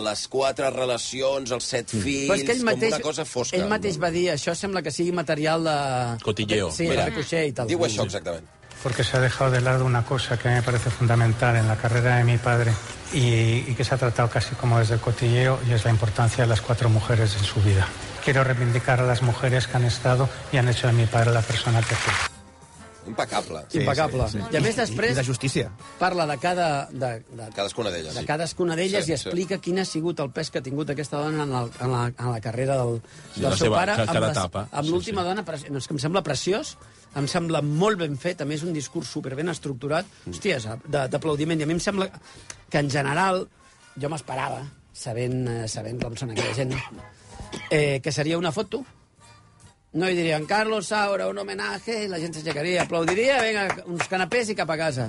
les 0.03 0.27
quatre 0.27 0.69
relacions, 0.73 1.51
els 1.51 1.63
set 1.63 1.91
fills, 1.93 2.27
Però 2.31 2.39
és 2.39 2.43
que 2.43 2.55
ell 2.57 2.65
mateix, 2.65 2.95
com 2.95 2.99
una 3.03 3.05
cosa 3.11 3.25
fosca. 3.25 3.57
ell 3.57 3.69
mateix 3.69 3.99
va 4.01 4.09
dir, 4.11 4.27
això 4.33 4.55
sembla 4.57 4.81
que 4.81 4.91
sigui 4.91 5.13
material 5.13 5.63
de... 5.63 5.77
Cotilleo. 6.23 6.71
Sí, 6.71 6.89
Mira, 6.89 7.05
de 7.05 7.45
i 7.45 7.51
tal. 7.53 7.67
Diu 7.69 7.85
això 7.85 8.05
exactament. 8.05 8.47
porque 8.85 9.03
se 9.03 9.17
ha 9.17 9.19
dejado 9.19 9.49
de 9.49 9.61
lado 9.61 9.83
una 9.83 10.05
cosa 10.05 10.37
que 10.37 10.47
a 10.47 10.51
mí 10.51 10.57
me 10.57 10.61
parece 10.61 10.91
fundamental 10.91 11.55
en 11.55 11.67
la 11.67 11.75
carrera 11.75 12.17
de 12.17 12.23
mi 12.23 12.37
padre 12.37 12.71
y, 13.13 13.63
y 13.67 13.73
que 13.75 13.83
se 13.83 13.95
ha 13.95 13.97
tratado 13.97 14.29
casi 14.29 14.53
como 14.53 14.77
desde 14.77 14.93
el 14.93 14.99
cotilleo 14.99 15.59
y 15.67 15.73
es 15.73 15.85
la 15.85 15.89
importancia 15.89 16.43
de 16.43 16.49
las 16.49 16.61
cuatro 16.61 16.87
mujeres 16.87 17.35
en 17.35 17.43
su 17.43 17.59
vida. 17.61 17.87
Quiero 18.23 18.43
reivindicar 18.43 18.99
a 18.99 19.03
las 19.03 19.23
mujeres 19.23 19.65
que 19.65 19.77
han 19.77 19.85
estado 19.85 20.29
y 20.51 20.57
han 20.57 20.69
hecho 20.69 20.85
de 20.85 20.93
mi 20.93 21.07
padre 21.07 21.31
la 21.31 21.41
persona 21.41 21.79
que 21.81 21.95
fue. 21.95 22.34
Impecable. 23.07 23.59
Sí, 23.69 23.79
Impecable. 23.79 24.27
sí, 24.29 24.39
sí. 24.39 24.53
I 24.53 24.57
a 24.57 24.61
més 24.61 24.75
després... 24.75 25.11
I 25.11 25.15
de 25.19 25.23
justícia. 25.27 25.71
Parla 25.99 26.25
de 26.25 26.37
cada... 26.41 26.87
De, 26.91 27.11
de, 27.29 27.49
Cadascuna 27.55 27.91
d'elles. 27.93 28.15
de 28.17 28.23
cadascuna 28.25 28.75
d'elles 28.75 29.05
Sí, 29.05 29.11
i 29.11 29.15
explica 29.15 29.59
quin 29.61 29.79
ha 29.79 29.85
sigut 29.85 30.19
el 30.23 30.31
pes 30.33 30.49
que 30.51 30.59
ha 30.59 30.63
tingut 30.65 30.89
aquesta 30.89 31.17
dona 31.21 31.43
en, 31.45 31.53
el, 31.53 31.69
en, 31.79 31.91
la, 31.91 32.03
en 32.09 32.31
la 32.31 32.41
carrera 32.41 32.77
del, 32.81 33.01
Sí, 33.35 33.41
del 33.41 33.49
la 33.51 33.57
seu 33.57 33.67
seva- 33.67 33.77
pare. 33.83 33.95
ca- 33.99 34.05
cada 34.13 34.27
amb 34.31 34.37
etapa. 34.37 34.65
amb 34.71 34.85
Sí, 34.85 34.91
l'última 34.91 35.23
dona, 35.23 35.45
preci- 35.45 35.69
no, 35.69 35.77
és 35.77 35.87
que 35.87 35.93
em 35.93 35.99
sembla 36.01 36.23
preciós, 36.25 36.75
em 37.15 37.27
sembla 37.31 37.61
molt 37.61 37.99
ben 38.01 38.17
fet, 38.17 38.41
a 38.41 38.45
més 38.49 38.63
un 38.63 38.73
discurs 38.73 39.07
superben 39.07 39.49
estructurat, 39.53 40.05
Mm. 40.25 40.31
hòsties, 40.33 40.67
d'aplaudiment, 40.89 41.59
i 41.59 41.63
a 41.63 41.67
mi 41.67 41.73
em 41.77 41.79
sembla 41.79 42.09
que 42.69 42.77
en 42.81 42.89
general, 42.89 43.47
jo 44.01 44.09
m'esperava, 44.09 44.63
sabent, 44.91 45.47
eh, 45.47 45.67
sabent 45.67 46.01
com 46.01 46.15
són 46.17 46.31
aquella 46.31 46.53
gent, 46.57 46.73
eh, 47.69 48.01
que 48.03 48.11
seria 48.11 48.37
una 48.37 48.51
foto, 48.51 48.83
no 49.95 50.09
hi 50.11 50.15
dirien 50.17 50.45
Carlos 50.45 50.87
Saura, 50.91 51.27
un 51.31 51.37
homenaje, 51.39 52.01
i 52.03 52.07
la 52.11 52.19
gent 52.19 52.33
s'aixecaria, 52.35 52.81
aplaudiria, 52.83 53.37
vinga, 53.45 53.67
uns 53.87 54.09
canapés 54.11 54.49
i 54.51 54.55
cap 54.59 54.69
a 54.69 54.75
casa. 54.77 55.07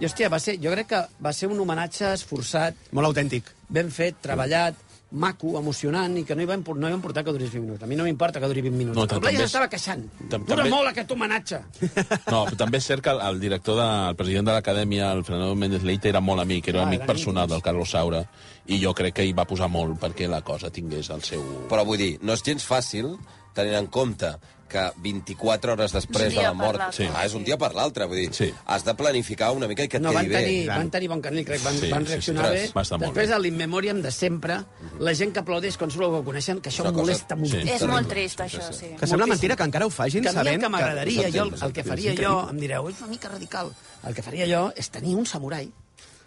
I, 0.00 0.04
hòstia, 0.08 0.28
va 0.32 0.40
ser, 0.42 0.56
jo 0.62 0.72
crec 0.74 0.88
que 0.90 1.04
va 1.22 1.32
ser 1.32 1.46
un 1.48 1.60
homenatge 1.62 2.10
esforçat, 2.16 2.74
Molt 2.92 3.06
autèntic. 3.12 3.52
ben 3.68 3.90
fet, 3.94 4.18
treballat, 4.20 4.74
maco, 5.16 5.52
emocionant, 5.56 6.16
i 6.18 6.24
que 6.26 6.34
no 6.34 6.42
hi 6.42 6.48
va, 6.50 6.56
impor- 6.58 6.74
no 6.76 6.88
hi 6.88 6.90
va 6.90 6.96
importar 6.98 7.22
que 7.24 7.30
durés 7.32 7.52
20 7.52 7.62
minuts. 7.62 7.82
A 7.84 7.86
mi 7.86 7.94
no 7.94 8.02
m'importa 8.02 8.40
que 8.42 8.48
duri 8.50 8.60
20 8.66 8.76
minuts. 8.76 8.96
No, 8.96 9.02
No, 9.02 9.06
tam- 9.06 9.16
el 9.18 9.20
Blai 9.22 9.32
també 9.36 9.44
és- 9.44 9.52
estava 9.52 9.68
queixant. 9.70 10.02
tam- 10.28 10.44
Dura 10.44 10.56
també- 10.64 10.70
molt 10.74 10.88
aquest 10.90 11.10
homenatge. 11.14 11.60
No, 12.32 12.40
però 12.46 12.56
també 12.56 12.78
és 12.78 12.84
cert 12.90 13.04
que 13.06 13.10
el, 13.14 13.38
director, 13.40 13.76
de, 13.78 14.08
el 14.10 14.16
president 14.16 14.48
de 14.48 14.52
l'acadèmia, 14.58 15.12
el 15.12 15.22
Fernando 15.24 15.54
Méndez 15.54 15.84
Leite, 15.84 16.08
era 16.08 16.20
molt 16.20 16.40
amic, 16.42 16.66
era 16.68 16.82
Ah, 16.82 16.88
amic 16.88 17.06
personal 17.06 17.46
del 17.48 17.62
Carlos 17.62 17.90
Saura, 17.94 18.24
i 18.66 18.80
jo 18.82 18.92
crec 18.92 19.14
que 19.14 19.24
hi 19.24 19.32
va 19.32 19.44
posar 19.46 19.68
molt 19.70 19.96
perquè 20.02 20.26
la 20.28 20.42
cosa 20.42 20.68
tingués 20.70 21.08
el 21.10 21.22
seu... 21.22 21.40
Però 21.70 21.84
vull 21.86 21.98
dir, 22.02 22.18
no 22.22 22.32
és 22.34 22.42
gens 22.42 22.66
fàcil, 22.66 23.16
tenint 23.56 23.80
en 23.80 23.88
compte 23.88 24.34
que 24.66 24.80
24 24.98 25.76
hores 25.76 25.92
després 25.94 26.32
de 26.34 26.42
la 26.42 26.50
mort... 26.52 26.88
Sí. 26.92 27.04
Ah, 27.14 27.20
és 27.24 27.34
un 27.38 27.44
dia 27.46 27.54
per 27.56 27.68
l'altre, 27.76 28.08
vull 28.10 28.18
dir, 28.18 28.32
Sí. 28.34 28.48
has 28.66 28.82
de 28.84 28.94
planificar 28.98 29.52
una 29.54 29.68
mica 29.70 29.84
i 29.86 29.88
que 29.88 30.00
et 30.00 30.02
No, 30.02 30.10
quedi 30.10 30.26
van 30.26 30.32
tenir, 30.42 30.56
bé. 30.58 30.66
van 30.72 30.90
tenir 30.90 31.08
bon 31.12 31.20
carnil, 31.22 31.44
crec, 31.46 31.62
van, 31.62 31.78
Sí, 31.78 31.88
van 31.92 32.02
sí, 32.04 32.10
reaccionar 32.16 32.48
sí, 32.48 32.54
bé. 32.56 32.72
va 32.74 32.82
estar 32.82 32.98
molt 32.98 33.06
Després 33.06 33.28
bé. 33.28 33.34
de 33.36 33.38
l'Inmemoriam 33.44 34.02
de 34.02 34.10
sempre, 34.10 34.56
la 34.98 35.14
gent 35.14 35.32
que 35.32 35.38
aplaudeix 35.44 35.78
quan 35.78 35.90
surt 35.94 36.08
algú 36.08 36.18
que 36.18 36.24
coneixen, 36.32 36.60
que 36.60 36.70
això 36.74 36.82
cosa- 36.82 36.96
molesta 36.98 37.36
molt. 37.36 37.52
Sí. 37.54 37.62
És 37.76 37.86
molt 37.86 38.08
trist, 38.10 38.40
això, 38.40 38.72
sí. 38.72 38.90
Que 38.98 39.06
sembla 39.06 39.26
mentira 39.30 39.54
que 39.54 39.62
encara 39.70 39.86
ho 39.86 39.90
fagin 39.90 40.22
que 40.26 40.28
a 40.30 40.32
mi 40.32 40.38
el 40.38 40.44
sabent 40.44 40.62
que 40.62 40.68
m'agradaria, 40.68 41.30
jo, 41.32 41.44
el, 41.44 41.54
el 41.62 41.72
que 41.72 41.84
faria 41.84 42.10
Sí, 42.16 42.24
jo, 42.24 42.34
em 42.50 42.58
direu, 42.58 42.88
és 42.90 42.98
una 42.98 43.06
mica 43.14 43.28
radical, 43.28 43.70
el 44.02 44.14
que 44.14 44.22
faria 44.22 44.46
jo 44.50 44.72
és 44.74 44.90
tenir 44.90 45.14
un 45.14 45.24
samurai 45.26 45.70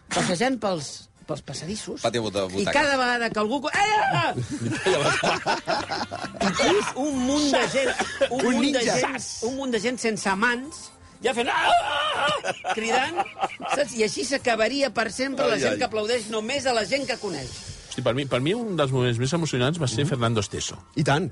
passejant 0.08 0.58
pels, 0.60 1.09
pels 1.30 1.44
passadissos 1.46 2.02
Pati 2.02 2.18
de 2.18 2.24
i 2.26 2.50
butaca. 2.58 2.74
cada 2.74 2.98
vegada 2.98 3.30
que 3.30 3.39
algú... 3.39 3.62
Eh! 3.70 4.34
I 6.39 6.52
tens 6.58 6.94
un 6.98 7.20
munt 7.28 7.50
de 7.54 7.63
gent, 7.74 7.92
un, 8.30 8.46
Un 8.46 8.54
munt 8.56 8.72
de 8.74 8.80
ninja. 8.82 8.96
gent, 9.02 9.28
un 9.48 9.56
munt 9.60 9.72
de 9.76 9.80
gent 9.84 10.00
sense 10.02 10.36
mans, 10.39 10.88
ja 11.24 11.34
fent... 11.38 11.50
"Ah!" 11.52 12.74
cridant, 12.74 13.20
saps? 13.76 13.94
I 14.00 14.06
així 14.08 14.24
s'acabaria 14.26 14.89
per 14.96 15.10
sempre 15.13 15.46
la 15.48 15.58
Ai, 15.58 15.62
gent 15.63 15.74
ai. 15.76 15.80
que 15.82 15.88
aplaudeix 15.89 16.30
només 16.34 16.65
a 16.65 16.74
la 16.74 16.86
gent 16.89 17.06
que 17.08 17.18
coneix. 17.22 17.50
Hosti, 17.89 18.02
per, 18.06 18.13
mi, 18.15 18.26
per 18.30 18.39
mi 18.42 18.54
un 18.58 18.76
dels 18.80 18.92
moments 18.96 19.20
més 19.20 19.34
emocionants 19.34 19.80
va 19.82 19.88
ser 19.92 20.06
Fernando 20.10 20.39
Esteso. 20.46 20.78
I 20.96 21.04
tant. 21.04 21.30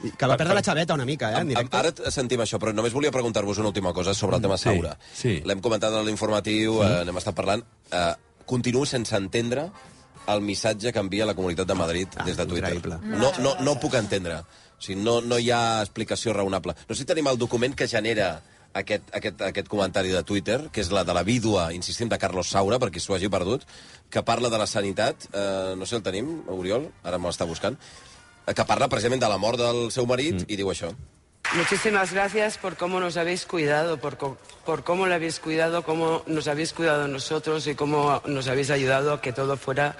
I 0.00 0.10
Que 0.16 0.24
va 0.30 0.36
perdre 0.40 0.54
la 0.56 0.62
xaveta 0.64 0.94
una 0.96 1.04
mica, 1.04 1.28
eh, 1.34 1.40
en 1.42 1.48
directe. 1.52 1.76
Ara 1.76 1.90
sentim 2.14 2.40
això, 2.40 2.56
però 2.62 2.72
només 2.72 2.94
volia 2.96 3.10
preguntar-vos 3.12 3.58
una 3.60 3.68
última 3.68 3.92
cosa 3.92 4.14
sobre 4.16 4.36
el 4.38 4.42
tema 4.42 4.56
Sí, 4.56 4.64
Saura. 4.70 4.94
sí. 5.12 5.42
L'hem 5.44 5.60
comentat 5.60 5.92
en 5.92 6.06
l'informatiu, 6.06 6.78
eh, 6.82 7.02
n'hem 7.04 7.18
estat 7.20 7.34
parlant. 7.36 7.62
Eh, 7.92 8.14
continuo 8.50 8.84
sense 8.86 9.14
entendre 9.16 9.68
el 10.30 10.42
missatge 10.44 10.92
que 10.92 11.00
envia 11.00 11.26
la 11.26 11.34
Comunitat 11.38 11.66
de 11.70 11.74
Madrid 11.78 12.08
Ah, 12.16 12.24
des 12.26 12.36
de 12.36 12.46
Twitter. 12.46 12.74
increïble. 12.74 12.98
No, 13.18 13.30
no, 13.38 13.54
no 13.64 13.72
ho 13.72 13.80
puc 13.80 13.94
entendre. 13.98 14.40
O 14.42 14.82
sigui, 14.82 15.00
no, 15.00 15.20
no 15.22 15.38
hi 15.38 15.50
ha 15.54 15.80
explicació 15.84 16.32
raonable. 16.36 16.74
No 16.88 16.94
sé 16.94 17.02
si 17.04 17.08
tenim 17.08 17.26
el 17.30 17.38
document 17.38 17.74
que 17.76 17.88
genera 17.88 18.42
aquest, 18.72 19.08
aquest, 19.16 19.40
aquest 19.42 19.68
comentari 19.68 20.12
de 20.14 20.22
Twitter, 20.22 20.68
que 20.72 20.80
és 20.84 20.90
la 20.94 21.02
de 21.04 21.14
la 21.16 21.22
vídua, 21.26 21.70
insistim, 21.74 22.08
de 22.08 22.18
Carlos 22.22 22.48
Saura, 22.52 22.78
per 22.78 22.90
qui 22.94 23.00
s'ho 23.02 23.16
hagi 23.16 23.28
perdut, 23.32 23.64
que 24.10 24.22
parla 24.22 24.48
de 24.52 24.58
la 24.62 24.66
sanitat. 24.70 25.26
Eh, 25.32 25.74
no 25.76 25.86
sé 25.86 25.96
el 25.98 26.02
tenim, 26.06 26.30
Oriol, 26.48 26.86
ara 27.02 27.18
me 27.18 27.28
l'està 27.28 27.46
buscant. 27.48 27.76
eh, 28.46 28.54
Que 28.54 28.64
parla 28.64 28.88
precisament 28.88 29.20
de 29.22 29.28
la 29.28 29.38
mort 29.38 29.58
del 29.58 29.90
seu 29.90 30.06
marit 30.06 30.42
mm. 30.42 30.46
i 30.48 30.56
diu 30.56 30.70
això. 30.70 30.92
Muchísimas 31.52 32.12
gracias 32.12 32.58
por 32.58 32.76
cómo 32.76 33.00
nos 33.00 33.16
habéis 33.16 33.44
cuidado, 33.44 33.98
por, 33.98 34.16
por 34.16 34.84
cómo 34.84 35.08
lo 35.08 35.14
habéis 35.14 35.40
cuidado, 35.40 35.82
cómo 35.82 36.22
nos 36.26 36.46
habéis 36.46 36.72
cuidado 36.72 37.08
nosotros 37.08 37.66
y 37.66 37.74
cómo 37.74 38.22
nos 38.26 38.46
habéis 38.46 38.70
ayudado 38.70 39.14
a 39.14 39.20
que 39.20 39.32
todo 39.32 39.56
fuera 39.56 39.96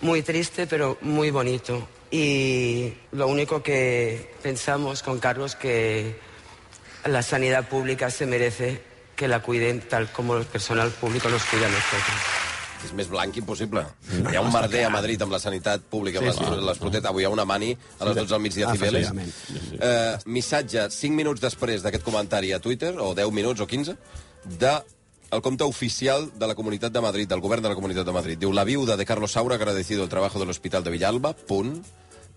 muy 0.00 0.22
triste, 0.22 0.66
pero 0.66 0.96
muy 1.02 1.30
bonito. 1.30 1.86
Y 2.10 2.94
lo 3.12 3.26
único 3.26 3.62
que 3.62 4.34
pensamos 4.42 5.02
con 5.02 5.20
Carlos 5.20 5.54
que 5.54 6.18
la 7.04 7.22
sanidad 7.22 7.68
pública 7.68 8.10
se 8.10 8.24
merece 8.24 8.80
que 9.16 9.28
la 9.28 9.40
cuiden 9.40 9.80
tal 9.82 10.10
como 10.12 10.36
el 10.36 10.46
personal 10.46 10.90
público 10.90 11.28
nos 11.28 11.44
cuida 11.44 11.66
a 11.66 11.70
nosotros. 11.70 12.43
És 12.84 12.92
més 12.92 13.08
blanc 13.08 13.36
impossible. 13.40 13.84
Hi 14.30 14.36
ha 14.36 14.42
un 14.44 14.52
merder 14.52 14.84
a 14.84 14.90
Madrid 14.92 15.22
amb 15.24 15.32
la 15.32 15.40
sanitat 15.40 15.86
pública, 15.90 16.20
amb 16.20 16.28
Sí, 16.30 16.44
les, 16.44 16.78
sí. 16.78 16.90
les. 16.90 17.04
Avui 17.08 17.24
hi 17.24 17.26
ha 17.26 17.30
una 17.32 17.46
mani 17.48 17.72
a 17.98 18.04
les 18.10 18.16
12 18.16 18.34
al 18.34 18.40
migdia 18.44 18.68
Ah, 18.68 18.72
a 18.72 18.76
Cibeles. 18.76 19.10
Eh, 19.80 20.18
missatge 20.26 20.90
5 20.90 21.14
minuts 21.16 21.40
després 21.40 21.82
d'aquest 21.82 22.04
comentari 22.04 22.52
a 22.52 22.60
Twitter, 22.60 22.94
o 22.98 23.14
10 23.14 23.32
minuts 23.32 23.60
o 23.60 23.66
15, 23.66 23.96
de 24.58 24.74
el 25.34 25.42
compte 25.42 25.64
oficial 25.64 26.30
de 26.38 26.46
la 26.46 26.54
Comunitat 26.54 26.92
de 26.92 27.00
Madrid, 27.00 27.28
del 27.28 27.40
govern 27.40 27.62
de 27.62 27.68
la 27.70 27.74
Comunitat 27.74 28.06
de 28.06 28.12
Madrid. 28.12 28.38
Diu, 28.38 28.52
la 28.52 28.64
viuda 28.64 28.96
de 28.96 29.06
Carlos 29.06 29.32
Saura 29.32 29.56
ha 29.56 29.58
agradecido 29.58 30.04
el 30.04 30.08
trabajo 30.08 30.38
del 30.38 30.50
Hospital 30.50 30.84
de 30.84 30.90
Villalba, 30.90 31.32
punt, 31.34 31.84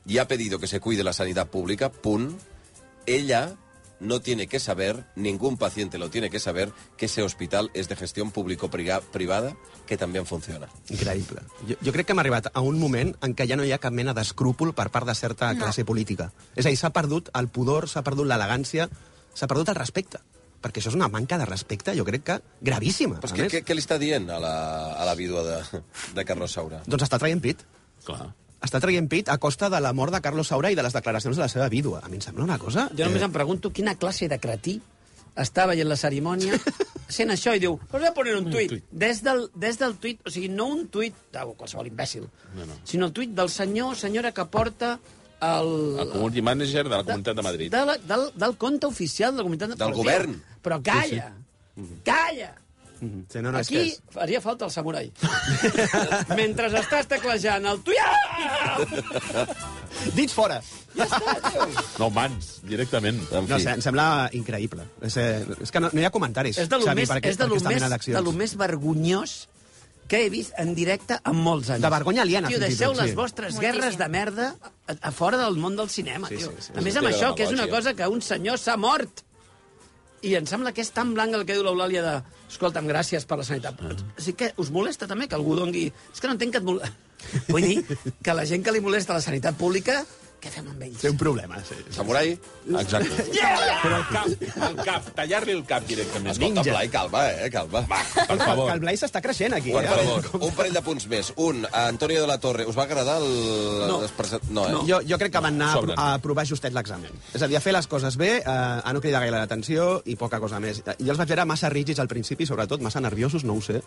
y 0.08 0.18
ha 0.18 0.28
pedido 0.28 0.58
que 0.58 0.68
se 0.68 0.80
cuide 0.80 1.04
la 1.04 1.14
sanidad 1.14 1.48
pública, 1.48 1.92
punt. 1.92 2.40
Ella 3.06 3.56
no 4.00 4.20
tiene 4.22 4.48
que 4.48 4.60
saber, 4.60 5.06
ningún 5.16 5.58
paciente 5.58 5.98
lo 5.98 6.10
tiene 6.10 6.30
que 6.30 6.40
saber, 6.40 6.72
que 6.98 7.08
ese 7.08 7.24
hospital 7.24 7.72
es 7.74 7.88
de 7.90 7.96
gestión 7.96 8.32
público-privada, 8.32 9.56
que 9.86 9.98
también 9.98 10.26
funciona. 10.26 10.68
Increïble. 10.90 11.42
Jo, 11.68 11.76
jo 11.84 11.92
crec 11.92 12.06
que 12.08 12.14
hem 12.14 12.20
arribat 12.20 12.52
a 12.54 12.62
un 12.62 12.80
moment 12.80 13.16
en 13.22 13.36
què 13.36 13.48
ja 13.50 13.58
no 13.58 13.66
hi 13.66 13.72
ha 13.74 13.80
cap 13.82 13.94
mena 13.94 14.14
d'escrúpol 14.14 14.74
per 14.78 14.90
part 14.94 15.08
de 15.08 15.16
certa 15.16 15.54
No. 15.54 15.66
classe 15.66 15.86
política. 15.86 16.32
És 16.56 16.66
a 16.66 16.70
dir, 16.70 16.78
s'ha 16.78 16.92
perdut 16.94 17.30
el 17.34 17.48
pudor, 17.50 17.90
s'ha 17.90 18.04
perdut 18.04 18.28
l'elegància, 18.28 18.90
s'ha 19.34 19.48
perdut 19.48 19.70
el 19.70 19.76
respecte. 19.82 20.20
Perquè 20.62 20.82
això 20.82 20.90
és 20.90 20.96
una 20.98 21.08
manca 21.08 21.38
de 21.38 21.46
respecte, 21.46 21.94
jo 21.96 22.04
crec 22.06 22.24
que 22.24 22.40
gravíssima. 22.62 23.20
Però 23.22 23.32
a 23.32 23.36
què, 23.38 23.46
què, 23.50 23.64
què 23.64 23.76
li 23.78 23.82
està 23.82 23.98
dient 24.02 24.30
a 24.30 24.40
la, 24.42 24.56
a 24.98 25.06
la 25.06 25.14
vídua 25.16 25.44
de, 25.46 25.82
de 26.16 26.26
Carlos 26.26 26.52
Saura? 26.52 26.82
Doncs 26.86 27.04
està 27.06 27.20
traient 27.22 27.42
pit. 27.42 27.62
Clar. 28.06 28.34
Està 28.66 28.80
traient 28.82 29.06
pit 29.10 29.30
a 29.30 29.38
costa 29.38 29.70
de 29.70 29.80
la 29.84 29.92
mort 29.94 30.12
de 30.16 30.22
Carlos 30.22 30.48
Saura 30.50 30.72
i 30.74 30.76
de 30.76 30.82
les 30.84 30.94
declaracions 30.96 31.38
de 31.38 31.44
la 31.44 31.50
seva 31.52 31.68
vídua. 31.70 32.00
A 32.04 32.10
mi 32.10 32.18
em 32.18 32.22
sembla 32.26 32.44
una 32.44 32.58
cosa... 32.58 32.88
Jo 32.98 33.06
només 33.06 33.22
em 33.26 33.34
pregunto 33.36 33.70
quina 33.72 33.94
classe 33.96 34.28
de 34.32 34.40
cretí 34.42 34.80
està 35.38 35.68
veient 35.70 35.86
la 35.86 35.96
cerimònia 36.00 36.58
sent 37.18 37.30
això 37.30 37.54
i 37.54 37.62
diu, 37.62 37.76
voy 37.92 38.08
a 38.08 38.14
poner 38.16 38.34
un 38.40 38.48
tuit. 38.50 38.74
Des 38.90 39.22
del, 39.24 39.44
des 39.54 39.78
del 39.78 39.94
tuit, 40.02 40.24
o 40.26 40.34
sigui, 40.34 40.50
no 40.50 40.66
un 40.74 40.88
tuit 40.90 41.14
de 41.32 41.44
qualsevol 41.60 41.86
imbècil, 41.92 42.26
No, 42.58 42.66
no. 42.66 42.80
sinó 42.84 43.06
el 43.12 43.14
tuit 43.14 43.36
del 43.38 43.50
senyor 43.54 43.94
o 43.94 43.96
senyora 43.96 44.32
que 44.34 44.46
porta 44.50 44.96
el... 45.46 45.70
El 46.02 46.10
community 46.10 46.42
manager 46.42 46.88
de 46.90 46.96
la 46.96 47.04
Comunitat 47.06 47.36
de 47.38 47.46
Madrid. 47.46 47.72
De 47.72 47.86
la, 47.86 47.98
del, 48.10 48.26
del 48.34 48.58
compte 48.58 48.90
oficial 48.90 49.32
de 49.38 49.44
la 49.44 49.46
comunitat... 49.46 49.70
de 49.70 49.76
Del 49.78 49.94
Però, 49.94 50.02
govern. 50.02 50.34
tio, 50.34 50.60
Però 50.66 50.82
calla, 50.82 51.30
calla. 53.00 53.12
Mhm. 53.12 53.26
Sí, 53.32 53.42
no, 53.42 53.52
no, 53.52 53.58
Aquí 53.60 53.78
és... 53.78 54.00
faria 54.14 54.42
falta 54.42 54.66
el 54.66 54.72
samurai. 54.72 55.12
Mentre 56.40 56.68
estàs 56.82 57.08
teclejant 57.08 57.66
el 57.66 57.80
tuit... 57.82 57.98
Ah! 58.02 59.48
Dits 60.18 60.34
fora! 60.34 60.60
No, 62.00 62.10
mans, 62.14 62.60
directament. 62.68 63.20
En 63.32 63.48
No, 63.48 63.58
fi. 63.58 63.64
sé, 63.64 63.74
em 63.78 63.82
sembla 63.82 64.30
increïble. 64.38 64.86
És, 65.02 65.18
eh, 65.18 65.46
és 65.62 65.72
que 65.72 65.80
no, 65.82 65.90
no 65.94 66.02
hi 66.02 66.06
ha 66.06 66.12
comentaris, 66.14 66.58
És 66.58 66.70
de 66.70 66.78
lo 66.80 66.86
Xavi, 66.86 67.02
més, 67.02 67.10
per, 67.10 67.18
aquest, 67.18 67.32
és 67.34 67.38
de 67.38 67.44
per 67.44 67.50
lo 67.50 67.56
aquesta 67.56 67.70
més, 67.70 68.08
mena 68.08 68.20
de 68.20 68.24
lo 68.26 68.32
més 68.38 68.56
vergonyós 68.58 69.38
que 70.08 70.22
he 70.26 70.30
vist 70.32 70.54
en 70.58 70.74
directe 70.74 71.18
en 71.28 71.36
molts 71.36 71.70
anys. 71.74 71.82
De 71.84 71.90
vergonya 71.92 72.22
aliena, 72.24 72.48
Tio, 72.48 72.60
deixeu 72.62 72.94
tot, 72.94 73.02
sí. 73.02 73.08
les 73.08 73.16
vostres 73.18 73.54
Moltíssim. 73.58 73.66
guerres 73.82 73.98
de 74.00 74.08
merda 74.08 74.56
a, 74.88 74.96
a 75.10 75.12
fora 75.12 75.38
del 75.42 75.58
món 75.60 75.76
del 75.76 75.90
cinema, 75.92 76.30
Sí, 76.32 76.38
tio. 76.38 76.54
sí, 76.56 76.70
sí. 76.70 76.72
a 76.78 76.82
més, 76.82 76.94
És 76.96 77.02
amb 77.02 77.10
això, 77.12 77.34
que 77.36 77.44
és 77.44 77.52
una 77.52 77.68
cosa 77.68 77.94
que 77.94 78.08
un 78.08 78.22
senyor 78.22 78.58
s'ha 78.62 78.78
mort. 78.80 79.26
I 80.26 80.34
em 80.40 80.48
sembla 80.50 80.74
que 80.74 80.82
és 80.82 80.90
tan 80.94 81.14
blanc 81.14 81.36
el 81.38 81.44
que 81.46 81.54
diu 81.54 81.66
l'Eulàlia 81.66 82.02
de 82.02 82.14
escolta'm, 82.50 82.88
gràcies 82.90 83.28
per 83.30 83.38
la 83.38 83.46
sanitat. 83.46 83.82
Ah. 83.84 83.94
O 84.18 84.22
sigui 84.22 84.38
que 84.40 84.54
us 84.62 84.72
molesta 84.74 85.10
també 85.10 85.28
que 85.30 85.38
algú 85.38 85.58
dongui... 85.58 85.92
És 86.14 86.22
que 86.22 86.30
no 86.30 86.38
entenc 86.38 86.56
que 86.56 86.64
et 86.64 86.66
mol... 86.66 86.82
Vull 87.52 87.66
dir 87.66 88.00
que 88.24 88.34
la 88.38 88.46
gent 88.50 88.66
que 88.66 88.74
li 88.74 88.82
molesta 88.82 89.18
la 89.18 89.24
sanitat 89.26 89.58
pública 89.58 90.02
Què 90.38 90.52
fem 90.54 90.68
amb 90.70 90.84
ells? 90.86 91.00
Té 91.02 91.10
un 91.10 91.18
problema, 91.18 91.58
sí. 91.66 91.78
Samurai? 91.96 92.36
Exacte. 92.68 93.26
Yeah! 93.38 93.80
Però 93.82 93.98
el 94.00 94.06
cap, 94.10 94.46
el 94.68 94.76
cap, 94.82 95.08
tallar-li 95.18 95.54
el 95.54 95.64
cap 95.68 95.86
directament. 95.86 96.32
Escolta, 96.34 96.64
Blai, 96.66 96.88
calma, 96.94 97.24
eh, 97.30 97.50
calma. 97.54 97.84
Va, 97.90 98.00
per 98.16 98.38
favor. 98.40 98.64
Que 98.70 98.76
el 98.78 98.82
Blai 98.82 98.98
s'està 98.98 99.22
creixent 99.22 99.54
aquí. 99.58 99.74
Per 99.76 99.84
eh? 99.86 99.92
favor, 99.92 100.30
un 100.40 100.56
parell 100.58 100.78
de 100.78 100.84
punts 100.86 101.06
més. 101.12 101.32
Un, 101.44 101.66
a 101.70 101.88
Antonio 101.92 102.24
de 102.24 102.30
la 102.30 102.38
Torre. 102.42 102.66
Us 102.70 102.78
va 102.78 102.88
agradar 102.88 103.18
el... 103.22 103.30
No. 103.90 104.00
No, 104.50 104.66
eh? 104.66 104.84
Jo, 104.90 105.02
jo 105.06 105.20
crec 105.22 105.34
que 105.34 105.42
van 105.44 105.58
anar 105.58 105.70
a, 105.70 105.78
Sobren. 105.78 106.00
a 106.02 106.08
provar 106.24 106.46
justet 106.50 106.74
l'examen. 106.76 107.14
És 107.34 107.44
a 107.44 107.50
dir, 107.50 107.58
a 107.60 107.64
fer 107.64 107.74
les 107.76 107.88
coses 107.90 108.18
bé, 108.20 108.32
eh, 108.40 108.48
a 108.48 108.94
no 108.94 109.02
cridar 109.04 109.22
gaire 109.24 109.38
l'atenció 109.38 109.88
i 110.06 110.18
poca 110.20 110.42
cosa 110.44 110.62
més. 110.64 110.82
Jo 110.98 111.14
els 111.14 111.22
vaig 111.22 111.32
veure 111.34 111.46
massa 111.50 111.70
rígids 111.74 112.02
al 112.04 112.10
principi, 112.12 112.48
sobretot, 112.50 112.82
massa 112.86 113.02
nerviosos, 113.04 113.46
no 113.48 113.58
ho 113.58 113.64
sé, 113.64 113.82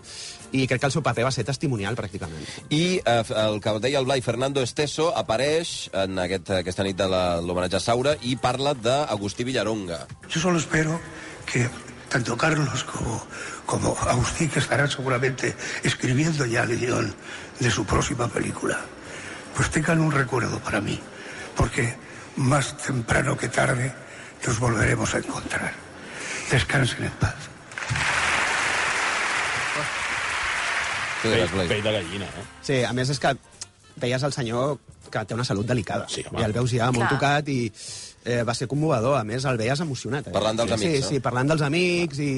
i 0.52 0.66
crec 0.70 0.82
que 0.82 0.90
el 0.90 0.94
seu 0.94 1.04
paper 1.06 1.26
va 1.28 1.34
ser 1.34 1.44
testimonial, 1.48 1.98
pràcticament. 1.98 2.46
I 2.74 3.00
eh, 3.00 3.20
el 3.44 3.60
que 3.62 3.76
deia 3.82 4.00
el 4.02 4.08
Blai, 4.08 4.22
Fernando 4.24 4.62
Esteso, 4.64 5.10
apareix 5.16 5.90
en 5.92 6.18
aquest, 6.22 6.39
aquesta 6.48 6.82
nit 6.82 6.96
de 6.96 7.06
la- 7.08 7.40
l'homenatge 7.40 7.76
a 7.76 7.80
Saura 7.80 8.16
i 8.22 8.36
parla 8.36 8.74
d'Agustí 8.74 9.44
Villaronga. 9.44 10.06
Yo 10.28 10.40
solo 10.40 10.58
espero 10.58 11.00
que 11.46 11.68
tanto 12.08 12.36
Carlos 12.36 12.84
como, 12.84 13.22
como 13.66 13.96
Agustín, 14.08 14.48
que 14.50 14.58
estará 14.58 14.86
seguramente 14.88 15.54
escribiendo 15.82 16.44
ya 16.46 16.62
el 16.64 16.76
guión 16.78 17.14
de 17.60 17.70
su 17.70 17.84
próxima 17.84 18.26
película, 18.28 18.80
pues 19.54 19.70
tengan 19.70 20.00
un 20.00 20.10
recuerdo 20.12 20.58
para 20.60 20.80
mí, 20.80 20.98
porque 21.56 21.96
más 22.36 22.76
temprano 22.78 23.36
que 23.36 23.48
tarde 23.48 23.92
nos 24.46 24.58
volveremos 24.58 25.14
a 25.14 25.18
encontrar. 25.18 25.72
Descansen 26.50 27.04
en 27.04 27.10
paz. 27.12 27.34
Pell, 31.22 31.68
pell 31.68 31.82
de 31.82 31.92
gallina, 31.92 32.24
eh? 32.24 32.44
Sí, 32.64 32.82
a 32.82 32.92
més 32.96 33.10
és 33.12 33.18
que 33.20 33.34
veies 34.00 34.22
el 34.24 34.32
senyor 34.32 34.78
que 35.10 35.24
té 35.26 35.34
una 35.36 35.44
salut 35.44 35.66
delicada. 35.66 36.06
Sí, 36.08 36.24
home. 36.28 36.40
I 36.40 36.46
el 36.48 36.54
veus 36.56 36.72
ja 36.72 36.90
molt 36.92 37.06
Clar. 37.06 37.10
tocat 37.18 37.48
i 37.52 37.58
eh, 38.24 38.42
va 38.44 38.54
ser 38.54 38.68
conmovedor. 38.68 39.16
A 39.18 39.24
més, 39.24 39.44
el 39.48 39.58
veies 39.60 39.80
emocionat. 39.80 40.28
Eh? 40.28 40.34
Parlant 40.34 40.58
dels 40.60 40.70
sí, 40.70 40.76
amics, 40.76 40.96
Sí, 40.96 41.00
no? 41.02 41.08
sí, 41.08 41.20
parlant 41.24 41.52
dels 41.52 41.62
amics 41.66 42.20
i... 42.20 42.30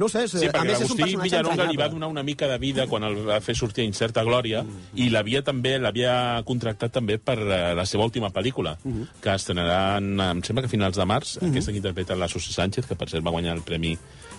No 0.00 0.06
ho 0.06 0.08
sé, 0.08 0.24
és, 0.24 0.32
Sí, 0.32 0.48
a 0.48 0.62
més 0.64 0.80
és 0.80 0.90
un 0.90 0.96
personatge 0.96 1.28
Villaronga 1.28 1.66
li 1.68 1.76
va 1.76 1.88
donar 1.92 2.08
una 2.08 2.22
mica 2.24 2.48
de 2.48 2.56
vida 2.62 2.86
quan 2.88 3.04
el 3.04 3.18
va 3.28 3.40
fer 3.44 3.54
sortir 3.58 3.84
a 3.84 3.88
Incerta 3.90 4.24
Glòria 4.24 4.62
i 4.96 5.10
l'havia 5.12 5.42
també 5.44 5.74
l'havia 5.78 6.14
contractat 6.48 6.94
també 6.96 7.18
per 7.20 7.36
eh, 7.36 7.60
la 7.76 7.84
seva 7.84 8.06
última 8.08 8.30
pel·lícula, 8.32 8.76
que 9.20 9.34
estrenaran, 9.34 10.08
em 10.30 10.42
sembla 10.46 10.64
que 10.64 10.70
a 10.70 10.72
finals 10.72 10.96
de 10.96 11.06
març, 11.06 11.36
aquesta 11.44 11.74
que 11.74 11.82
interpreta 11.82 12.16
la 12.16 12.28
Susi 12.32 12.54
Sánchez, 12.56 12.88
que 12.88 12.96
per 12.96 13.10
cert 13.12 13.26
va 13.26 13.34
guanyar 13.34 13.58
el 13.58 13.62
premi 13.66 13.92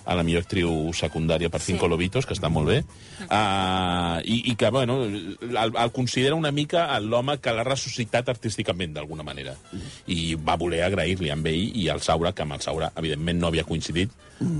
a 0.05 0.15
la 0.17 0.23
millor 0.23 0.41
actriu 0.43 0.91
secundària 0.97 1.49
per 1.53 1.59
Cinco 1.61 1.87
Lobitos, 1.87 2.25
que 2.25 2.33
està 2.33 2.49
molt 2.49 2.67
bé, 2.71 2.77
uh, 3.27 4.19
i, 4.23 4.41
i 4.51 4.55
que, 4.57 4.69
bueno, 4.73 4.99
el, 5.05 5.73
el 5.75 5.91
considera 5.95 6.35
una 6.35 6.51
mica 6.51 6.87
l'home 6.99 7.37
que 7.41 7.53
l'ha 7.53 7.65
ressuscitat 7.67 8.29
artísticament, 8.33 8.93
d'alguna 8.95 9.23
manera. 9.27 9.55
I 10.07 10.35
va 10.35 10.57
voler 10.57 10.81
agrair-li 10.87 11.31
amb 11.33 11.47
ell 11.51 11.77
i 11.83 11.87
al 11.93 12.01
Saura, 12.01 12.33
que 12.33 12.45
amb 12.45 12.57
el 12.57 12.61
Saura, 12.65 12.91
evidentment, 12.97 13.39
no 13.41 13.51
havia 13.51 13.63
coincidit, 13.67 14.11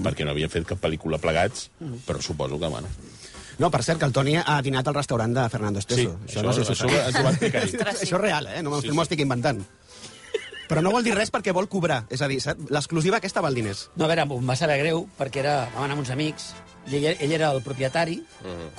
perquè 0.05 0.25
no 0.27 0.31
havia 0.35 0.49
fet 0.51 0.67
cap 0.69 0.81
pel·lícula 0.83 1.17
plegats, 1.21 1.69
però 2.07 2.21
suposo 2.21 2.59
que, 2.61 2.67
bueno... 2.69 2.87
No, 3.61 3.67
per 3.69 3.83
cert, 3.85 3.99
que 4.01 4.07
el 4.07 4.13
Toni 4.15 4.37
ha 4.39 4.55
dinat 4.65 4.87
al 4.89 4.95
restaurant 4.95 5.33
de 5.35 5.43
Fernando 5.53 5.77
Esteso. 5.83 6.15
Sí, 6.25 6.39
això- 6.39 6.49
això- 6.49 6.87
ens 6.89 7.17
ho 7.19 7.23
va 7.27 7.29
explicar 7.35 7.61
ell. 7.61 7.75
Això 7.91 8.15
és 8.15 8.21
real, 8.21 8.47
eh? 8.49 8.61
No, 8.65 8.79
Sí, 8.79 8.87
sí, 8.87 8.93
m'ho 8.95 9.03
sí. 9.03 9.09
estic 9.11 9.21
inventant. 9.27 9.59
Però 10.71 10.79
no 10.79 10.93
vol 10.95 11.03
dir 11.03 11.11
res 11.17 11.31
perquè 11.33 11.51
vol 11.51 11.67
cobrar. 11.67 12.05
És 12.07 12.21
a 12.23 12.29
dir, 12.31 12.39
l'exclusiva 12.71 13.19
aquesta 13.19 13.43
val 13.43 13.57
diners. 13.57 13.89
No, 13.97 14.05
a 14.05 14.11
veure, 14.11 14.23
em 14.23 14.47
va 14.47 14.55
saber 14.55 14.79
greu, 14.79 15.03
perquè 15.17 15.43
era, 15.43 15.55
vam 15.73 15.83
anar 15.83 15.97
amb 15.97 16.05
uns 16.05 16.13
amics, 16.15 16.53
i 16.87 16.95
ell, 17.01 17.09
ell 17.11 17.35
era 17.35 17.51
el 17.51 17.59
propietari, 17.65 18.21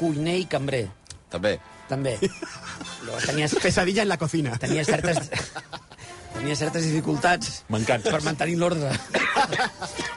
cuiner 0.01 0.39
i 0.41 0.49
cambrer. 0.49 0.87
També. 1.33 1.59
També. 1.91 2.17
Llavors 3.05 3.29
tenies... 3.29 3.57
Pesadilla 3.61 4.07
en 4.07 4.13
la 4.13 4.19
cocina. 4.21 4.57
Tenia 4.63 4.87
certes... 4.89 5.29
tenia 6.33 6.57
certes 6.57 6.87
dificultats 6.89 7.59
per 7.69 8.23
mantenir 8.25 8.57
l'ordre 8.57 8.89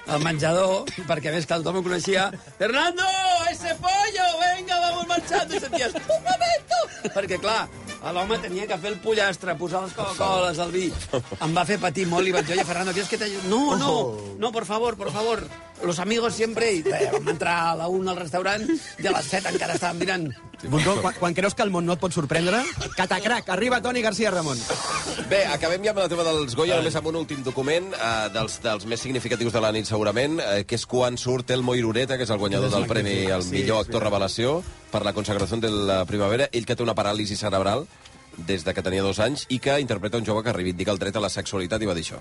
al 0.08 0.24
menjador, 0.24 0.88
perquè 1.10 1.32
a 1.32 1.36
més 1.36 1.48
que 1.48 1.58
tothom 1.60 1.82
ho 1.82 1.84
coneixia. 1.86 2.30
Fernando, 2.60 3.04
ese 3.52 3.76
pollo, 3.84 4.30
venga, 4.40 4.80
vamos 4.88 5.10
marchando. 5.12 5.58
I 5.58 5.60
senties, 5.60 6.00
un 6.00 6.24
momento! 6.24 6.80
Perquè, 7.18 7.40
clar, 7.42 7.66
l'home 8.14 8.38
tenia 8.38 8.68
que 8.70 8.78
fer 8.78 8.92
el 8.94 9.00
pollastre, 9.02 9.56
posar 9.58 9.82
les 9.86 9.94
Coca-Coles, 9.98 10.60
el 10.62 10.74
vi. 10.74 10.90
Em 11.42 11.56
va 11.56 11.64
fer 11.66 11.80
patir 11.82 12.06
molt 12.10 12.28
i 12.30 12.34
vaig 12.36 12.46
dir, 12.46 12.58
oye, 12.58 12.66
Fernando, 12.68 12.94
¿quieres 12.94 13.10
que 13.10 13.18
te? 13.18 13.30
No, 13.50 13.78
no, 13.78 13.94
no, 14.38 14.52
por 14.52 14.66
favor, 14.66 14.98
por 14.98 15.12
favor. 15.12 15.42
Los 15.84 16.00
amigos 16.00 16.34
siempre... 16.34 16.72
I 16.74 16.82
bé, 16.82 17.10
vam 17.12 17.28
entrar 17.30 17.56
a 17.72 17.76
la 17.76 17.88
1 17.92 18.10
al 18.12 18.18
restaurant 18.18 18.64
i 18.66 19.08
a 19.08 19.12
les 19.12 19.28
7 19.30 19.52
encara 19.52 19.76
estàvem 19.76 20.00
mirant. 20.02 20.24
Bundó, 20.72 20.96
quan, 21.04 21.14
quan 21.20 21.36
creus 21.38 21.54
que 21.54 21.62
el 21.66 21.70
món 21.70 21.86
no 21.86 21.94
et 21.94 22.00
pot 22.02 22.16
sorprendre, 22.16 22.62
catacrac, 22.96 23.50
arriba 23.54 23.82
Toni 23.84 24.02
García 24.02 24.32
Ramon. 24.32 24.58
Bé, 25.30 25.44
acabem 25.52 25.84
ja 25.86 25.92
amb 25.92 26.00
el 26.06 26.10
tema 26.10 26.24
dels 26.26 26.56
Goya, 26.58 26.80
només 26.80 26.96
amb 26.98 27.12
un 27.12 27.20
últim 27.20 27.44
document, 27.46 27.92
eh, 27.94 28.30
dels, 28.34 28.58
dels 28.64 28.88
més 28.90 29.04
significatius 29.04 29.54
de 29.54 29.62
la 29.62 29.74
nit, 29.76 29.86
segurament, 29.86 30.40
eh, 30.42 30.64
que 30.66 30.80
és 30.80 30.88
quan 30.90 31.20
surt 31.22 31.52
Elmo 31.54 31.76
Irureta, 31.78 32.18
que 32.18 32.24
és 32.26 32.34
el 32.34 32.42
guanyador 32.42 32.72
del 32.74 32.88
premi 32.90 33.30
al 33.30 33.44
Sí, 33.44 33.52
millor 33.60 33.84
sí. 33.84 33.90
actor 33.90 34.08
revelació 34.08 34.58
per 34.96 35.04
la 35.06 35.14
consagració 35.14 35.60
de 35.62 35.70
la 35.70 36.02
primavera, 36.10 36.50
ell 36.52 36.66
que 36.66 36.76
té 36.76 36.82
una 36.88 36.96
paràlisi 36.98 37.36
cerebral 37.38 37.86
des 38.38 38.66
de 38.66 38.74
que 38.74 38.82
tenia 38.84 39.04
dos 39.04 39.20
anys 39.24 39.46
i 39.48 39.60
que 39.64 39.78
interpreta 39.80 40.18
un 40.18 40.26
jove 40.26 40.42
que 40.44 40.52
reivindica 40.52 40.92
el 40.92 41.00
dret 41.00 41.16
a 41.16 41.22
la 41.24 41.30
sexualitat 41.30 41.82
i 41.84 41.88
va 41.88 41.94
dir 41.96 42.04
això. 42.04 42.18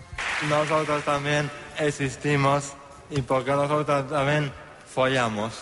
Nosotros 0.51 1.03
también 1.05 1.51
existimos 1.79 2.75
y 3.11 3.23
porque 3.23 3.51
nosotros 3.53 4.09
también 4.09 4.53
follamos. 4.95 5.53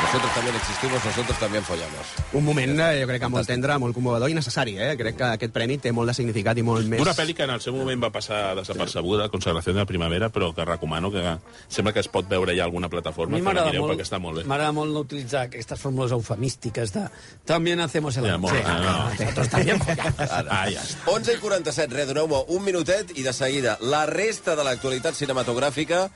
Nosotros 0.00 0.34
también 0.34 0.56
existimos, 0.56 1.04
nosotros 1.04 1.38
también 1.38 1.62
follamos. 1.62 2.06
Un 2.32 2.42
moment, 2.42 2.80
eh, 2.80 3.02
jo 3.02 3.06
crec 3.06 3.20
que 3.20 3.28
molt 3.28 3.46
tendre, 3.46 3.74
molt 3.78 3.92
commovedor 3.94 4.30
i 4.32 4.34
necessari, 4.34 4.78
eh? 4.80 4.94
Crec 4.96 5.18
que 5.18 5.26
aquest 5.36 5.52
premi 5.52 5.76
té 5.78 5.92
molt 5.92 6.08
de 6.08 6.14
significat 6.16 6.56
i 6.56 6.64
molt 6.64 6.88
més... 6.88 7.02
Una 7.04 7.12
pel·li 7.14 7.34
que 7.36 7.44
en 7.44 7.52
el 7.52 7.60
seu 7.60 7.76
moment 7.76 8.00
va 8.02 8.08
passar 8.14 8.54
desapercebuda, 8.56 9.28
Consagració 9.28 9.74
de 9.74 9.82
la 9.82 9.86
Primavera, 9.86 10.30
però 10.32 10.54
que 10.56 10.64
recomano 10.64 11.12
que 11.12 11.36
sembla 11.68 11.92
que 11.92 12.00
es 12.00 12.08
pot 12.08 12.26
veure 12.32 12.56
ja 12.56 12.64
alguna 12.64 12.88
plataforma, 12.88 13.36
que 13.36 13.44
la 13.44 13.66
mireu 13.68 13.84
molt, 13.84 13.92
perquè 13.92 14.08
està 14.08 14.18
molt 14.18 14.40
bé. 14.40 14.46
m'agrada 14.48 14.72
molt 14.72 14.96
no 14.96 15.04
utilitzar 15.04 15.44
aquestes 15.50 15.78
fórmules 15.78 16.16
eufemístiques 16.16 16.94
de 16.96 17.04
también 17.44 17.80
hacemos 17.80 18.16
el 18.16 18.24
Ja, 18.24 18.38
molt, 18.38 18.56
Sí, 18.56 18.62
ah, 18.64 18.80
no. 18.80 19.24
Nosotros 19.24 19.48
también 19.50 19.80
follamos. 19.80 20.30
Ah, 20.48 20.64
ja. 20.72 20.82
11 21.12 21.34
i 21.34 21.38
47, 21.44 21.94
res, 21.94 22.08
doneu-me 22.08 22.40
un 22.48 22.64
minutet 22.64 23.12
i 23.18 23.22
de 23.22 23.36
seguida 23.36 23.76
la 23.82 24.06
resta 24.06 24.56
de 24.56 24.64
l'actualitat 24.64 25.14
cinematogràfica, 25.14 26.08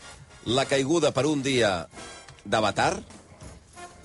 la 0.45 0.65
caiguda 0.67 1.13
per 1.13 1.27
un 1.27 1.43
dia 1.43 1.89
d'Avatar. 2.45 2.95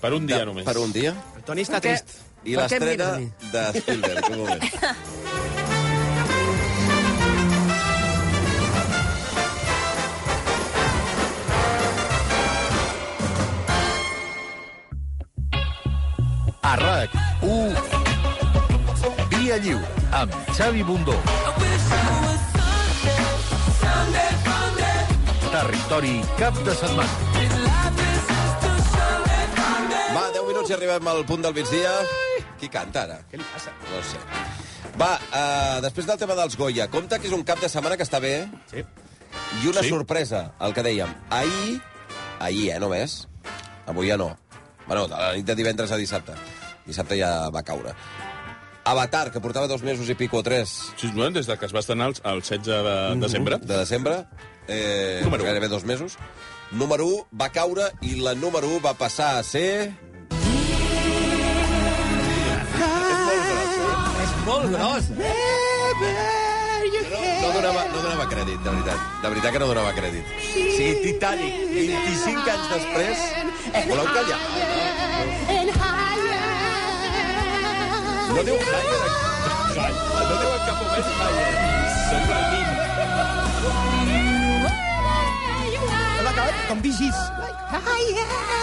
Per 0.00 0.12
un 0.16 0.26
dia 0.26 0.38
de, 0.40 0.46
només. 0.48 0.64
Per 0.64 0.78
un 0.80 0.92
dia. 0.92 1.14
El 1.36 1.44
Toni 1.44 1.66
està 1.66 1.80
trist. 1.84 2.18
I 2.44 2.56
l'estrena 2.56 3.18
de 3.52 3.64
Spielberg. 3.76 4.30
Un 4.32 4.38
moment. 4.40 4.62
A 16.60 16.76
RAC1 16.78 18.00
Via 19.34 19.56
Lliure 19.58 19.88
amb 20.12 20.32
Xavi 20.54 20.82
Bundó. 20.86 21.16
Territori 25.50 26.20
cap 26.38 26.54
de 26.64 26.74
setmana. 26.78 27.10
Va, 30.14 30.24
10 30.34 30.44
minuts 30.46 30.70
i 30.70 30.74
arribem 30.76 31.08
al 31.10 31.24
punt 31.26 31.42
del 31.44 31.54
migdia. 31.56 31.90
Qui 32.60 32.68
canta 32.70 33.02
ara? 33.06 33.18
Què 33.30 33.40
li 33.40 33.46
passa? 33.52 33.72
No 33.90 34.02
sé. 34.06 34.20
Va, 35.00 35.10
uh, 35.18 35.80
després 35.84 36.06
del 36.08 36.18
tema 36.20 36.36
dels 36.38 36.56
Goya, 36.60 36.86
compte 36.92 37.18
que 37.18 37.26
és 37.30 37.34
un 37.34 37.42
cap 37.46 37.60
de 37.62 37.70
setmana 37.72 37.96
que 37.98 38.06
està 38.06 38.20
bé. 38.22 38.34
Sí. 38.70 38.84
I 39.62 39.68
una 39.70 39.82
Sí. 39.82 39.88
sorpresa, 39.90 40.52
el 40.60 40.74
que 40.74 40.82
dèiem. 40.86 41.10
Ahir, 41.30 41.80
ahir, 42.38 42.70
eh, 42.74 42.78
només. 42.82 43.26
Avui 43.86 44.08
ja 44.10 44.16
no. 44.16 44.36
Bueno, 44.86 45.06
de 45.08 45.14
la 45.16 45.32
nit 45.34 45.46
de 45.46 45.54
divendres 45.54 45.90
a 45.92 45.96
dissabte. 45.96 46.32
Dissabte 46.86 47.18
ja 47.18 47.48
va 47.50 47.62
caure. 47.62 47.94
Avatar, 48.84 49.30
que 49.30 49.40
portava 49.40 49.66
dos 49.68 49.82
mesos 49.82 50.08
i 50.08 50.14
pico 50.14 50.38
o 50.38 50.42
tres 50.42 50.70
Sí, 50.96 51.10
bueno, 51.14 51.30
des 51.32 51.46
de 51.46 51.56
que 51.58 51.66
es 51.66 51.74
va 51.74 51.80
estrenar 51.80 52.08
el, 52.08 52.14
el 52.24 52.40
16 52.40 52.62
de 52.64 53.16
desembre. 53.20 53.58
de 53.58 53.76
desembre, 53.76 54.26
eh, 54.70 55.20
Número 55.24 55.44
gairebé 55.44 55.68
dos 55.68 55.84
mesos. 55.84 56.16
Número 56.70 57.06
1 57.06 57.26
va 57.40 57.50
caure 57.50 57.90
i 58.02 58.14
la 58.22 58.34
número 58.34 58.68
1 58.68 58.80
va 58.84 58.94
passar 58.94 59.38
a 59.38 59.42
ser... 59.42 59.92
És 64.22 64.32
molt 64.46 64.70
gros. 64.70 65.10
No 67.40 67.48
donava, 67.56 67.82
no 67.90 67.98
donava 68.02 68.26
crèdit, 68.30 68.60
de 68.62 68.70
veritat. 68.70 68.98
De 69.22 69.28
veritat 69.34 69.52
que 69.52 69.60
no 69.62 69.68
donava 69.72 69.92
crèdit. 69.96 70.26
O 70.30 70.40
sigui, 70.46 70.94
Titanic, 71.04 71.54
25 71.74 72.54
anys 72.54 72.74
després... 72.76 73.26
Voleu 73.90 74.08
callar? 74.14 74.40
No 78.30 78.42
diu 78.46 78.56
Higher. 78.56 79.00
No 79.74 80.24
diu 80.40 80.50
en 80.54 80.66
cap 80.66 80.76
moment 80.82 81.08
Higher. 81.18 81.54
Sembla 82.10 82.36
el 82.40 82.69
com 86.68 86.82
vigis. 86.84 87.16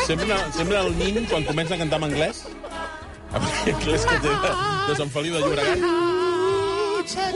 Sembla, 0.08 0.38
sembla 0.56 0.84
el 0.86 0.94
nin 1.00 1.26
quan 1.32 1.48
comença 1.48 1.76
a 1.76 1.80
cantar 1.82 2.00
en 2.02 2.08
anglès. 2.10 2.44
En 3.34 3.42
anglès 3.74 4.06
que 4.10 4.20
té 4.24 4.36
de, 4.46 4.54
de 4.90 5.00
Sant 5.02 5.12
Feliu 5.16 5.36
de 5.36 5.44
Llobregat. 5.44 5.84
A 7.08 7.32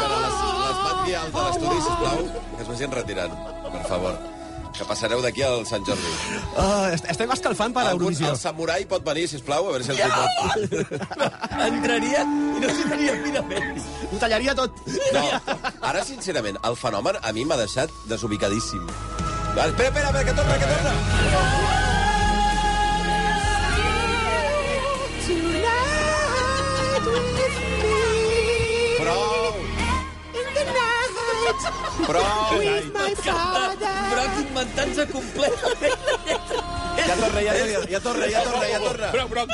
veure, 0.00 0.18
les, 0.24 0.36
les 0.64 0.78
mans 0.84 1.00
vials 1.06 1.32
de 1.36 1.46
l'estudi, 1.46 1.80
sisplau, 1.86 2.28
que 2.56 2.62
es 2.64 2.70
vagin 2.74 2.94
retirant, 3.00 3.40
per 3.70 3.82
favor. 3.88 4.39
Que 4.76 4.86
passareu 4.88 5.20
d'aquí 5.24 5.42
al 5.44 5.64
Sant 5.68 5.84
Jordi. 5.86 6.12
Uh, 6.54 6.92
estem 7.12 7.32
escalfant 7.34 7.74
per 7.76 7.84
Algun, 7.86 8.10
Eurovisió. 8.10 8.30
el 8.32 8.38
samurai 8.40 8.86
pot 8.90 9.04
venir, 9.06 9.26
sisplau, 9.28 9.68
a 9.68 9.74
veure 9.74 9.84
si 9.84 9.92
el 9.92 9.98
ja! 9.98 10.08
pot... 10.38 10.56
Entraria 11.68 12.22
i 12.24 12.62
no 12.62 12.70
s'hi 12.76 12.86
tenia 12.92 13.18
finament. 13.24 13.82
Ho 14.10 14.22
tallaria 14.22 14.54
tot. 14.62 14.80
No, 15.16 15.26
ara, 15.80 16.04
sincerament, 16.06 16.60
el 16.70 16.78
fenomen 16.80 17.20
a 17.20 17.34
mi 17.36 17.44
m'ha 17.44 17.60
deixat 17.60 17.92
desubicadíssim. 18.10 18.86
Va, 19.56 19.66
espera, 19.66 19.90
espera, 19.90 20.08
espera, 20.08 20.24
que 20.24 20.34
torna, 20.40 20.58
que 20.62 20.72
torna! 20.72 21.79
Prou! 32.06 32.60
Broc 34.10 34.38
inventant-se 34.40 35.06
completament. 35.12 35.98
Ja 37.08 37.16
torna, 37.16 37.40
ja 37.40 37.52
torna, 37.54 37.88
ja 37.88 38.00
torna, 38.00 38.26
ja 38.26 38.42
torna, 38.42 38.66
ja 38.66 38.80
torna. 38.80 39.10
Broc, 39.10 39.28
broc. 39.30 39.50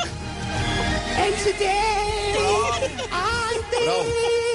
And 1.17 1.35
today, 1.43 2.37
I 3.11 3.57
Prou, 3.83 4.03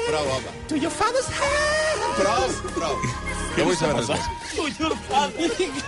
prou, 0.09 0.25
home. 0.29 0.49
to 0.69 0.79
your 0.79 0.91
father's 0.91 1.27
house. 1.27 2.17
Prou, 2.17 2.71
prou. 2.75 3.22
No 3.53 3.65
vull 3.69 3.77
saber 3.77 3.95
res 3.99 4.09
més. 4.09 4.25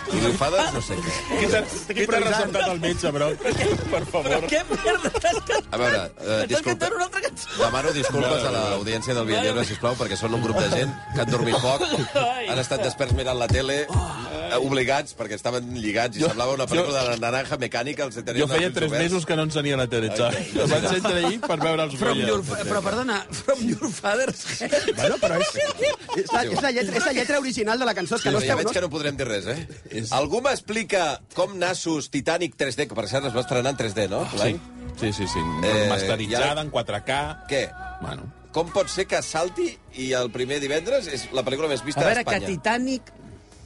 Triomfades, 0.08 0.72
no 0.74 0.80
sé 0.84 0.96
què. 1.00 1.12
Què 1.40 2.06
t'ha 2.10 2.20
receptat 2.24 2.64
el 2.68 2.80
metge, 2.82 3.12
broc? 3.16 3.44
Per 3.92 4.02
favor. 4.12 4.46
Què 4.52 4.60
merda 4.70 5.12
t'has 5.16 5.38
cantat? 5.48 5.70
A 5.70 5.80
veure, 5.80 6.02
eh, 6.04 6.38
disculpa. 6.50 6.70
cantat 6.70 6.96
una 6.98 7.04
altra 7.08 7.22
cançó. 7.24 7.48
Demano 7.58 7.92
disculpes 7.96 8.44
a 8.44 8.52
l'audiència 8.56 9.16
del 9.18 9.26
Via 9.30 9.40
Lliure, 9.46 9.64
sisplau, 9.68 9.96
perquè 10.00 10.16
són 10.20 10.36
un 10.38 10.42
grup 10.44 10.60
de 10.60 10.68
gent 10.74 10.92
que 11.14 11.20
han 11.24 11.30
dormit 11.32 11.56
poc, 11.64 11.80
han 12.50 12.60
estat 12.62 12.84
desperts 12.84 13.16
mirant 13.16 13.38
la 13.40 13.48
tele, 13.48 13.76
eh, 13.84 14.33
obligats, 14.58 15.14
perquè 15.16 15.34
estaven 15.38 15.72
lligats, 15.74 16.16
i 16.18 16.22
semblava 16.24 16.54
una 16.54 16.66
pel·lícula 16.70 17.02
de 17.02 17.14
la 17.14 17.16
naranja 17.22 17.56
mecànica, 17.60 18.04
els 18.08 18.16
Jo 18.16 18.46
feia 18.48 18.70
tres 18.72 18.90
oberts. 18.90 19.02
mesos 19.04 19.26
que 19.26 19.36
no 19.36 19.42
encenia 19.48 19.76
la 19.76 19.86
tele, 19.88 20.10
Xavi. 20.14 20.36
Ai, 20.36 20.68
Vaig 20.74 20.84
entrar 20.96 21.14
ahir 21.24 21.40
per 21.40 21.58
veure 21.60 21.82
els 21.88 21.96
From 21.98 22.18
your, 22.20 22.42
però, 22.44 22.82
perdona, 22.82 23.20
from 23.30 23.62
your 23.68 23.90
father's 23.90 24.44
head. 24.60 24.94
Bueno, 24.96 25.16
però 25.22 25.40
és, 25.40 25.50
és, 25.54 26.32
la, 26.32 26.42
és, 26.44 26.62
la 26.62 26.70
lletra, 26.70 26.96
és 26.98 27.06
la 27.06 27.12
lletra 27.12 27.38
original 27.38 27.78
de 27.78 27.84
la 27.88 27.94
cançó. 27.94 28.16
És 28.16 28.22
que 28.22 28.30
no 28.34 28.40
ja 28.44 28.54
veig 28.58 28.66
no, 28.68 28.72
que 28.76 28.84
no 28.84 28.90
podrem 28.92 29.16
dir 29.16 29.26
res, 29.28 29.46
eh? 29.46 30.04
Algú 30.10 30.40
m'explica 30.44 31.20
com 31.34 31.58
Nasus 31.58 32.10
Titanic 32.10 32.56
3D, 32.56 32.88
que 32.88 32.94
per 32.98 33.08
cert 33.08 33.26
es 33.30 33.34
va 33.34 33.40
estrenar 33.44 33.74
en 33.74 33.78
3D, 33.80 34.08
no? 34.10 34.24
Sí, 34.30 34.38
L'any? 34.38 34.60
sí, 35.00 35.12
sí. 35.12 35.26
sí. 35.26 35.42
Eh, 35.64 35.86
Masteritzada 35.90 36.54
ja- 36.54 36.60
en 36.62 36.70
4K. 36.70 37.20
Què? 37.50 37.66
Bueno. 38.00 38.32
Com 38.54 38.68
pot 38.70 38.86
ser 38.86 39.08
que 39.10 39.18
salti 39.26 39.72
i 39.98 40.12
el 40.14 40.28
primer 40.30 40.60
divendres 40.62 41.08
és 41.10 41.24
la 41.34 41.42
pel·lícula 41.42 41.66
més 41.72 41.82
vista 41.82 42.00
A 42.04 42.04
veure, 42.06 42.22
que 42.22 42.30
d'Espanya? 42.30 42.46
Titanic... 42.52 43.10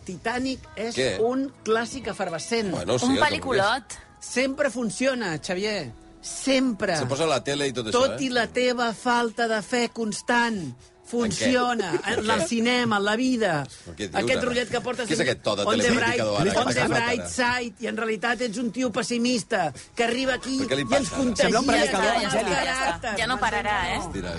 Titanic 0.09 0.67
és 0.75 0.97
Què? 0.99 1.09
un 1.25 1.47
clàssic 1.67 2.09
efervescent. 2.15 2.73
Bueno, 2.75 2.99
sí, 2.99 3.07
Un 3.07 3.17
el 3.17 3.21
que 3.23 3.25
pel·liculot. 3.29 3.99
Sempre 4.19 4.71
funciona, 4.75 5.37
Xavier. 5.39 5.91
Sempre. 6.21 6.97
Se 6.99 7.07
posa 7.07 7.25
a 7.29 7.31
la 7.31 7.43
tele 7.47 7.69
i 7.71 7.73
tot, 7.73 7.93
Tot 7.95 8.15
això, 8.17 8.21
i 8.25 8.27
eh? 8.33 8.35
la 8.35 8.49
teva 8.51 8.91
falta 8.97 9.47
de 9.49 9.61
fe 9.63 9.89
constant. 9.95 10.65
Funciona. 11.09 11.95
En 12.05 12.19
què? 12.21 12.35
el 12.35 12.43
cinema, 12.51 12.99
en 12.99 13.05
la 13.07 13.15
vida. 13.17 13.53
Però 13.85 13.95
què 13.97 14.09
dius, 14.11 14.19
aquest 14.21 14.37
ara? 14.43 14.49
rotllet 14.51 14.73
que 14.75 14.81
portes... 14.85 15.09
Què 15.09 15.15
és 15.17 15.23
aquest 15.25 15.41
to 15.47 15.55
de 15.57 15.65
on 15.65 15.79
the 15.81 15.87
telecomunicador, 15.87 16.35
bright, 16.43 16.59
ara? 16.59 16.65
on 16.67 16.75
the 16.75 16.89
bright 16.93 17.23
ara? 17.25 17.31
side, 17.33 17.75
i 17.81 17.89
en 17.89 17.97
realitat 18.03 18.43
ets 18.45 18.61
un 18.61 18.69
tio 18.77 18.91
pessimista 18.93 19.71
que 19.97 20.05
arriba 20.05 20.35
aquí 20.37 20.59
Però 20.61 20.69
què 20.69 20.77
li 20.77 20.85
i 20.85 20.85
ens 20.85 21.09
passa, 21.09 21.15
ara? 21.15 21.23
contagia... 21.23 21.45
Sembla 21.47 21.63
un 21.65 21.71
predicador 21.71 22.11
Ja 22.11 22.19
evangèlic. 22.21 22.53
ja 22.53 22.61
està. 22.61 22.83
caràcter. 22.85 23.15
Ja 23.23 23.31
no 23.33 23.39
pararà, 23.41 23.79
eh? 23.95 24.01
Tira 24.19 24.35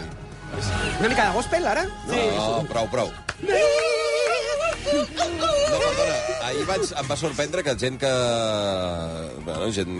Una 1.00 1.10
mica 1.10 1.28
de 1.30 1.34
gospel, 1.36 1.68
ara? 1.68 1.84
No, 2.08 2.64
prou, 2.70 2.88
prou. 2.92 3.12
No, 4.90 5.78
perdona, 5.80 6.16
ahir 6.48 6.66
vaig, 6.68 6.90
em 6.98 7.08
va 7.12 7.18
sorprendre 7.20 7.64
que 7.66 7.76
gent 7.80 8.00
que... 8.02 8.10
Bueno, 9.46 9.70
gent 9.76 9.94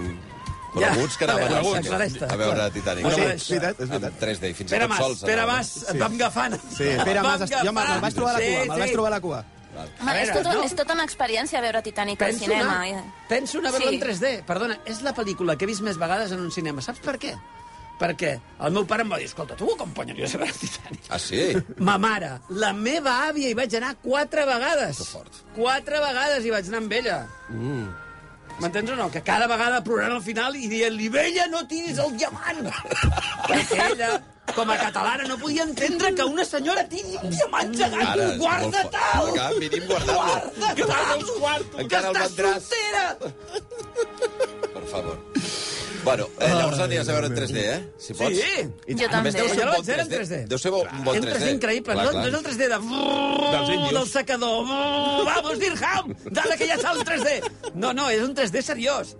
coneguts 0.74 1.16
que 1.18 1.26
a 1.26 1.30
anaven 1.30 1.48
veure, 1.50 1.60
al 1.60 1.66
cine 1.66 1.84
s'aclareix-te. 1.84 2.26
a 2.30 2.38
veure 2.40 2.66
Titanic. 2.76 3.06
Sí, 3.10 3.22
és 3.26 3.48
veritat, 3.54 3.80
és 3.86 3.90
veritat. 3.90 4.12
En 4.14 4.20
3D, 4.24 4.52
fins 4.58 4.74
Pere 4.74 4.86
i 4.86 4.88
tot 4.88 4.92
Mas, 4.96 5.00
sols. 5.06 5.24
Pere. 5.30 5.46
Mas, 5.50 5.72
et 5.94 6.02
vam 6.02 6.18
agafant. 6.20 6.58
Sí, 6.76 6.90
Pere 7.06 7.24
Mas, 7.26 7.46
jo 7.54 7.74
me'l 7.78 8.04
vaig 8.04 8.18
trobar 8.20 8.34
a 8.36 8.38
la 8.38 8.44
cua, 8.44 8.60
me'l 8.66 8.84
vaig 8.84 8.90
Sí, 8.92 8.98
trobar 8.98 9.10
a 9.12 9.16
la 9.16 9.22
cua. 9.24 9.40
Home, 9.80 10.14
és, 10.20 10.28
veure, 10.28 10.44
tot, 10.44 10.54
no? 10.58 10.64
és 10.68 10.74
tota 10.76 10.94
una 10.98 11.06
experiència 11.08 11.62
veure 11.64 11.82
Titanic 11.86 12.22
al 12.22 12.34
Penso 12.34 12.44
cinema. 12.46 12.74
anar, 12.84 13.04
penso 13.30 13.60
anar 13.62 13.70
a 13.70 13.78
veure 13.78 13.88
Sí. 13.90 13.96
en 13.96 14.02
3D. 14.02 14.32
Perdona, 14.46 14.78
és 14.86 15.02
la 15.06 15.14
pel·lícula 15.16 15.56
que 15.58 15.64
he 15.66 15.70
vist 15.70 15.82
més 15.86 15.98
vegades 15.98 16.32
en 16.36 16.42
un 16.44 16.52
cinema. 16.52 16.82
Saps 16.82 17.00
per 17.00 17.18
què? 17.22 17.36
Perquè 18.00 18.30
el 18.64 18.72
meu 18.72 18.86
pare 18.88 19.04
em 19.04 19.10
va 19.12 19.18
dir, 19.20 19.26
escolta, 19.28 19.58
tu 19.60 19.66
m'acompanyaries 19.68 20.36
a 20.36 20.40
veure 20.40 20.54
Titanic. 20.56 21.08
Ah, 21.12 21.20
sí? 21.20 21.42
Ma 21.84 21.98
mare, 22.00 22.30
la 22.62 22.72
meva 22.74 23.18
àvia 23.28 23.50
hi 23.52 23.58
vaig 23.60 23.76
anar 23.76 23.96
quatre 24.04 24.46
vegades. 24.48 25.02
Quatre 25.58 26.00
vegades 26.06 26.46
hi 26.48 26.54
vaig 26.56 26.70
anar 26.72 26.80
amb 26.86 26.96
ella. 27.02 27.18
Mm. 27.52 27.90
M'entens 28.60 28.90
o 28.92 28.96
no? 28.96 29.10
Que 29.12 29.22
cada 29.24 29.48
vegada 29.52 29.84
plorant 29.84 30.12
al 30.16 30.24
final 30.24 30.56
i 30.60 30.68
dient-li, 30.72 31.08
vella, 31.12 31.46
no 31.52 31.66
tiris 31.68 32.00
el 32.04 32.16
diamant. 32.20 32.66
Perquè 33.48 33.78
ella, 33.92 34.10
com 34.56 34.72
a 34.72 34.76
catalana, 34.80 35.28
no 35.30 35.38
podia 35.40 35.64
entendre 35.68 36.12
que 36.16 36.26
una 36.28 36.44
senyora 36.48 36.84
tiri 36.92 37.16
un 37.22 37.30
diamant 37.36 37.72
gegant. 37.84 38.04
Ara, 38.16 38.28
Guarda 38.42 38.82
fort. 38.82 38.96
tal! 38.96 39.60
Mínim 39.64 39.88
guardar-lo. 39.92 40.20
Guarda 41.40 41.68
tal! 41.76 41.84
Encara 41.86 42.12
el 42.12 42.16
que 42.16 42.24
vendràs. 42.26 42.60
estàs 42.60 42.64
soltera! 42.68 43.06
Per 44.76 44.86
favor. 44.92 45.20
Bueno, 46.10 46.28
eh, 46.40 46.50
llavors 46.50 46.80
aniràs 46.86 47.10
a 47.10 47.16
veure 47.18 47.28
en 47.32 47.36
3D, 47.38 47.64
eh? 47.76 47.80
Si 48.02 48.14
pots. 48.18 48.38
Sí. 48.40 48.66
I 48.88 48.98
Jo 49.00 49.10
també. 49.14 49.32
Deu 49.36 49.48
ser 49.48 49.56
Jo 49.56 49.62
un 49.62 49.70
la 49.70 49.76
bon 49.76 49.86
vaig 49.86 49.90
veure 49.92 50.02
en 50.02 50.10
3D. 50.10 50.20
3D. 50.20 50.42
Deu 50.54 50.58
ser 50.66 50.72
bo- 50.76 50.84
un 50.90 51.04
bon 51.06 51.16
En 51.16 51.24
3D. 51.24 51.36
3D 51.38 51.52
increïble, 51.56 51.94
Clar, 51.94 52.06
no, 52.06 52.12
clar. 52.12 52.24
no 52.24 52.28
és 52.30 52.34
el 52.40 52.46
3D 52.50 52.58
de... 52.58 52.80
Dels 53.54 53.70
índios. 53.78 53.94
del 54.00 54.08
secador. 54.10 54.66
Vamos, 55.30 55.60
Dirham! 55.60 56.16
Dale, 56.32 56.58
que 56.58 56.68
ja 56.68 56.76
està 56.80 56.92
el 56.96 57.06
3D. 57.06 57.52
No, 57.76 57.94
no, 57.94 58.10
és 58.10 58.22
un 58.26 58.34
3D 58.36 58.62
seriós. 58.62 59.16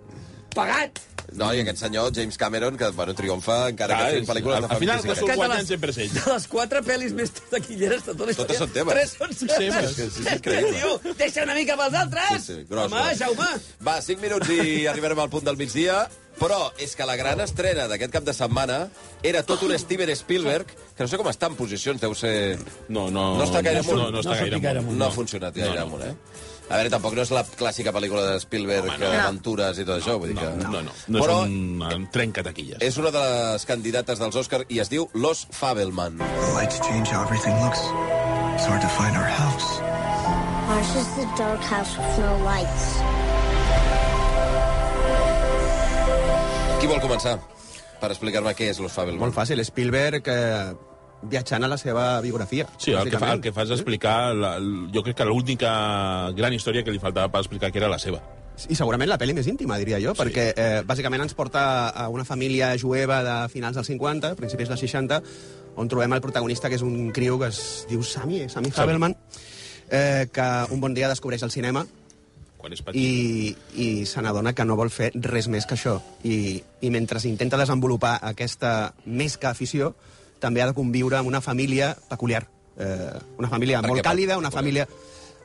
Pagat. 0.54 0.98
No, 1.38 1.52
i 1.54 1.60
aquest 1.62 1.78
senyor, 1.78 2.08
James 2.12 2.34
Cameron, 2.36 2.74
que 2.76 2.88
bueno, 2.90 3.14
triomfa 3.14 3.68
encara 3.70 3.94
Clar, 3.94 4.06
que 4.08 4.14
fent 4.16 4.24
és- 4.24 4.30
pel·lícules 4.32 4.56
de 4.64 4.66
al 4.74 4.78
final 4.80 5.00
que 5.04 5.36
guanyant 5.36 5.60
les- 5.60 5.68
sempre 5.68 5.90
és 5.92 5.98
ell. 6.02 6.12
De 6.16 6.32
les 6.32 6.46
quatre 6.50 6.80
pel·lis 6.82 7.12
més 7.14 7.30
taquilleres 7.52 8.02
de 8.04 8.14
tota 8.16 8.26
la 8.26 8.34
Totes 8.34 8.56
història... 8.56 8.58
són 8.58 8.72
teves. 8.74 8.94
Tres 8.96 9.12
són 9.14 9.36
Seves. 9.36 9.74
seves. 9.74 9.94
Sí, 9.94 10.08
sí, 10.10 10.24
és 10.26 10.32
increïble. 10.40 10.72
Tio, 10.80 11.14
deixa 11.20 11.44
una 11.46 11.54
mica 11.54 11.76
pels 11.78 11.94
altres. 12.02 12.42
Sí, 12.42 12.54
sí, 12.56 12.64
gros, 12.68 12.90
Home, 12.90 13.04
gros. 13.04 13.18
Jaume. 13.22 13.46
Va, 13.86 14.00
5 14.02 14.20
minuts 14.26 14.50
i 14.50 14.86
arribarem 14.90 15.20
al 15.22 15.30
punt 15.30 15.44
del 15.46 15.56
migdia. 15.56 16.08
Però 16.40 16.70
és 16.80 16.94
que 16.96 17.04
la 17.04 17.16
gran 17.20 17.40
estrena 17.44 17.84
d'aquest 17.90 18.12
cap 18.14 18.24
de 18.24 18.32
setmana 18.32 18.78
era 19.22 19.42
tot 19.44 19.60
un 19.66 19.74
Steven 19.78 20.08
Spielberg, 20.16 20.70
que 20.96 21.04
no 21.04 21.08
sé 21.10 21.18
com 21.20 21.28
està 21.28 21.50
en 21.52 21.56
posicions, 21.58 22.00
deu 22.00 22.14
ser... 22.16 22.56
No, 22.88 23.10
no, 23.12 23.34
No 23.36 23.44
està 23.44 23.60
gaire 23.60 23.82
no, 23.82 23.90
amunt. 23.90 24.00
no, 24.00 24.10
no 24.16 24.22
està 24.24 24.38
gaire 24.40 24.80
amunt. 24.80 24.96
No 24.96 25.10
ha 25.10 25.12
funcionat 25.12 25.54
gaire 25.54 25.74
No, 25.76 25.82
no. 25.82 25.86
amunt, 25.90 26.06
eh? 26.08 26.48
A 26.70 26.78
veure, 26.78 26.90
tampoc 26.94 27.16
no 27.18 27.22
és 27.26 27.30
la 27.34 27.42
clàssica 27.44 27.90
pel·lícula 27.92 28.22
de 28.28 28.36
Spielberg, 28.40 28.86
Home, 28.88 28.96
que 29.02 29.08
no. 29.10 29.20
aventures 29.24 29.78
i 29.82 29.84
tot 29.84 29.98
això, 30.00 30.14
vull 30.22 30.30
dir 30.30 30.36
que... 30.38 30.48
No, 30.62 30.70
no, 30.70 30.82
no. 30.86 30.92
No 31.10 31.22
Però 31.24 31.40
és 31.42 31.50
un, 31.50 31.82
un 31.82 32.04
trencataquilles. 32.14 32.78
és 32.80 32.96
una 33.02 33.10
de 33.10 33.24
les 33.26 33.66
candidates 33.66 34.22
dels 34.22 34.36
Oscars 34.38 34.64
i 34.70 34.78
es 34.80 34.88
diu 34.88 35.08
Los 35.14 35.44
Fabelman. 35.50 36.16
The 36.22 36.52
lights 36.54 36.78
change 36.86 37.10
how 37.10 37.24
everything 37.26 37.58
looks. 37.64 37.82
It's 38.54 38.64
hard 38.70 38.80
to 38.86 38.88
find 38.96 39.16
our 39.18 39.26
house. 39.28 39.68
Ours 40.70 40.94
is 41.02 41.10
the 41.18 41.26
dark 41.36 41.60
house 41.66 41.90
with 41.98 42.18
no 42.22 42.36
lights. 42.46 42.86
Qui 46.80 46.88
vol 46.88 47.00
començar 47.02 47.34
per 48.00 48.08
explicar-me 48.08 48.54
què 48.56 48.70
és 48.72 48.78
Los 48.80 48.94
Fabelman? 48.96 49.20
Molt 49.26 49.34
fàcil, 49.36 49.60
Spielberg 49.68 50.28
eh, 50.32 50.70
viatjant 51.28 51.66
a 51.66 51.68
la 51.68 51.76
seva 51.76 52.04
biografia. 52.24 52.64
Sí, 52.80 52.94
el 52.96 53.10
que, 53.12 53.20
fa, 53.20 53.34
el 53.36 53.42
que 53.44 53.52
fa 53.52 53.66
és 53.66 53.74
explicar... 53.76 54.14
La, 54.32 54.54
jo 54.94 55.02
crec 55.04 55.18
que 55.18 55.26
l'única 55.28 55.72
gran 56.38 56.56
història 56.56 56.80
que 56.86 56.94
li 56.94 57.02
faltava 57.02 57.28
per 57.28 57.44
explicar 57.44 57.68
que 57.68 57.82
era 57.82 57.92
la 57.92 58.00
seva. 58.00 58.22
I 58.72 58.78
segurament 58.80 59.12
la 59.12 59.20
pel·li 59.20 59.36
més 59.36 59.52
íntima, 59.52 59.76
diria 59.80 60.00
jo, 60.00 60.16
sí. 60.16 60.22
perquè 60.22 60.46
eh, 60.56 60.80
bàsicament 60.88 61.26
ens 61.26 61.36
porta 61.36 61.62
a 61.92 62.08
una 62.08 62.24
família 62.24 62.72
jueva 62.80 63.20
de 63.28 63.36
finals 63.52 63.76
dels 63.76 63.92
50, 63.92 64.32
principis 64.40 64.72
dels 64.72 64.80
60, 64.88 65.20
on 65.76 65.92
trobem 65.92 66.16
el 66.16 66.24
protagonista, 66.24 66.72
que 66.72 66.80
és 66.80 66.84
un 66.86 67.12
criu 67.12 67.36
que 67.44 67.52
es 67.52 67.62
diu 67.92 68.00
Sami, 68.00 68.46
Sami 68.48 68.72
Fabelman, 68.72 69.18
eh, 69.92 70.30
que 70.32 70.52
un 70.72 70.80
bon 70.80 70.96
dia 70.96 71.12
descobreix 71.12 71.44
el 71.44 71.52
cinema 71.52 71.84
Quan 72.60 72.74
és 72.76 72.82
petit. 72.84 73.00
i, 73.00 73.54
i 73.80 74.06
se 74.06 74.22
n'adona 74.22 74.52
que 74.52 74.66
no 74.68 74.76
vol 74.76 74.92
fer 74.92 75.10
res 75.14 75.48
més 75.48 75.66
que 75.66 75.78
això. 75.78 75.96
I, 76.24 76.60
I 76.84 76.90
mentre 76.92 77.22
intenta 77.28 77.58
desenvolupar 77.60 78.18
aquesta 78.30 78.92
més 79.06 79.38
que 79.40 79.48
afició, 79.48 79.94
també 80.40 80.62
ha 80.62 80.68
de 80.70 80.76
conviure 80.76 81.18
amb 81.18 81.28
una 81.28 81.40
família 81.40 81.94
peculiar. 82.08 82.44
Eh, 82.76 83.12
una 83.38 83.48
família 83.48 83.80
Per 83.80 83.94
molt 83.94 84.04
càlida, 84.04 84.38
una 84.38 84.50
família... 84.50 84.86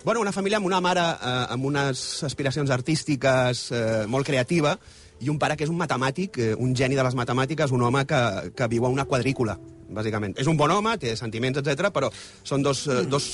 Bueno, 0.05 0.21
una 0.21 0.31
família 0.31 0.59
amb 0.59 0.67
una 0.67 0.79
mare 0.85 1.01
eh, 1.01 1.45
amb 1.55 1.65
unes 1.65 2.23
aspiracions 2.23 2.69
artístiques 2.69 3.71
eh, 3.71 4.05
molt 4.07 4.27
creativa 4.27 4.75
i 5.19 5.31
un 5.31 5.39
pare 5.39 5.55
que 5.57 5.65
és 5.65 5.71
un 5.71 5.79
matemàtic, 5.79 6.37
eh, 6.37 6.51
un 6.59 6.75
geni 6.77 6.99
de 6.99 7.03
les 7.07 7.15
matemàtiques, 7.17 7.71
un 7.73 7.87
home 7.87 8.03
que, 8.05 8.21
que 8.55 8.67
viu 8.69 8.85
a 8.85 8.91
una 8.93 9.07
quadrícula, 9.09 9.57
bàsicament. 9.89 10.35
És 10.41 10.47
un 10.51 10.57
bon 10.57 10.71
home, 10.71 10.95
té 11.01 11.15
sentiments, 11.19 11.59
etc, 11.61 11.91
però 11.93 12.09
són 12.43 12.63
dos, 12.65 12.85
eh, 12.87 13.03
dos, 13.11 13.29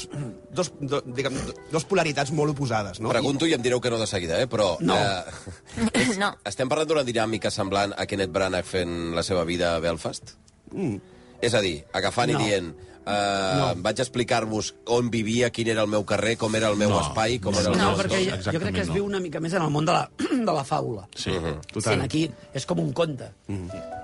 dos, 0.52 0.72
do, 0.80 1.02
diguem, 1.06 1.38
dos 1.72 1.86
polaritats 1.88 2.34
molt 2.36 2.56
oposades. 2.56 3.00
No? 3.00 3.10
Pregunto 3.14 3.48
i 3.50 3.56
em 3.58 3.64
direu 3.64 3.82
que 3.82 3.92
no 3.94 4.00
de 4.02 4.08
seguida, 4.10 4.40
eh? 4.42 4.48
però... 4.52 4.76
No. 4.82 4.98
Eh, 4.98 6.06
no. 6.22 6.34
estem 6.48 6.72
parlant 6.72 6.92
d'una 6.92 7.08
dinàmica 7.08 7.52
semblant 7.54 7.96
a 7.98 8.08
Kenneth 8.10 8.34
Branagh 8.34 8.68
fent 8.68 9.16
la 9.18 9.24
seva 9.24 9.46
vida 9.48 9.76
a 9.76 9.84
Belfast? 9.84 10.36
Mm. 10.72 10.98
És 11.42 11.56
a 11.58 11.62
dir, 11.64 11.80
agafant 11.98 12.34
No. 12.34 12.40
i 12.40 12.50
dient... 12.50 12.74
Uh, 13.02 13.74
Vaig 13.82 13.98
a 14.00 14.04
explicar-vos 14.06 14.76
on 14.94 15.08
vivia, 15.10 15.50
quin 15.50 15.68
era 15.74 15.82
el 15.82 15.90
meu 15.90 16.04
carrer, 16.06 16.36
com 16.38 16.54
era 16.56 16.70
el 16.70 16.78
meu 16.78 16.92
No. 16.92 17.00
espai, 17.02 17.40
com 17.42 17.56
era 17.58 17.72
el 17.72 17.78
No, 17.80 17.92
meu... 17.92 17.98
perquè 17.98 18.20
jo, 18.28 18.52
jo 18.52 18.60
crec 18.62 18.76
que 18.76 18.82
es 18.86 18.92
no. 18.92 18.94
viu 19.00 19.06
una 19.08 19.20
mica 19.20 19.40
més 19.42 19.54
en 19.58 19.64
el 19.66 19.72
món 19.74 19.86
de 19.90 19.96
la, 19.96 20.04
de 20.48 20.52
la 20.54 20.64
faula. 20.64 21.08
Sí, 21.16 21.34
Sí, 21.80 21.96
aquí 22.00 22.28
és 22.54 22.66
com 22.70 22.80
un 22.80 22.92
conte. 22.94 23.32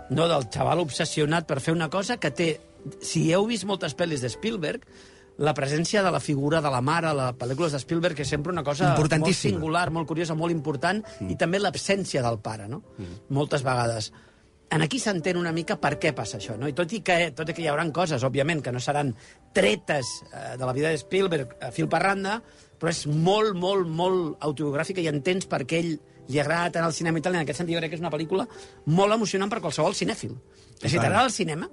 No 0.09 0.27
del 0.27 0.47
xaval 0.49 0.79
obsessionat 0.81 1.45
per 1.47 1.59
fer 1.61 1.73
una 1.77 1.89
cosa 1.93 2.17
que 2.17 2.31
té... 2.31 2.49
Si 3.03 3.27
heu 3.35 3.45
vist 3.49 3.65
moltes 3.67 3.93
pel·lis 3.97 4.21
de 4.23 4.29
Spielberg, 4.31 4.81
la 5.37 5.53
presència 5.53 6.01
de 6.01 6.09
la 6.09 6.19
figura 6.23 6.61
de 6.63 6.69
la 6.71 6.79
mare 6.81 7.09
a 7.11 7.13
les 7.13 7.35
pel·lícules 7.37 7.73
de 7.75 7.79
Spielberg 7.83 8.17
és 8.23 8.29
sempre 8.31 8.51
una 8.53 8.63
cosa 8.63 8.87
molt 8.87 8.97
Importantíssima. 8.97 9.57
singular, 9.57 9.89
molt 9.91 10.07
curiosa, 10.09 10.33
molt 10.33 10.51
important, 10.55 11.03
i 11.27 11.35
també 11.37 11.59
l'absència 11.59 12.23
del 12.25 12.39
pare, 12.39 12.65
no? 12.71 12.81
Moltes 13.29 13.61
vegades. 13.61 14.09
En 14.69 14.83
aquí 14.83 14.99
s'entén 14.99 15.37
una 15.39 15.53
mica 15.55 15.77
per 15.79 15.93
què 15.95 16.11
passa 16.15 16.41
això, 16.41 16.57
no? 16.59 16.67
I 16.67 16.75
tot 16.75 16.91
i 16.91 16.99
que, 17.05 17.31
tot 17.35 17.47
i 17.47 17.55
que 17.55 17.63
hi 17.63 17.69
haurà 17.71 17.85
coses, 17.95 18.23
òbviament, 18.27 18.59
que 18.65 18.73
no 18.75 18.81
seran 18.83 19.13
tretes 19.55 20.09
eh, 20.27 20.57
de 20.59 20.65
la 20.65 20.73
vida 20.75 20.91
de 20.91 20.99
Spielberg 20.99 21.55
a 21.63 21.71
fil 21.71 21.87
per 21.87 22.01
randa, 22.03 22.41
però 22.77 22.91
és 22.91 23.05
molt, 23.07 23.55
molt, 23.55 23.87
molt 23.87 24.43
autobiogràfica 24.43 25.01
i 25.01 25.07
entens 25.07 25.47
per 25.47 25.63
què 25.63 25.79
ell 25.79 25.93
li 26.27 26.41
agrada 26.43 26.73
tant 26.75 26.85
el 26.85 26.93
cinema 26.93 27.21
i 27.21 27.23
tal, 27.23 27.37
i 27.37 27.39
en 27.39 27.47
aquest 27.47 27.61
sentit 27.61 27.77
jo 27.77 27.81
crec 27.81 27.93
que 27.93 27.99
és 28.01 28.03
una 28.03 28.11
pel·lícula 28.11 28.47
molt 28.91 29.15
emocionant 29.15 29.51
per 29.51 29.61
qualsevol 29.63 29.95
cinèfil. 29.95 30.35
Dir, 30.81 30.97
t'agrada 30.99 31.23
el 31.29 31.33
cinema 31.33 31.69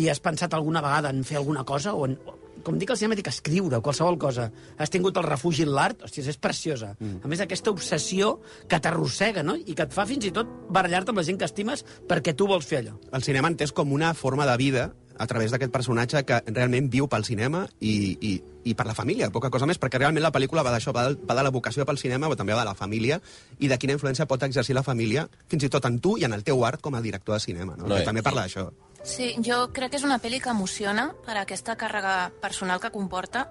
i 0.00 0.08
has 0.08 0.22
pensat 0.24 0.54
alguna 0.56 0.80
vegada 0.80 1.12
en 1.12 1.20
fer 1.26 1.36
alguna 1.36 1.66
cosa 1.68 1.92
o 1.94 2.06
en, 2.08 2.16
com 2.64 2.78
dic 2.78 2.90
al 2.90 2.98
cinema, 3.00 3.16
dic 3.18 3.28
escriure, 3.30 3.76
o 3.78 3.82
qualsevol 3.82 4.18
cosa. 4.18 4.50
Has 4.78 4.90
tingut 4.90 5.16
el 5.20 5.26
refugi 5.28 5.62
en 5.66 5.72
l'art, 5.74 6.02
hòstia, 6.06 6.26
és 6.28 6.38
preciosa. 6.38 6.94
Mm. 6.98 7.20
A 7.24 7.28
més, 7.32 7.40
aquesta 7.44 7.70
obsessió 7.70 8.38
que 8.68 8.80
t'arrossega, 8.80 9.42
no? 9.46 9.56
I 9.56 9.74
que 9.74 9.86
et 9.88 9.92
fa 9.94 10.06
fins 10.06 10.24
i 10.28 10.32
tot 10.34 10.48
barallar-te 10.70 11.10
amb 11.14 11.18
la 11.22 11.26
gent 11.26 11.38
que 11.40 11.48
estimes 11.48 11.84
perquè 12.08 12.34
tu 12.36 12.46
vols 12.50 12.66
fer 12.66 12.82
allò. 12.84 12.96
El 13.12 13.22
cinema 13.26 13.48
entès 13.52 13.72
com 13.72 13.92
una 13.92 14.14
forma 14.14 14.46
de 14.46 14.56
vida 14.60 14.90
a 15.20 15.26
través 15.28 15.50
d'aquest 15.52 15.68
personatge 15.72 16.22
que 16.24 16.38
realment 16.46 16.86
viu 16.88 17.04
pel 17.12 17.26
cinema 17.28 17.66
i, 17.84 18.16
i, 18.24 18.30
i 18.64 18.74
per 18.74 18.86
la 18.88 18.94
família, 18.96 19.28
poca 19.30 19.50
cosa 19.52 19.66
més, 19.68 19.76
perquè 19.76 19.98
realment 20.00 20.22
la 20.24 20.30
pel·lícula 20.32 20.62
va 20.64 20.72
d'això, 20.72 20.94
va, 20.96 21.10
de- 21.10 21.18
va 21.28 21.34
de 21.36 21.42
la 21.44 21.50
vocació 21.52 21.84
pel 21.84 21.98
cinema, 22.00 22.26
però 22.30 22.38
també 22.40 22.54
va 22.56 22.62
de 22.64 22.70
la 22.70 22.74
família, 22.78 23.18
i 23.60 23.68
de 23.68 23.76
quina 23.76 23.92
influència 23.98 24.24
pot 24.26 24.42
exercir 24.48 24.72
la 24.78 24.82
família, 24.82 25.26
fins 25.52 25.66
i 25.66 25.68
tot 25.68 25.84
en 25.84 25.98
tu 26.00 26.14
i 26.16 26.24
en 26.24 26.32
el 26.32 26.42
teu 26.42 26.64
art 26.64 26.80
com 26.80 26.96
a 26.96 27.02
director 27.04 27.36
de 27.36 27.40
cinema. 27.44 27.76
No? 27.76 27.84
No, 27.90 27.98
que 28.00 28.06
també 28.08 28.22
parla 28.24 28.46
d'això. 28.46 28.70
Sí, 29.02 29.34
jo 29.40 29.70
crec 29.72 29.94
que 29.94 29.98
és 30.00 30.04
una 30.04 30.20
pel·li 30.20 30.42
que 30.44 30.52
emociona 30.52 31.10
per 31.24 31.38
aquesta 31.40 31.76
càrrega 31.80 32.30
personal 32.42 32.80
que 32.82 32.92
comporta 32.92 33.46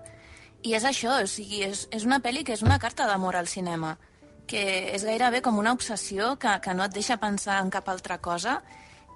i 0.62 0.76
és 0.78 0.86
això, 0.86 1.16
o 1.24 1.28
sigui, 1.28 1.64
és, 1.66 1.88
és 1.95 2.06
una 2.06 2.20
pel·li 2.22 2.43
que 2.45 2.54
és 2.54 2.62
una 2.62 2.78
carta 2.80 3.08
d'amor 3.10 3.36
al 3.39 3.50
cinema 3.50 3.97
que 4.50 4.62
és 4.95 5.06
gairebé 5.06 5.43
com 5.45 5.60
una 5.62 5.74
obsessió 5.78 6.36
que, 6.41 6.56
que 6.64 6.74
no 6.74 6.86
et 6.86 6.93
deixa 6.93 7.20
pensar 7.22 7.60
en 7.62 7.70
cap 7.74 7.89
altra 7.89 8.18
cosa 8.18 8.60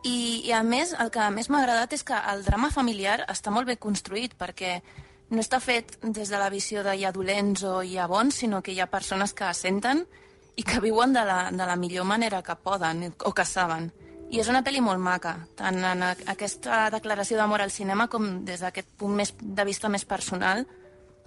i, 0.04 0.44
i 0.46 0.52
a 0.54 0.62
més, 0.68 0.94
el 1.00 1.10
que 1.14 1.30
més 1.34 1.50
m'ha 1.50 1.64
agradat 1.64 1.94
és 1.96 2.04
que 2.06 2.18
el 2.34 2.44
drama 2.46 2.70
familiar 2.74 3.24
està 3.32 3.54
molt 3.54 3.70
ben 3.70 3.80
construït 3.82 4.36
perquè 4.40 4.78
no 5.34 5.42
està 5.42 5.60
fet 5.64 5.96
des 6.04 6.30
de 6.30 6.40
la 6.42 6.52
visió 6.54 6.84
de 6.86 6.94
hi 6.98 7.06
ha 7.06 7.14
dolents 7.16 7.64
o 7.66 7.82
hi 7.82 7.98
ha 7.98 8.10
bons, 8.12 8.42
sinó 8.44 8.62
que 8.62 8.74
hi 8.74 8.82
ha 8.84 8.92
persones 8.92 9.34
que 9.34 9.50
senten 9.58 10.04
i 10.56 10.66
que 10.68 10.82
viuen 10.84 11.16
de 11.16 11.24
la, 11.26 11.40
de 11.52 11.66
la 11.66 11.78
millor 11.80 12.06
manera 12.06 12.44
que 12.44 12.56
poden 12.56 13.08
o 13.26 13.34
que 13.34 13.46
saben. 13.46 13.90
I 14.34 14.40
és 14.42 14.48
una 14.50 14.64
pel·li 14.66 14.80
molt 14.82 14.98
maca, 14.98 15.36
tant 15.54 15.76
en 15.86 16.02
aquesta 16.10 16.88
declaració 16.94 17.38
d'amor 17.38 17.62
al 17.62 17.74
cinema 17.74 18.08
com 18.10 18.40
des 18.48 18.64
d'aquest 18.66 18.88
punt 18.98 19.14
més, 19.20 19.36
de 19.38 19.66
vista 19.68 19.92
més 19.94 20.08
personal 20.10 20.64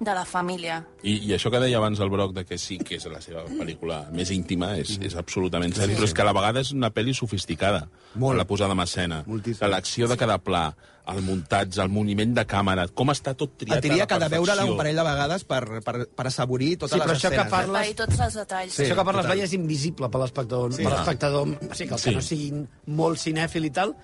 de 0.01 0.13
la 0.13 0.25
família. 0.27 0.81
I, 1.07 1.15
I 1.29 1.37
això 1.37 1.53
que 1.53 1.61
deia 1.63 1.79
abans 1.79 2.01
el 2.03 2.11
Broc, 2.11 2.35
de 2.37 2.45
que 2.45 2.59
sí 2.59 2.81
que 2.83 2.99
és 2.99 3.07
la 3.09 3.23
seva 3.23 3.47
pel·lícula 3.47 4.03
més 4.13 4.33
íntima, 4.35 4.75
és, 4.81 4.97
és 4.99 5.15
absolutament 5.17 5.73
cert, 5.77 5.95
però 5.95 6.09
és 6.09 6.17
que 6.17 6.25
a 6.25 6.27
la 6.27 6.35
vegada 6.37 6.65
és 6.67 6.75
una 6.75 6.91
pel·li 6.93 7.15
sofisticada, 7.17 7.87
Molt. 8.19 8.37
la 8.37 8.49
posada 8.51 8.75
en 8.75 8.83
escena, 8.85 9.23
Moltíssim. 9.27 9.71
l'acció 9.71 10.11
de 10.11 10.19
cada 10.21 10.41
pla, 10.43 10.67
el 11.07 11.21
muntatge, 11.23 11.81
el 11.83 11.89
moviment 11.89 12.33
de 12.35 12.45
càmera, 12.47 12.89
com 12.89 13.09
està 13.15 13.35
tot 13.39 13.53
triat 13.57 13.79
Et 13.79 13.85
diria 13.85 14.05
a 14.05 14.07
que 14.11 14.15
ha 14.15 14.19
de 14.19 14.29
veure-la 14.33 14.65
un 14.67 14.77
parell 14.77 14.97
de 14.97 15.05
vegades 15.07 15.45
per, 15.45 15.61
per, 15.87 15.95
per 16.09 16.27
assaborir 16.27 16.73
totes 16.79 16.97
Sí, 16.97 16.99
les 16.99 17.17
això 17.17 17.29
que 17.31 17.37
escenes. 17.37 17.53
parles- 17.53 17.87
Per 17.93 18.07
tots 18.07 18.21
els 18.27 18.35
detalls. 18.35 18.73
Sí, 18.75 18.83
això 18.83 18.97
que 18.99 19.05
parles, 19.05 19.23
total. 19.23 19.37
veia, 19.37 19.45
és 19.45 19.53
invisible 19.55 20.09
per 20.11 20.21
l'espectador. 20.21 20.73
Sí. 20.73 20.79
Sí. 20.79 20.83
Per 20.89 20.93
l'espectador, 20.97 21.47
o 21.49 21.75
sigui, 21.75 21.89
que 21.89 21.95
els 21.95 22.03
Sí. 22.03 22.11
que 22.11 22.17
no 22.17 22.23
siguin 22.23 22.69
molt 22.87 23.19
cinèfil 23.19 23.65
i 23.67 23.71
tal, 23.71 23.95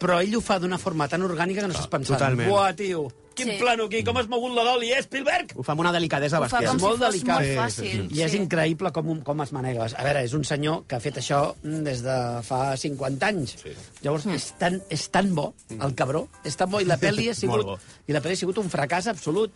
però 0.00 0.18
ell 0.24 0.34
ho 0.38 0.40
fa 0.40 0.56
d'una 0.58 0.78
forma 0.80 1.06
tan 1.12 1.22
orgànica 1.26 1.60
que 1.62 1.68
no 1.68 1.74
estàs 1.76 1.90
pensant. 1.92 2.16
totalment. 2.18 2.48
Buah, 2.48 2.72
tio, 2.74 3.02
quin 3.34 3.46
Sí. 3.46 3.52
sí. 3.54 3.58
plano 3.62 3.84
aquí, 3.84 4.02
com 4.04 4.16
has 4.18 4.26
mogut 4.28 4.52
la 4.56 4.64
doli, 4.64 4.90
eh, 4.92 5.02
Spielberg? 5.04 5.52
Ho 5.56 5.62
fa 5.62 5.72
amb 5.72 5.80
una 5.84 5.92
delicadesa 5.92 6.38
Ho 6.40 6.48
fa 6.48 6.58
bestial. 6.58 6.70
com 6.72 6.78
si 6.80 6.84
molt 6.86 6.98
fos 6.98 7.12
delicat. 7.12 7.34
molt 7.36 7.46
Sí, 7.46 7.56
fàcil. 7.82 8.08
I 8.16 8.22
és 8.26 8.32
sí. 8.32 8.38
increïble 8.38 8.92
com, 8.92 9.20
com 9.22 9.40
es 9.44 9.52
manega. 9.52 9.86
A 9.96 10.04
veure, 10.04 10.24
és 10.24 10.32
un 10.34 10.44
senyor 10.44 10.82
que 10.88 10.96
ha 10.96 11.00
fet 11.00 11.16
això 11.22 11.54
mm, 11.62 11.82
des 11.84 12.02
de 12.02 12.16
fa 12.42 12.76
50 12.76 13.26
anys. 13.26 13.56
Sí. 13.62 13.70
Llavors, 14.02 14.26
és 14.26 14.52
tan, 14.58 14.80
és 14.90 15.08
tan 15.10 15.34
bo, 15.34 15.54
el 15.70 15.94
cabró, 15.94 16.28
és 16.44 16.56
tan 16.56 16.70
bo, 16.70 16.80
i 16.80 16.84
la 16.88 16.98
pel·li 17.04 17.28
ha 17.30 17.34
sigut, 17.34 17.78
i 18.08 18.12
la 18.12 18.20
pel·li 18.20 18.32
ha 18.32 18.42
sigut 18.42 18.58
un 18.58 18.68
fracàs 18.70 19.06
absolut. 19.06 19.52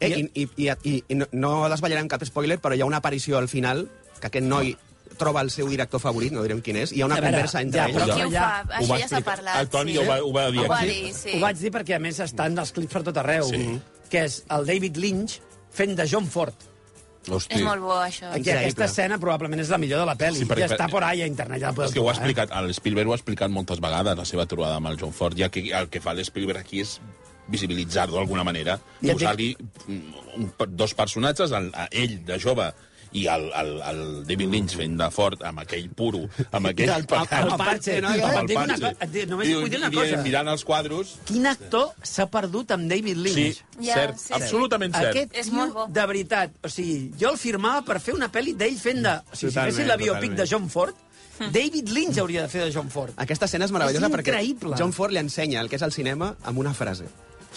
Eh, 0.00 0.08
i, 0.34 0.42
i, 0.42 0.48
i, 0.56 0.68
i, 0.84 1.04
i 1.08 1.14
no, 1.18 1.26
no 1.32 1.68
desvetllarem 1.68 2.06
cap 2.08 2.22
spoiler, 2.24 2.60
però 2.62 2.74
hi 2.76 2.80
ha 2.82 2.86
una 2.86 2.98
aparició 3.02 3.36
al 3.38 3.48
final 3.48 3.88
que 4.20 4.28
aquest 4.28 4.44
noi 4.46 4.76
troba 5.18 5.42
el 5.42 5.50
seu 5.50 5.68
director 5.68 6.00
favorit, 6.00 6.32
no 6.32 6.42
direm 6.46 6.62
quin 6.64 6.76
és, 6.84 6.92
i 6.92 6.98
hi 6.98 7.02
ha 7.02 7.06
una 7.10 7.16
veure, 7.18 7.32
conversa 7.34 7.60
entre 7.60 7.80
ja, 7.80 7.86
ells. 7.88 7.96
però- 7.98 8.14
Qui 8.14 8.22
ho 8.22 8.30
ja- 8.30 8.40
fa? 8.40 8.62
ho 8.78 8.80
Això 8.82 8.98
ja 9.02 9.08
s'ha 9.08 9.20
parlat. 9.26 9.60
El 9.60 9.68
Toni 9.68 9.92
sí. 9.92 9.98
ho 9.98 10.06
va- 10.06 10.22
ho 10.22 10.32
va 10.32 10.50
dir 10.50 10.60
Ho 10.64 10.68
va 10.68 10.80
dir, 10.82 11.12
sí. 11.14 11.30
Ho 11.34 11.40
vaig 11.40 11.58
dir 11.58 11.70
perquè, 11.74 11.96
a 11.96 11.98
més, 11.98 12.20
estan 12.20 12.56
els 12.58 12.72
clips 12.72 12.92
per 12.92 13.02
tot 13.02 13.16
arreu, 13.16 13.44
Sí. 13.50 13.80
que 14.08 14.24
és 14.24 14.44
el 14.48 14.64
David 14.66 14.96
Lynch 14.96 15.40
fent 15.70 15.94
de 15.96 16.08
John 16.08 16.26
Ford. 16.26 16.54
Hosti. 17.28 17.56
És 17.56 17.62
molt 17.62 17.82
bo, 17.82 17.92
això. 18.00 18.30
Aquí 18.32 18.48
aquesta 18.50 18.86
escena 18.86 19.18
probablement 19.18 19.60
és 19.60 19.68
la 19.68 19.76
millor 19.76 19.98
de 20.00 20.06
la 20.06 20.16
pel·li. 20.16 20.38
Sí, 20.38 20.44
perquè- 20.46 20.64
I 20.70 20.72
està 20.72 20.88
por 20.88 21.04
ahí 21.04 21.20
a 21.20 21.26
internet, 21.26 21.60
ja 21.60 21.74
És 21.84 21.92
que 21.92 22.00
ho 22.00 22.08
ha 22.08 22.12
eh? 22.12 22.16
explicat, 22.16 22.50
el 22.56 22.72
Spielberg 22.72 23.08
ho 23.08 23.12
ha 23.12 23.16
explicat 23.16 23.50
moltes 23.50 23.80
vegades, 23.80 24.16
la 24.16 24.24
seva 24.24 24.46
trobada 24.46 24.76
amb 24.76 24.86
el 24.86 24.96
John 24.98 25.12
Ford, 25.12 25.36
ja 25.36 25.50
que 25.50 25.60
el 25.70 25.88
que 25.90 26.00
fa 26.00 26.14
l'Spielberg 26.14 26.60
aquí 26.60 26.80
és 26.80 27.00
visibilitzar-lo 27.48 28.16
d'alguna 28.16 28.44
manera, 28.44 28.78
posar-li 29.02 29.56
un, 29.88 30.14
un, 30.36 30.52
dos 30.70 30.94
personatges, 30.94 31.50
el, 31.52 31.70
ell 31.90 32.24
de 32.24 32.38
jove 32.40 32.72
i 33.12 33.26
el, 33.26 33.46
el, 33.56 33.70
el 33.90 34.00
David 34.28 34.50
Lynch 34.52 34.74
fent 34.76 34.96
de 35.00 35.08
fort 35.10 35.42
amb 35.48 35.62
aquell 35.62 35.88
puro, 35.96 36.24
amb 36.50 36.66
aquell... 36.70 36.90
El- 36.90 37.06
el- 37.08 37.52
el 37.52 37.54
parche, 37.56 38.00
no? 38.04 38.08
amb 38.08 38.50
el 38.50 38.56
una 38.56 38.76
parche. 38.76 39.08
dic- 39.14 39.28
només 39.30 39.52
vull 39.54 39.70
dir 39.70 39.78
una 39.80 39.88
i- 39.88 39.94
cosa. 39.96 40.22
Mirant 40.22 40.48
els 40.52 40.64
quadros... 40.68 41.14
Quin 41.24 41.46
actor 41.46 41.90
s'ha 42.02 42.26
perdut 42.30 42.70
amb 42.76 42.88
David 42.90 43.16
Sí, 43.16 43.22
Lynch? 43.24 43.62
Ja, 43.80 43.94
cert, 43.94 44.18
sí, 44.18 44.26
sí. 44.28 44.34
absolutament 44.40 44.94
cert. 44.94 45.10
Aquest 45.14 45.36
És 45.44 45.50
molt 45.52 45.72
bo. 45.74 45.86
de 45.88 46.06
veritat, 46.06 46.50
o 46.62 46.68
sigui, 46.68 47.12
jo 47.20 47.30
el 47.32 47.38
firmava 47.40 47.84
per 47.86 48.00
fer 48.00 48.14
una 48.14 48.28
pel·li 48.32 48.56
d'ell 48.58 48.76
fent 48.78 49.02
de... 49.06 49.16
O 49.32 49.36
sigui, 49.36 49.52
si 49.52 49.58
fessin 49.60 49.88
la 49.88 49.96
biopic 49.96 50.34
totalment. 50.34 50.40
de 50.42 50.48
John 50.50 50.68
Ford, 50.68 50.94
David 51.38 51.88
Lynch 51.94 52.18
hauria 52.18 52.42
de 52.42 52.48
fer 52.50 52.64
de 52.66 52.72
John 52.74 52.88
Ford. 52.90 53.12
Aquesta 53.16 53.46
escena 53.46 53.64
és 53.68 53.72
meravellosa 53.72 54.08
És 54.08 54.12
perquè. 54.16 54.40
John 54.76 54.92
Ford 54.92 55.12
li 55.14 55.20
ensenya 55.22 55.60
el 55.62 55.68
que 55.70 55.76
és 55.78 55.82
el 55.86 55.92
cinema 55.94 56.32
amb 56.42 56.58
una 56.58 56.74
frase. 56.74 57.06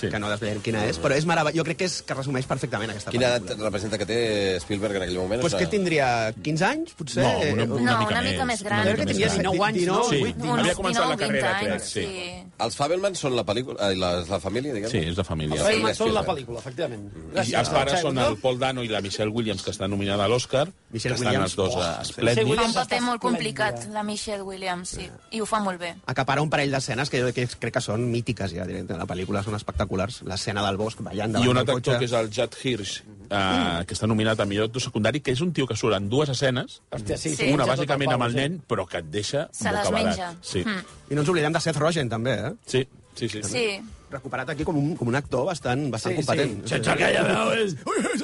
Sí. 0.01 0.09
Que 0.09 0.19
no 0.19 0.29
desvetllarem 0.31 0.63
quina 0.65 0.83
és, 0.89 0.97
però 1.01 1.15
és 1.15 1.25
meravellós. 1.29 1.57
Jo 1.61 1.65
crec 1.67 1.77
que, 1.83 1.89
és, 1.89 1.99
que 2.01 2.17
resumeix 2.17 2.47
perfectament 2.49 2.89
aquesta 2.93 3.11
Quina 3.13 3.27
edat 3.29 3.43
pel·lícula. 3.45 3.69
representa 3.69 3.99
que 4.01 4.07
té 4.09 4.19
Spielberg 4.63 4.97
en 4.97 5.05
aquell 5.07 5.19
moment? 5.21 5.41
Pues 5.41 5.53
És 5.53 5.59
que 5.59 5.65
una- 5.67 5.71
tindria 5.77 6.07
15 6.41 6.65
anys, 6.65 6.93
potser? 6.97 7.23
No, 7.23 7.31
una, 7.53 7.65
No, 7.65 7.75
una, 7.75 7.97
una 8.07 8.21
mica 8.25 8.45
més 8.45 8.63
gran. 8.63 8.81
Jo 8.87 8.95
crec 8.95 9.07
que 9.07 9.13
tenia 9.13 9.29
19 9.29 9.65
anys, 9.67 9.85
no? 9.87 10.03
Sí, 10.09 10.21
Uns 10.23 10.59
havia 10.59 10.75
començat 10.75 11.05
la 11.07 11.15
19, 11.15 11.21
carrera, 11.21 11.51
20 11.53 11.59
crec, 11.61 11.73
anys, 11.73 11.83
sí. 11.91 12.05
sí. 12.05 12.37
Els 12.61 12.75
Fabelman 12.77 13.15
són 13.17 13.35
la 13.35 13.43
pel·lícula... 13.45 13.77
eh, 13.89 13.95
la, 13.95 14.09
la 14.27 14.39
família, 14.39 14.73
diguem? 14.73 14.91
Sí, 14.91 14.97
és 15.11 15.15
de 15.15 15.23
família. 15.25 15.57
Els 15.57 15.67
Feynman 15.69 15.95
són 15.97 16.13
la 16.13 16.23
pel·lícula, 16.25 16.59
efectivament. 16.61 17.07
I 17.41 17.55
els 17.61 17.69
pares 17.73 18.01
són 18.01 18.17
el 18.21 18.37
Paul 18.41 18.59
Dano 18.61 18.83
i 18.83 18.89
la 18.91 19.01
Michelle 19.01 19.31
Williams, 19.31 19.63
que 19.65 19.71
està 19.73 19.87
nominada 19.89 20.25
a 20.25 20.29
l'Oscar, 20.31 20.67
que 20.91 20.97
estan 20.97 21.41
els 21.41 21.55
dos 21.55 21.75
oh, 21.75 21.81
a 21.81 22.03
sí. 22.05 22.13
Fa 22.13 22.21
esplèndids. 22.31 22.65
un 22.67 22.73
paper 22.73 23.01
molt 23.01 23.21
complicat, 23.21 23.87
la 23.91 24.03
Michelle 24.03 24.43
Williams, 24.43 24.89
sí. 24.97 25.09
I 25.31 25.41
ho 25.41 25.45
fa 25.49 25.59
molt 25.59 25.79
bé. 25.81 25.95
Acapara 26.05 26.41
un 26.41 26.49
parell 26.49 26.71
d'escenes 26.71 27.09
que 27.09 27.21
jo 27.21 27.31
crec 27.33 27.73
que 27.73 27.81
són 27.81 28.05
mítiques 28.11 28.53
ja, 28.53 28.65
directe. 28.65 28.97
La 28.97 29.07
pel·lícula 29.09 29.43
són 29.43 29.55
espectaculars. 29.55 29.90
L'escena 29.97 30.63
del 30.65 30.77
bosc 30.77 31.01
ballant 31.01 31.31
davant 31.33 31.47
I 31.47 31.51
un 31.51 31.57
altre 31.57 31.75
actor 31.75 31.97
que 31.99 32.05
és 32.05 32.13
el 32.13 32.29
Judd 32.31 32.55
Hirsch, 32.63 33.01
eh, 33.29 33.85
que 33.85 33.93
està 33.97 34.07
nominat 34.07 34.39
a 34.39 34.45
millor 34.45 34.69
actor 34.69 34.81
secundari, 34.81 35.19
que 35.21 35.31
és 35.35 35.41
un 35.41 35.51
tio 35.53 35.67
que 35.67 35.75
surt 35.75 35.95
en 35.97 36.09
dues 36.09 36.29
escenes, 36.29 36.81
Hòstia, 36.91 37.17
sí, 37.17 37.35
Sí. 37.35 37.51
una 37.53 37.65
bàsicament 37.65 38.11
amb 38.13 38.23
el 38.23 38.31
sí. 38.31 38.37
nen, 38.37 38.61
però 38.67 38.87
que 38.87 38.97
et 38.99 39.05
deixa 39.11 39.47
Se 39.51 39.71
les 39.71 39.83
bocabadat. 39.83 40.05
menja. 40.05 40.35
Sí. 40.41 40.63
Mm. 40.63 40.83
I 41.11 41.15
no 41.15 41.21
ens 41.21 41.29
oblidem 41.29 41.53
de 41.53 41.59
Seth 41.59 41.77
Rogen, 41.77 42.09
també, 42.09 42.33
eh? 42.39 42.53
sí, 42.65 42.87
sí, 43.15 43.27
sí. 43.29 43.43
Sí. 43.43 43.81
Recuperat 44.11 44.49
aquí 44.51 44.65
com 44.67 44.75
un, 44.75 44.95
com 44.99 45.07
un 45.07 45.15
actor 45.15 45.45
bastant, 45.47 45.85
bastant 45.89 46.17
Sí, 46.17 46.17
competent. 46.25 46.63
sí. 46.65 46.73
Sense 46.73 46.89
aquella 46.91 47.21
veu 47.23 47.51
és... 47.63 47.75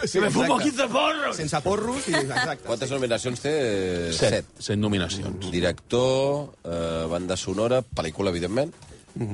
Sí, 0.07 0.19
Que 0.19 0.21
me 0.25 0.29
fumo 0.29 0.57
exacte. 0.59 0.63
15 0.83 0.87
porros! 0.91 1.35
Sense 1.37 1.61
porros 1.61 2.07
i... 2.09 2.13
Exacte. 2.13 2.63
Quantes 2.67 2.91
nominacions 2.91 3.39
té? 3.39 3.53
Set. 4.13 4.45
Set 4.59 4.77
nominacions. 4.77 5.49
Director, 5.49 6.49
eh, 6.65 7.05
banda 7.09 7.37
sonora, 7.37 7.81
pel·lícula, 7.81 8.29
evidentment. 8.35 8.73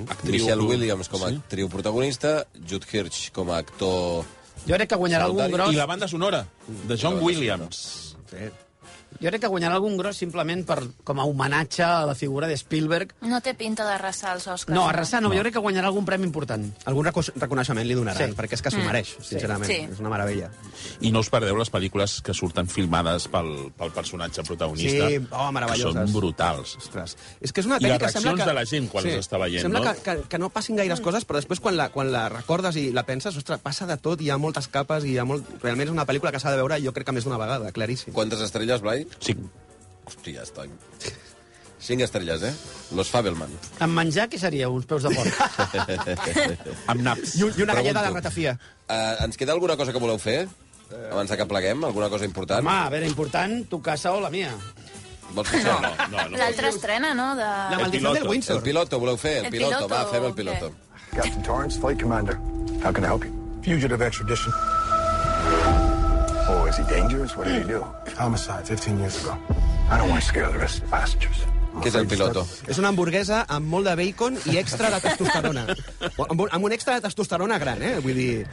Actriu- 0.07 0.31
Michelle 0.31 0.61
Williams 0.63 1.09
com 1.09 1.23
a 1.25 1.29
Sí. 1.29 1.35
actriu 1.35 1.69
protagonista, 1.69 2.47
Jude 2.69 2.85
Hirsch 2.91 3.31
com 3.31 3.51
a 3.51 3.57
actor... 3.57 4.23
Jo 4.67 4.75
crec 4.75 4.89
que 4.89 4.95
guanyarà 4.95 5.25
algun 5.25 5.51
gros. 5.51 5.73
I 5.73 5.75
la 5.75 5.85
banda 5.85 6.07
sonora, 6.07 6.45
de 6.87 6.95
John 6.97 7.19
Williams. 7.21 8.15
Sí. 8.29 8.49
Jo 9.23 9.31
crec 9.31 9.41
que 9.45 9.47
guanyarà 9.51 9.77
algun 9.79 9.95
gros 9.97 10.17
simplement 10.19 10.65
per, 10.67 10.81
com 11.07 11.19
a 11.19 11.25
homenatge 11.25 11.83
a 11.85 12.05
la 12.05 12.13
figura 12.15 12.47
de 12.49 12.57
Spielberg. 12.59 13.13
No 13.23 13.39
té 13.41 13.53
pinta 13.55 13.85
d'arrasar 13.87 14.33
els 14.35 14.47
Oscars. 14.51 14.75
No, 14.75 14.83
arrasar 14.89 15.21
no, 15.23 15.29
no, 15.29 15.35
jo 15.37 15.45
crec 15.45 15.53
que 15.55 15.63
guanyarà 15.63 15.87
algun 15.87 16.03
premi 16.05 16.27
important. 16.27 16.65
Algun 16.85 17.07
reco 17.07 17.23
reconeixement 17.37 17.87
li 17.87 17.95
donaran, 17.95 18.33
Sí. 18.33 18.35
perquè 18.35 18.53
és 18.59 18.61
que 18.61 18.71
s'ho 18.71 18.81
Mm. 18.81 18.85
mereix, 18.91 19.15
sincerament. 19.21 19.71
Sí. 19.71 19.77
És 19.93 19.99
una 20.03 20.09
meravella. 20.09 20.49
I 20.99 21.11
no 21.11 21.19
us 21.23 21.29
perdeu 21.29 21.55
les 21.55 21.71
pel·lícules 21.71 22.21
que 22.21 22.33
surten 22.33 22.67
filmades 22.67 23.27
pel, 23.29 23.71
pel 23.77 23.91
personatge 23.91 24.43
protagonista. 24.43 25.07
Sí, 25.07 25.19
oh, 25.31 25.51
meravelloses. 25.51 25.93
Que 25.95 26.07
són 26.07 26.13
brutals. 26.19 26.75
Ostres. 26.77 27.15
És 27.39 27.53
que 27.53 27.61
és 27.61 27.65
una 27.67 27.77
I 27.79 27.83
les 27.87 27.99
reaccions 27.99 28.39
que... 28.39 28.45
de 28.45 28.53
la 28.53 28.65
gent 28.65 28.89
quan 28.89 29.03
les 29.05 29.19
està 29.25 29.39
veient, 29.39 29.61
sembla 29.61 29.79
no? 29.79 29.93
que, 29.93 30.01
que, 30.03 30.27
que 30.29 30.37
no 30.39 30.49
passin 30.49 30.75
gaires 30.75 30.99
coses, 30.99 31.25
però 31.25 31.39
després 31.39 31.59
quan 31.63 31.77
la, 31.77 31.89
quan 31.95 32.11
la 32.11 32.27
recordes 32.29 32.75
i 32.75 32.91
la 32.91 33.03
penses, 33.07 33.37
ostres, 33.37 33.59
passa 33.63 33.85
de 33.87 33.95
tot, 33.97 34.19
hi 34.21 34.29
ha 34.29 34.37
moltes 34.37 34.67
capes 34.67 35.05
i 35.05 35.13
hi 35.13 35.17
ha 35.17 35.25
molt... 35.25 35.45
Realment 35.63 35.87
és 35.87 35.93
una 35.93 36.05
pel·lícula 36.05 36.31
que 36.31 36.39
s'ha 36.43 36.51
de 36.51 36.57
veure, 36.57 36.81
jo 36.83 36.91
crec 36.91 37.05
que 37.07 37.13
més 37.15 37.23
d'una 37.23 37.37
vegada, 37.37 37.71
claríssim. 37.71 38.11
Quantes 38.13 38.41
estrelles, 38.41 38.81
Blai? 38.81 39.07
Cinc. 39.19 39.43
Hòstia, 40.07 40.43
està. 40.43 40.65
Cinc 41.83 42.01
estrelles, 42.05 42.43
eh? 42.47 42.53
Los 42.95 43.09
Fabelman. 43.11 43.51
En 43.83 43.91
menjar, 43.91 44.29
què 44.31 44.39
seria? 44.39 44.69
Uns 44.71 44.85
peus 44.87 45.03
de 45.03 45.11
porc. 45.11 45.33
Amb 46.91 47.01
naps. 47.03 47.35
I, 47.35 47.43
un- 47.43 47.53
i 47.59 47.63
una 47.65 47.73
galleda 47.75 47.99
de 47.99 48.07
Pregunto. 48.07 48.21
ratafia. 48.21 48.53
Uh, 48.87 49.23
ens 49.25 49.37
queda 49.37 49.51
alguna 49.51 49.75
cosa 49.77 49.91
que 49.91 49.99
voleu 49.99 50.19
fer? 50.19 50.45
Abans 51.11 51.29
de 51.31 51.37
que 51.39 51.45
pleguem, 51.49 51.83
alguna 51.83 52.07
cosa 52.09 52.25
important? 52.25 52.61
Home, 52.61 52.75
a 52.85 52.89
veure, 52.93 53.07
important, 53.09 53.63
tu 53.69 53.81
casa 53.81 54.11
o 54.13 54.19
la 54.21 54.29
mia. 54.29 54.51
Vols 55.33 55.49
fer 55.49 55.63
això? 55.63 55.79
No, 55.81 55.91
no, 56.11 56.27
no. 56.29 56.37
L'altra 56.37 56.69
estrena, 56.69 57.13
no? 57.17 57.31
De... 57.35 57.43
La 57.73 57.79
maldició 57.81 58.13
del 58.13 58.27
Windsor. 58.29 58.59
El 58.61 58.63
piloto, 58.67 58.99
voleu 59.01 59.17
fer? 59.17 59.39
El, 59.39 59.45
El 59.49 59.51
piloto, 59.55 59.87
piloto, 59.87 59.93
va, 59.95 60.05
fem 60.11 60.27
el 60.29 60.35
piloto. 60.37 60.71
Captain 61.15 61.41
Torrance, 61.43 61.79
flight 61.81 61.99
commander. 62.01 62.37
How 62.83 62.93
can 62.93 63.03
I 63.03 63.07
help 63.09 63.25
you? 63.25 63.33
Fugitive 63.65 64.01
extradition. 64.05 64.53
Is 66.73 66.79
he 66.79 66.83
dangerous? 66.89 67.35
What 67.37 67.45
did 67.47 67.61
he 67.61 67.67
do? 67.69 67.85
Homicide 68.17 68.65
15 68.65 68.97
years 68.97 69.21
ago. 69.21 69.37
I 69.91 69.97
don't 69.99 70.09
want 70.09 70.21
to 70.23 70.27
scare 70.27 70.49
the 70.51 70.57
rest 70.57 70.81
of 70.81 70.89
the 70.89 70.89
passengers. 70.89 71.43
Què 71.73 71.89
és 71.89 71.95
el 71.97 72.07
piloto? 72.09 72.43
És 72.69 72.77
una 72.81 72.89
hamburguesa 72.89 73.43
amb 73.49 73.69
molt 73.69 73.85
de 73.89 73.93
bacon 73.97 74.35
i 74.49 74.57
extra 74.61 74.89
de 74.93 74.99
testosterona. 75.01 75.63
amb, 76.31 76.41
un, 76.43 76.49
amb 76.53 76.65
un 76.65 76.73
extra 76.75 76.95
de 76.97 77.03
testosterona 77.05 77.57
gran, 77.61 77.81
eh? 77.85 77.95
Vull 78.01 78.17
dir... 78.17 78.45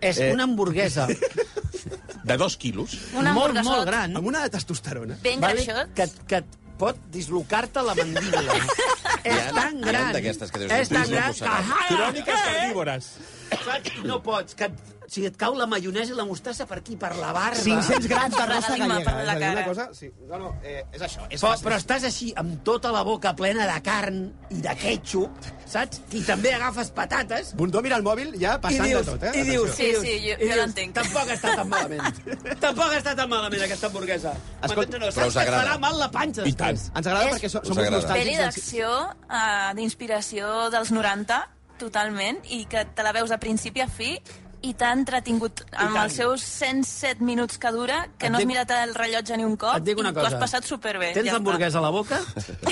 És 0.00 0.18
Eh. 0.18 0.32
una 0.34 0.46
hamburguesa 0.46 1.06
De 1.08 2.36
dos 2.36 2.56
quilos. 2.56 2.94
Un 3.14 3.30
molt, 3.34 3.58
molt 3.66 3.86
gran, 3.86 4.14
Amb 4.18 4.26
una 4.26 4.42
de 4.42 4.50
testosterona. 4.54 5.16
Ben 5.22 5.40
greixot. 5.42 5.94
que, 5.94 6.06
que 6.30 6.42
pot 6.78 6.98
dislocar-te 7.14 7.82
la 7.82 7.94
mandíbula. 7.98 8.58
és 9.24 9.50
tan 9.54 9.78
hi 9.78 9.82
ha 9.82 9.90
gran. 9.92 10.12
d'aquestes 10.14 10.50
que 10.54 10.60
dius, 10.64 10.72
és 10.74 10.90
tan 10.92 11.02
"Dislo 11.02 11.16
gran 11.16 11.32
que... 11.32 11.46
mossegat". 11.46 11.88
Cròniques 11.94 12.42
carnívores. 12.46 13.10
Saps? 13.50 13.96
I 13.98 14.06
No 14.06 14.22
pots. 14.22 14.54
Que, 14.54 14.64
et- 14.64 14.94
sigui, 15.08 15.26
et 15.30 15.36
cau 15.40 15.54
la 15.56 15.64
maionesa 15.66 16.12
i 16.12 16.16
la 16.16 16.24
mostassa 16.28 16.66
per 16.68 16.78
aquí, 16.82 16.94
per 17.00 17.14
la 17.16 17.30
barba. 17.32 17.56
500 17.64 18.08
grams 18.10 18.34
de 18.36 18.42
rosa 18.46 18.60
Paradigma 18.66 18.88
gallega. 18.98 19.04
per 19.10 19.14
la 19.14 19.22
és 19.22 19.28
a 19.28 19.38
dir, 19.38 19.46
una 19.48 19.54
cara. 19.54 19.64
cosa... 19.64 19.88
Sí. 19.96 20.10
No, 20.28 20.38
no, 20.38 20.50
eh, 20.62 20.84
és 20.92 21.00
això. 21.06 21.24
És 21.30 21.40
Però, 21.40 21.54
però 21.64 21.76
estàs 21.80 22.04
així, 22.04 22.32
amb 22.36 22.58
tota 22.62 22.92
la 22.92 23.02
boca 23.08 23.32
plena 23.34 23.64
de 23.72 23.78
carn 23.86 24.18
i 24.52 24.60
de 24.60 24.74
ketchup, 24.76 25.30
saps? 25.64 26.02
I 26.12 26.20
també 26.28 26.52
agafes 26.54 26.90
patates 26.92 27.54
Bundó 27.56 27.80
mira 27.80 27.96
el 27.96 28.04
mòbil 28.04 28.34
ja 28.40 28.58
passant 28.60 28.84
dius, 28.84 29.06
de 29.06 29.12
tot, 29.16 29.24
eh? 29.30 29.32
i 29.40 29.42
dius, 29.48 29.72
Sí, 29.78 29.88
sí, 30.00 30.12
jo- 30.28 30.36
i 30.44 30.50
jo 30.50 30.56
l'entenc. 30.60 30.92
Tampoc 31.00 31.32
està 31.38 31.54
tan 31.56 31.68
malament. 31.72 32.22
tampoc 32.66 32.92
està 33.00 33.16
tan 33.16 33.28
malament 33.32 33.62
aquesta 33.64 33.86
hamburguesa. 33.88 34.34
Escolta, 34.62 34.98
no? 34.98 35.06
però 35.08 35.26
us 35.32 35.36
agrada. 35.40 35.62
farà 35.64 35.78
mal 35.80 35.98
la 35.98 36.10
panxa 36.10 36.44
I 36.44 36.52
tant. 36.52 36.76
després. 36.76 36.92
Ens 36.94 37.06
agrada 37.06 37.30
És- 37.30 37.34
perquè 37.38 37.48
som 37.48 37.62
uns 37.64 37.78
agrada. 37.78 38.12
Pel·li 38.12 38.36
nostàlgics. 38.36 38.44
d'acció, 38.44 38.92
uh, 39.24 39.72
d'inspiració 39.74 40.68
dels 40.70 40.92
90, 40.92 41.48
totalment, 41.78 42.42
i 42.50 42.64
que 42.70 42.84
te 42.94 43.02
la 43.06 43.12
veus 43.16 43.30
a 43.30 43.38
principi 43.38 43.80
a 43.80 43.88
fi, 43.88 44.18
i 44.66 44.72
t'ha 44.74 44.88
entretingut 44.90 45.60
amb 45.78 45.94
els 46.00 46.16
seus 46.18 46.42
107 46.42 47.22
minuts 47.22 47.60
que 47.62 47.70
dura, 47.70 48.08
que 48.18 48.26
Et 48.26 48.32
no 48.32 48.38
has 48.40 48.42
dic- 48.42 48.48
mirat 48.50 48.72
el 48.74 48.90
rellotge 48.96 49.36
ni 49.38 49.44
un 49.46 49.54
cop, 49.56 49.76
Et 49.78 49.84
dic 49.86 50.00
una 50.02 50.10
i 50.10 50.16
t'ho 50.16 50.24
has 50.26 50.34
passat 50.34 50.66
superbé. 50.66 51.12
Tens 51.14 51.28
ja 51.28 51.36
l'hamburguesa 51.36 51.78
a 51.78 51.82
la 51.84 51.92
boca 51.94 52.18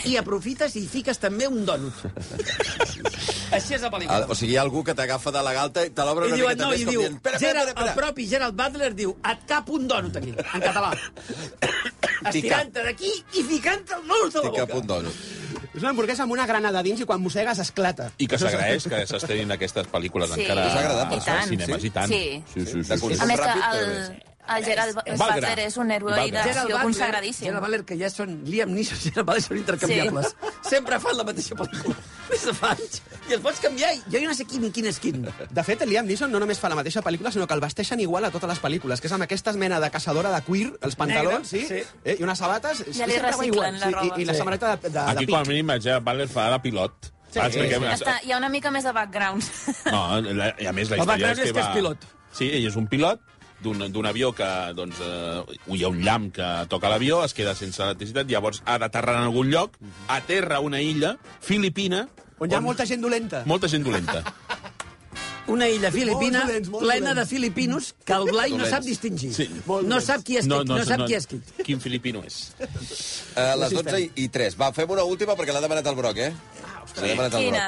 i 0.04 0.16
aprofites 0.18 0.74
i 0.76 0.82
fiques 0.90 1.20
també 1.22 1.46
un 1.46 1.62
dònut. 1.64 1.94
Així 3.54 3.76
és 3.78 3.82
la 3.86 3.90
pel·lícula. 3.92 4.24
Ah, 4.24 4.26
O 4.28 4.34
sigui, 4.34 4.57
hi 4.57 4.59
ha 4.59 4.62
algú 4.66 4.82
que 4.82 4.94
t'agafa 4.98 5.30
de 5.30 5.42
la 5.46 5.52
galta 5.54 5.86
i 5.86 5.90
te 5.94 6.02
l'obre 6.09 6.26
una 6.26 6.34
diuen, 6.34 6.57
miqueta 6.59 6.64
no, 6.64 6.70
més 6.74 6.80
i 6.82 6.84
com 6.88 6.90
diu, 6.96 7.00
dient, 7.04 7.14
espera, 7.20 7.36
espera, 7.36 7.52
Gerald, 7.52 7.68
espera, 7.70 7.92
el 7.92 7.96
propi 8.02 8.26
Gerald 8.34 8.59
Butler 8.59 8.90
diu, 8.98 9.14
et 9.30 9.46
cap 9.46 9.70
un 9.70 9.86
dònut 9.86 10.16
aquí, 10.18 10.34
en 10.34 10.61
català. 10.66 10.90
Estirant-te 12.26 12.82
d'aquí 12.82 13.12
i 13.38 13.42
ficant-te 13.46 13.94
el 14.00 14.07
nous 14.11 14.32
de 14.34 14.42
la 14.42 14.50
T'hi 14.50 14.57
cap 14.59 14.68
boca. 14.74 14.80
un 14.82 14.86
dònut. 14.90 15.14
És 15.76 15.82
una 15.82 15.90
hamburguesa 15.92 16.22
amb 16.24 16.32
una 16.32 16.46
granada 16.48 16.80
dins 16.82 17.02
i 17.02 17.06
quan 17.08 17.20
mossegues 17.20 17.58
esclata. 17.60 18.08
I 18.16 18.26
que 18.26 18.38
s'agraeix 18.40 18.86
que 18.88 19.02
s'estrenin 19.10 19.50
aquestes 19.52 19.90
pel·lícules 19.92 20.32
Sí. 20.32 20.40
encara 20.40 20.66
Us 20.66 20.72
ha 20.72 20.78
agradat, 20.80 21.10
per 21.10 21.42
cinemes, 21.50 21.82
Sí? 21.82 21.86
i 21.86 21.90
tant. 21.90 22.08
Sí. 22.08 22.42
sí, 22.54 22.60
sí, 22.64 22.66
sí, 22.72 22.78
De 22.78 22.96
sí. 22.96 23.00
consum 23.02 23.22
A 23.22 23.26
més 23.26 23.40
que 23.40 23.50
el, 23.52 23.86
més. 23.92 24.10
El 24.57 24.64
Gerald 24.64 24.94
Valgra. 24.97 25.16
Butler 25.34 25.59
és 25.66 25.76
un 25.76 25.90
heroi 25.90 26.12
Valgra. 26.12 26.42
d'acció 26.44 26.78
consagradíssim. 26.82 27.47
Gerald 27.49 27.64
Butler, 27.64 27.84
que 27.84 27.97
ja 27.99 28.11
són 28.11 28.36
Liam 28.47 28.70
Neeson 28.74 28.99
i 28.99 29.11
Gerald 29.11 29.26
Butler 29.28 29.42
són 29.42 29.57
intercanviables. 29.59 30.34
Sempre 30.72 30.99
fan 31.03 31.16
la 31.18 31.24
mateixa 31.24 31.55
pel·lícula. 31.59 31.97
Des 32.30 32.44
de 32.47 32.55
fa 32.55 32.70
anys. 32.74 33.01
I 33.30 33.34
els 33.36 33.42
pots 33.42 33.61
canviar. 33.62 33.92
i 33.94 34.03
Jo 34.12 34.18
ja 34.22 34.28
no 34.28 34.34
sé 34.38 34.44
quin, 34.47 34.68
quin 34.72 34.86
és 34.90 34.99
quin. 35.03 35.22
De 35.26 35.64
fet, 35.66 35.82
el 35.82 35.90
Liam 35.90 36.07
Neeson 36.07 36.30
no 36.30 36.40
només 36.42 36.59
fa 36.62 36.68
la 36.72 36.78
mateixa 36.78 37.03
pel·lícula, 37.03 37.32
sinó 37.34 37.47
que 37.47 37.55
el 37.55 37.61
vesteixen 37.64 38.01
igual 38.01 38.24
a 38.24 38.30
totes 38.30 38.49
les 38.51 38.62
pel·lícules, 38.62 39.01
que 39.01 39.07
és 39.11 39.12
amb 39.16 39.26
aquesta 39.26 39.53
mena 39.55 39.80
de 39.80 39.90
caçadora 39.90 40.30
de 40.34 40.40
cuir, 40.47 40.72
els 40.82 40.97
pantalons, 40.97 41.49
sí, 41.49 41.64
sí. 41.66 41.82
Eh, 42.05 42.16
i 42.18 42.22
unes 42.26 42.38
sabates... 42.38 42.84
Ja 42.97 43.07
li 43.07 43.16
va 43.18 43.30
reciclen 43.30 43.53
igual, 43.53 43.80
la 43.80 43.90
roba. 43.90 44.16
I, 44.18 44.22
i 44.22 44.24
la 44.26 44.32
Sí. 44.34 44.38
samarreta 44.38 44.76
de, 44.76 44.82
de, 44.88 44.90
de 44.94 45.05
Aquí, 45.11 45.26
pic. 45.26 45.30
com 45.34 45.38
a 45.40 45.44
mínim, 45.49 45.70
el 45.70 45.82
Gerard 45.82 46.05
Butler 46.05 46.28
fa 46.28 46.51
de 46.51 46.61
pilot. 46.61 47.12
Sí, 47.32 47.38
Ah, 47.40 47.47
expliquem- 47.51 47.82
Ja 47.84 47.94
està, 47.99 48.12
hi 48.24 48.32
ha 48.32 48.36
una 48.38 48.49
mica 48.49 48.70
més 48.70 48.84
de 48.84 48.92
background. 48.97 49.42
No, 49.92 50.20
la, 50.22 50.55
i 50.59 50.66
a 50.66 50.72
més 50.72 50.88
la 50.90 50.97
El 50.97 51.03
història 51.03 51.05
background 51.07 51.38
és 51.38 51.42
que 51.42 51.49
és 51.49 51.53
que 51.53 51.61
va... 51.61 51.66
és 51.68 51.74
pilot. 51.76 52.07
Sí, 52.36 52.49
ell 52.53 52.66
és 52.68 52.76
un 52.76 52.86
pilot 52.88 53.20
d'un 53.66 53.82
d'un 53.92 54.06
avió 54.08 54.30
que, 54.36 54.46
doncs, 54.78 55.00
eh, 55.02 55.58
hi 55.74 55.82
ha 55.84 55.90
un 55.92 56.00
llamp 56.06 56.30
que 56.38 56.50
toca 56.72 56.88
l'avió, 56.92 57.20
es 57.26 57.34
queda 57.36 57.54
sense 57.58 57.82
electricitat, 57.82 58.30
llavors 58.30 58.62
ha 58.64 58.78
d'aterrar 58.82 59.18
en 59.20 59.26
algun 59.28 59.50
lloc, 59.52 59.76
aterra 60.08 60.60
a 60.60 60.64
una 60.64 60.80
illa 60.80 61.16
filipina... 61.40 62.06
On 62.38 62.50
hi 62.52 62.54
ha 62.54 62.60
molta 62.60 62.84
gent 62.84 63.00
dolenta. 63.00 63.42
Molta 63.48 63.68
gent 63.72 63.84
dolenta. 63.86 64.22
Una 65.46 65.68
illa 65.70 65.92
filipina 65.94 66.40
Molt 66.40 66.48
dolents, 66.50 66.68
molt 66.74 66.82
plena 66.82 67.12
dolents. 67.12 67.20
de 67.20 67.34
filipinos 67.36 67.88
que 68.04 68.14
el 68.16 68.24
Blai 68.32 68.50
no 68.58 68.66
sap 68.66 68.82
distingir. 68.82 69.28
Sí. 69.34 69.46
No 69.86 70.00
sap 70.02 70.24
qui 70.26 70.40
és 70.40 70.48
qui, 70.48 70.50
no, 70.50 70.78
sap 70.82 71.04
qui 71.06 71.14
és 71.14 71.28
qui. 71.30 71.38
Quin 71.62 71.78
filipino 71.82 72.24
és. 72.26 72.40
Uh, 72.58 73.52
les 73.62 73.76
12 73.76 74.00
i, 74.02 74.08
i 74.24 74.28
3. 74.34 74.56
Va, 74.58 74.72
fem 74.74 74.90
una 74.90 75.04
última 75.06 75.36
perquè 75.38 75.54
l'ha 75.54 75.62
demanat 75.62 75.86
el 75.86 75.98
Broc, 76.00 76.18
eh? 76.18 76.32
Ah, 76.64 76.82
L'ha 76.96 77.12
demanat 77.12 77.38
el 77.38 77.44
Quina? 77.46 77.62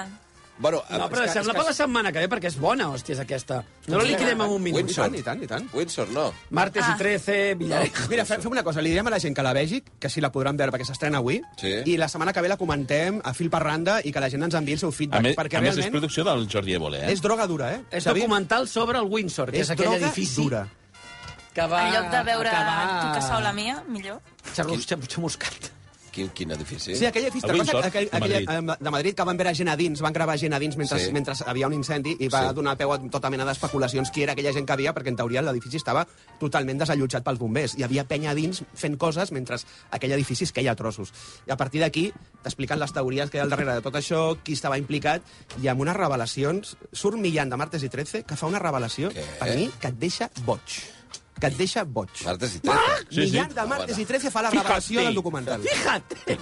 Bueno, 0.58 0.82
No, 0.90 1.08
però 1.08 1.22
que- 1.22 1.38
és 1.38 1.46
per 1.46 1.54
que- 1.54 1.62
la 1.62 1.72
setmana 1.72 2.10
que 2.12 2.18
ve, 2.18 2.28
perquè 2.28 2.46
és 2.48 2.58
bona, 2.58 2.88
hòstia, 2.88 3.12
és 3.14 3.20
aquesta. 3.20 3.62
No 3.86 3.98
la 3.98 4.04
liquidem 4.04 4.40
en 4.40 4.48
un 4.50 4.62
minut. 4.62 4.80
Windsor. 4.82 5.14
I 5.14 5.22
tant, 5.22 5.42
i 5.42 5.46
tant. 5.46 5.68
Windsor, 5.72 6.08
no. 6.10 6.32
Martes 6.50 6.82
Ah. 6.84 6.94
i 6.94 6.98
13, 6.98 7.54
Villarejo. 7.54 8.08
Mira, 8.08 8.24
fem, 8.24 8.40
fem 8.42 8.50
una 8.50 8.64
cosa, 8.64 8.80
li 8.82 8.90
direm 8.90 9.06
a 9.06 9.10
la 9.10 9.20
gent 9.20 9.36
que 9.36 9.42
la 9.42 9.52
vegi, 9.52 9.82
que 10.00 10.08
sí 10.10 10.20
la 10.20 10.32
podran 10.32 10.56
veure 10.56 10.72
perquè 10.72 10.84
s'estrena 10.84 11.18
avui, 11.18 11.40
Sí. 11.56 11.72
i 11.86 11.96
la 11.96 12.08
setmana 12.08 12.32
que 12.32 12.40
ve 12.42 12.48
la 12.48 12.56
comentem 12.56 13.20
a 13.22 13.32
fil 13.34 13.48
per 13.50 13.62
randa 13.62 14.00
i 14.02 14.10
que 14.12 14.18
la 14.20 14.28
gent 14.30 14.42
ens 14.42 14.54
enviï 14.54 14.72
el 14.72 14.78
seu 14.80 14.88
A 14.88 14.92
feedback, 14.92 15.22
més, 15.22 15.36
perquè 15.36 15.56
a 15.58 15.60
més 15.60 15.70
és 15.70 15.76
realment 15.76 15.92
producció 15.92 16.24
del 16.24 16.48
Jordi 16.48 16.74
Évole, 16.74 17.04
eh? 17.06 17.12
és 17.12 17.20
droga 17.22 17.46
dura, 17.46 17.72
eh? 17.74 17.82
És 17.92 18.04
Xavi? 18.04 18.20
documental 18.20 18.66
sobre 18.68 18.98
el 18.98 19.04
Windsor, 19.04 19.50
que 19.52 19.58
és, 19.58 19.62
És 19.62 19.70
aquell 19.70 19.86
droga 19.86 20.06
edifici 20.06 20.42
dura. 20.42 20.66
que 21.54 21.66
va... 21.66 21.86
En 21.88 21.94
lloc 21.94 22.10
de 22.10 22.22
veure 22.24 22.48
acabar... 22.48 23.00
tu 23.12 23.20
que 23.20 23.26
sou 23.26 23.40
la 23.40 23.52
mia, 23.52 23.82
millor. 23.88 24.20
Xarrus, 24.54 24.86
xamuscat. 24.86 25.72
Quin, 26.18 26.30
quin 26.34 26.50
edifici? 26.56 26.96
Sí, 26.98 27.06
aquell 27.06 27.28
edifici, 27.28 27.46
A 27.46 27.48
te'n 27.52 27.58
recordes 27.60 27.74
Windsor, 27.74 27.86
aquell, 27.88 28.08
de 28.10 28.16
aquell, 28.16 28.64
Madrid. 28.64 28.84
de 28.86 28.90
Madrid, 28.90 29.14
que 29.14 29.26
van 29.28 29.36
veure 29.38 29.52
gent 29.54 29.68
a 29.70 29.76
dins, 29.78 30.00
van 30.02 30.12
gravar 30.16 30.34
gent 30.40 30.54
a 30.56 30.58
dins 30.58 30.76
mentre, 30.76 30.98
Sí. 30.98 31.12
mentre 31.12 31.34
havia 31.46 31.68
un 31.68 31.74
incendi 31.74 32.16
i 32.18 32.28
va 32.28 32.48
Sí. 32.48 32.54
donar 32.56 32.76
peu 32.76 32.92
a 32.92 32.98
tota 33.10 33.30
mena 33.30 33.44
d'especulacions 33.44 34.10
qui 34.10 34.22
era 34.24 34.32
aquella 34.32 34.52
gent 34.52 34.66
que 34.66 34.72
havia, 34.72 34.92
perquè 34.94 35.08
en 35.08 35.16
teoria 35.16 35.42
l'edifici 35.42 35.76
estava 35.76 36.06
totalment 36.40 36.78
desallotjat 36.80 37.22
pels 37.22 37.38
bombers. 37.38 37.76
Hi 37.78 37.84
havia 37.84 38.04
penya 38.04 38.30
a 38.30 38.34
dins 38.34 38.64
fent 38.74 38.96
coses 38.98 39.30
mentre 39.32 39.56
aquell 39.90 40.12
edifici 40.12 40.44
es 40.44 40.52
queia 40.52 40.72
a 40.72 40.76
trossos. 40.76 41.12
I 41.46 41.52
a 41.52 41.56
partir 41.56 41.80
d'aquí 41.80 42.12
t'expliquen 42.42 42.78
les 42.80 42.92
teories 42.92 43.30
que 43.30 43.38
hi 43.38 43.40
ha 43.40 43.44
al 43.44 43.50
darrere 43.50 43.74
de 43.74 43.80
tot 43.82 43.94
això, 43.94 44.36
qui 44.42 44.52
estava 44.54 44.76
implicat, 44.78 45.22
i 45.62 45.68
amb 45.68 45.80
unes 45.80 45.96
revelacions... 45.96 46.76
Surt 46.92 47.16
Millan 47.16 47.48
de 47.50 47.56
Martes 47.56 47.82
i 47.84 47.88
13, 47.88 48.24
que 48.24 48.34
fa 48.36 48.46
una 48.46 48.58
revelació, 48.58 49.10
Què? 49.10 49.22
per 49.38 49.54
mi, 49.54 49.70
que 49.80 49.88
et 49.88 49.98
deixa 49.98 50.30
boig. 50.44 50.97
Que 51.40 51.46
et 51.46 51.56
deixa 51.58 51.84
boig. 51.84 52.10
Martes 52.26 52.54
i 52.56 52.60
13. 52.60 52.72
Ah! 52.74 52.96
Sí, 53.10 53.28
sí. 53.30 53.38
de 53.54 53.66
Martes 53.70 53.98
i 53.98 54.04
13 54.04 54.30
fa 54.30 54.42
la 54.42 54.50
Fíjate. 54.50 54.68
revelació 54.68 55.00
del 55.06 55.14
documental. 55.14 55.62
Fíjate! 55.62 56.38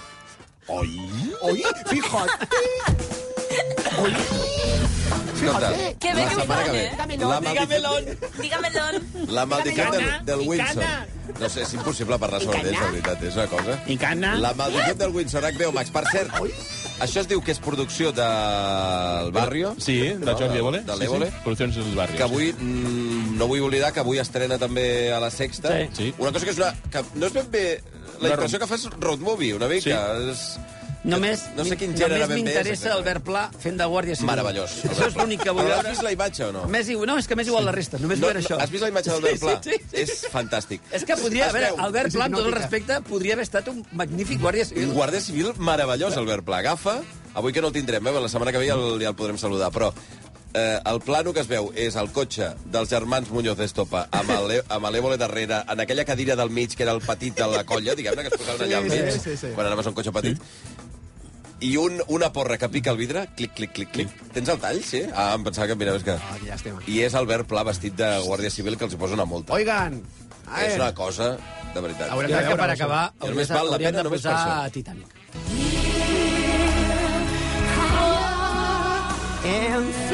Oi! 0.68 1.00
Oi, 1.42 1.62
fíjate. 1.86 2.48
Escolta, 5.36 5.70
Que 6.00 6.14
bé 6.14 6.22
la 6.24 6.28
que 6.28 6.34
ho 6.36 6.40
setmana 6.40 6.62
fan, 6.64 6.72
ve, 6.72 6.86
eh? 6.86 6.96
la 6.96 7.06
Dígamelo. 7.06 7.90
maldició, 7.92 8.28
Dígamelo. 8.42 8.80
la 9.28 9.46
maldició 9.46 9.90
del, 9.92 10.24
del 10.24 10.40
Windsor. 10.48 10.84
No 11.40 11.48
sé, 11.50 11.62
és 11.62 11.72
impossible 11.74 12.18
parlar 12.18 12.40
sobre 12.40 12.60
ells, 12.62 12.80
la 12.80 12.88
veritat, 12.90 13.22
és 13.28 13.34
una 13.36 13.46
cosa. 13.50 13.76
I 13.86 13.96
cana. 14.00 14.34
La 14.40 14.54
maldició 14.54 14.94
del 14.94 15.10
Windsor, 15.14 15.44
HBO 15.52 15.72
Max. 15.76 15.90
Per 15.90 16.04
cert, 16.10 16.32
això 17.00 17.22
es 17.22 17.28
diu 17.28 17.42
que 17.44 17.52
és 17.52 17.60
producció 17.62 18.12
del 18.16 19.32
Barrio. 19.34 19.74
Sí, 19.82 19.98
de 20.20 20.36
Jordi 20.38 20.62
Évole. 20.62 20.82
De 20.86 20.96
l'Évole. 21.00 21.30
Sí, 21.30 21.36
sí. 21.36 21.44
Produccions 21.44 21.76
del 21.76 21.96
barri. 21.96 22.16
que 22.16 22.24
avui, 22.24 22.52
mm, 22.52 23.36
no 23.38 23.48
vull 23.50 23.64
oblidar 23.66 23.92
que 23.92 24.00
avui 24.00 24.18
estrena 24.22 24.58
també 24.58 25.12
a 25.12 25.20
la 25.20 25.30
Sexta. 25.30 25.74
Sí. 25.76 25.90
Sí. 25.96 26.14
Una 26.18 26.32
cosa 26.32 26.44
que 26.44 26.52
és 26.52 26.62
una... 26.62 26.72
Que 26.90 27.04
no 27.14 27.26
és 27.26 27.36
ben 27.36 27.50
bé... 27.50 27.66
La 28.20 28.30
impressió 28.32 28.58
que 28.58 28.66
fa 28.70 28.78
és 28.78 28.86
road 28.96 29.20
movie, 29.20 29.52
una 29.52 29.68
mica. 29.68 29.98
És, 30.32 30.46
Només, 31.06 31.42
No 31.56 31.64
sé 31.64 31.76
quin 31.78 31.92
gènere 31.94 32.24
només 32.26 32.40
m'interessa. 32.40 32.92
Albert 32.96 33.22
Pla 33.24 33.44
fent 33.62 33.76
de 33.78 33.86
guàrdia 33.86 34.16
civil. 34.18 34.26
Meravellós. 34.32 34.72
Això 34.90 35.06
és 35.06 35.14
l'únic 35.16 35.44
que 35.44 35.52
vull 35.54 35.62
Però 35.62 35.76
veure. 35.76 35.86
Has 35.86 35.94
vist 35.94 36.02
la 36.02 36.12
imatge 36.16 36.44
o 36.48 36.52
no? 36.52 36.64
Més, 36.72 36.88
no, 36.88 37.16
és 37.20 37.28
que 37.30 37.36
m'és 37.38 37.46
igual 37.52 37.64
la 37.68 37.72
resta. 37.76 38.00
Només 38.02 38.18
No, 38.18 38.26
veure 38.26 38.40
això. 38.42 38.58
Has 38.60 38.70
vist 38.74 38.82
la 38.82 38.90
imatge 38.90 39.10
d'Albert 39.14 39.40
Pla? 39.40 39.54
Sí, 39.62 39.70
sí, 39.70 39.84
sí. 39.92 40.02
És 40.02 40.26
fantàstic. 40.32 40.80
És 40.90 41.04
que 41.06 41.16
podria, 41.16 41.48
a 41.48 41.52
veure, 41.54 41.70
veu. 41.76 41.84
Albert 41.86 42.12
Pla, 42.12 42.24
amb 42.26 42.34
tot 42.40 42.46
el 42.50 42.52
respecte, 42.58 43.00
podria 43.06 43.38
haver 43.38 43.46
estat 43.46 43.68
un 43.70 43.84
magnífic 43.92 44.40
guàrdia 44.42 44.64
civil. 44.66 44.88
Un 44.90 44.94
guàrdia 44.98 45.20
civil 45.20 45.52
meravellós, 45.58 46.16
Albert 46.18 46.44
Pla. 46.44 46.58
Agafa, 46.64 46.98
avui 47.34 47.52
que 47.52 47.60
no 47.62 47.68
el 47.70 47.72
tindrem, 47.78 48.06
eh? 48.06 48.12
la 48.20 48.28
setmana 48.28 48.50
que 48.50 48.58
ve 48.58 48.66
ja 48.66 48.74
el, 48.74 48.98
ja 49.00 49.14
el 49.14 49.14
podrem 49.14 49.38
saludar, 49.38 49.70
però 49.70 49.92
eh, 50.54 50.80
el 50.90 51.00
plano 51.04 51.32
que 51.36 51.40
es 51.44 51.48
veu 51.50 51.70
és 51.76 51.94
el 52.00 52.08
cotxe 52.16 52.54
dels 52.72 52.88
germans 52.88 53.28
Muñoz 53.30 53.58
d'Estopa 53.58 54.06
amb 54.10 54.30
el- 54.30 54.62
amb 54.72 54.88
l'Évole 54.90 55.18
darrere, 55.20 55.62
en 55.68 55.80
aquella 55.84 56.04
cadira 56.04 56.34
del 56.34 56.48
mig, 56.50 56.74
que 56.74 56.82
era 56.82 56.92
el 56.96 57.02
petit 57.04 57.36
de 57.36 57.46
la 57.46 57.62
colla, 57.64 57.94
diguem-ne, 57.94 58.22
que 58.22 58.28
es 58.32 58.40
posaven 58.40 58.66
allà 58.66 58.78
al 58.78 58.90
Sí, 58.90 58.96
mig, 58.96 59.12
sí, 59.12 59.20
sí, 59.20 59.36
sí. 59.36 59.46
quan 59.54 59.66
anaves 59.66 59.86
a 59.86 59.90
un 59.90 59.94
cotxe 59.94 60.12
petit. 60.12 60.40
I 61.60 61.76
un, 61.80 62.02
una 62.12 62.28
porra 62.32 62.58
que 62.60 62.68
pica 62.68 62.92
el 62.92 62.98
vidre, 63.00 63.26
clic, 63.36 63.54
clic, 63.56 63.72
clic, 63.72 63.90
clic. 63.90 64.10
Tens 64.34 64.50
el 64.52 64.60
tall, 64.60 64.82
sí? 64.84 65.00
Ah, 65.14 65.30
em 65.38 65.44
pensava 65.46 65.70
que, 65.70 65.76
mira, 65.80 65.94
és 65.96 66.04
que... 66.04 66.12
Ah, 66.12 66.36
llàstima. 66.44 66.82
I 66.84 67.00
és 67.06 67.16
Albert 67.16 67.48
Pla 67.48 67.64
vestit 67.64 67.96
de 67.96 68.10
guàrdia 68.26 68.52
civil 68.52 68.76
que 68.76 68.84
els 68.84 68.96
hi 68.96 69.00
posa 69.00 69.16
una 69.16 69.24
multa. 69.24 69.56
Oigan, 69.56 70.02
a 70.46 70.66
És 70.66 70.76
una 70.76 70.92
cosa 70.94 71.32
de 71.74 71.80
veritat. 71.80 72.12
Jo 72.12 72.20
crec 72.28 72.50
que 72.52 72.60
per 72.60 72.70
acabar 72.76 73.04
hauríem, 73.18 73.54
val 73.56 73.72
la 73.72 73.80
pena 73.80 74.04
de 74.04 74.12
posar 74.18 74.36
això. 74.36 74.72
Titanic. 74.76 75.16
And 79.46 80.05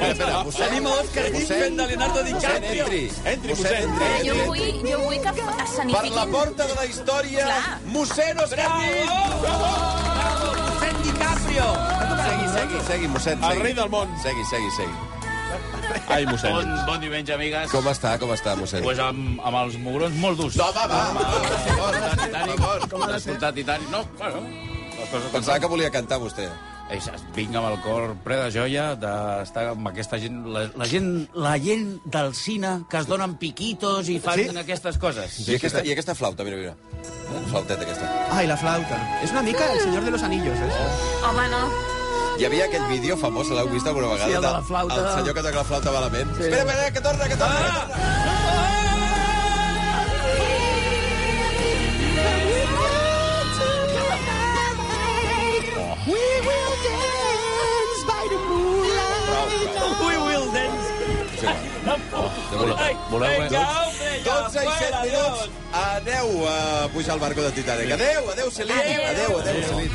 Tenim 0.00 0.86
a 0.86 0.92
Òscar 1.00 1.26
Nin 1.32 1.46
fent 1.48 1.76
de 1.78 1.86
Leonardo 1.90 2.22
DiCaprio. 2.26 2.84
entri. 2.84 3.02
Entri, 3.32 3.54
mossèn, 3.54 3.88
mossèn. 3.88 4.12
entri. 4.12 4.28
Jo 4.28 4.34
vull, 4.44 4.90
jo 4.90 4.98
vull 5.04 5.20
que 5.24 5.32
Per 5.36 5.64
escenifiquin... 5.64 6.14
la 6.16 6.26
porta 6.26 6.66
de 6.66 6.74
la 6.74 6.84
història, 6.84 7.44
Clar. 7.46 7.80
mossèn 7.94 8.36
Òscar 8.44 8.68
Nin! 8.76 9.08
Mossèn 9.56 11.02
DiCaprio! 11.06 11.68
Segui, 12.26 12.46
segui, 12.56 12.80
segui, 12.90 13.08
mossèn, 13.16 13.38
El 13.42 13.50
segui. 13.50 13.62
rei 13.62 13.74
del 13.80 13.88
món. 13.96 14.08
Segui, 14.22 14.44
segui, 14.50 14.70
segui. 14.76 14.96
Ai, 16.12 16.26
mossèn. 16.26 16.52
Bon, 16.52 16.70
bon 16.86 17.00
diumenge, 17.00 17.32
amigues. 17.34 17.70
Com 17.72 17.86
està, 17.90 18.16
com 18.20 18.30
està, 18.34 18.56
mossèn? 18.58 18.82
Pues 18.84 18.98
amb, 19.00 19.40
amb 19.42 19.56
els 19.64 19.76
mugrons 19.80 20.16
molt 20.20 20.36
durs. 20.38 20.56
No, 20.60 20.68
va, 20.76 20.86
va, 20.90 21.02
per 21.16 21.58
favor, 21.66 21.92
per 21.98 22.88
favor. 22.90 23.12
D'escoltar 23.14 23.52
Titanic. 23.56 23.88
No, 23.90 24.04
bueno, 24.18 24.42
les 24.44 25.08
coses 25.10 25.22
com 25.30 25.32
Pensava 25.40 25.58
que 25.62 25.66
volia 25.72 25.90
cantar, 25.94 26.18
vostè. 26.20 26.42
Eix, 26.50 26.75
vinc 27.34 27.54
amb 27.58 27.66
el 27.66 27.80
cor 27.82 28.12
ple 28.22 28.36
de 28.44 28.50
joia 28.54 28.84
d'estar 29.00 29.64
amb 29.72 29.88
aquesta 29.90 30.20
gent 30.22 30.44
la, 30.54 30.66
la 30.78 30.86
gent, 30.86 31.08
la 31.34 31.56
gent 31.58 31.88
del 32.04 32.30
cine 32.38 32.84
que 32.90 33.00
es 33.00 33.08
donen 33.10 33.34
piquitos 33.40 34.08
i 34.08 34.20
fan 34.22 34.38
Sí? 34.38 34.46
aquestes 34.62 34.98
coses. 35.02 35.40
I 35.48 35.56
aquesta, 35.56 35.82
I 35.82 35.92
aquesta 35.96 36.14
flauta, 36.14 36.44
mira, 36.46 36.56
mira. 36.56 36.76
La 37.34 37.42
flauteta 37.50 37.82
aquesta. 37.82 38.06
Ai, 38.30 38.46
la 38.46 38.56
flauta. 38.56 39.00
És 39.22 39.32
una 39.34 39.42
mica 39.42 39.66
el 39.72 39.80
senyor 39.80 40.04
de 40.04 40.10
los 40.14 40.22
anillos, 40.22 40.58
eh? 40.58 40.70
Home, 41.26 41.48
no. 41.50 41.62
Hi 42.38 42.44
havia 42.44 42.66
aquell 42.68 42.84
vídeo 42.90 43.16
famós, 43.16 43.48
l'heu 43.50 43.68
vist 43.72 43.86
alguna 43.88 44.10
vegada? 44.12 44.28
Sí, 44.28 44.34
el 44.36 44.42
de 44.44 44.52
la 44.52 44.62
flauta. 44.62 44.96
El 45.02 45.14
senyor 45.18 45.34
que 45.34 45.42
toca 45.42 45.56
la 45.56 45.64
flauta 45.64 45.90
malament. 45.92 46.34
Sí. 46.36 46.42
Espera, 46.50 46.62
espera, 46.70 46.90
que 46.92 47.00
torna, 47.00 47.28
que 47.32 47.36
torna. 47.36 47.56
Ah! 47.56 47.86
Que 47.86 47.94
torna. 47.96 48.45
Voleu, 62.50 62.76
voleu, 63.10 63.48
12 64.24 64.58
i 64.58 64.68
7 64.78 65.02
minuts. 65.04 65.50
Adeu 65.72 66.28
eh, 66.46 66.84
a 66.84 66.88
pujar 66.88 67.14
al 67.14 67.20
barco 67.20 67.42
de 67.42 67.52
Titanic. 67.52 67.92
Adeu, 67.92 68.30
adeu, 68.30 68.50
Celine. 68.50 68.80
Adeu, 68.80 69.38
adeu, 69.38 69.40
adeu, 69.40 69.86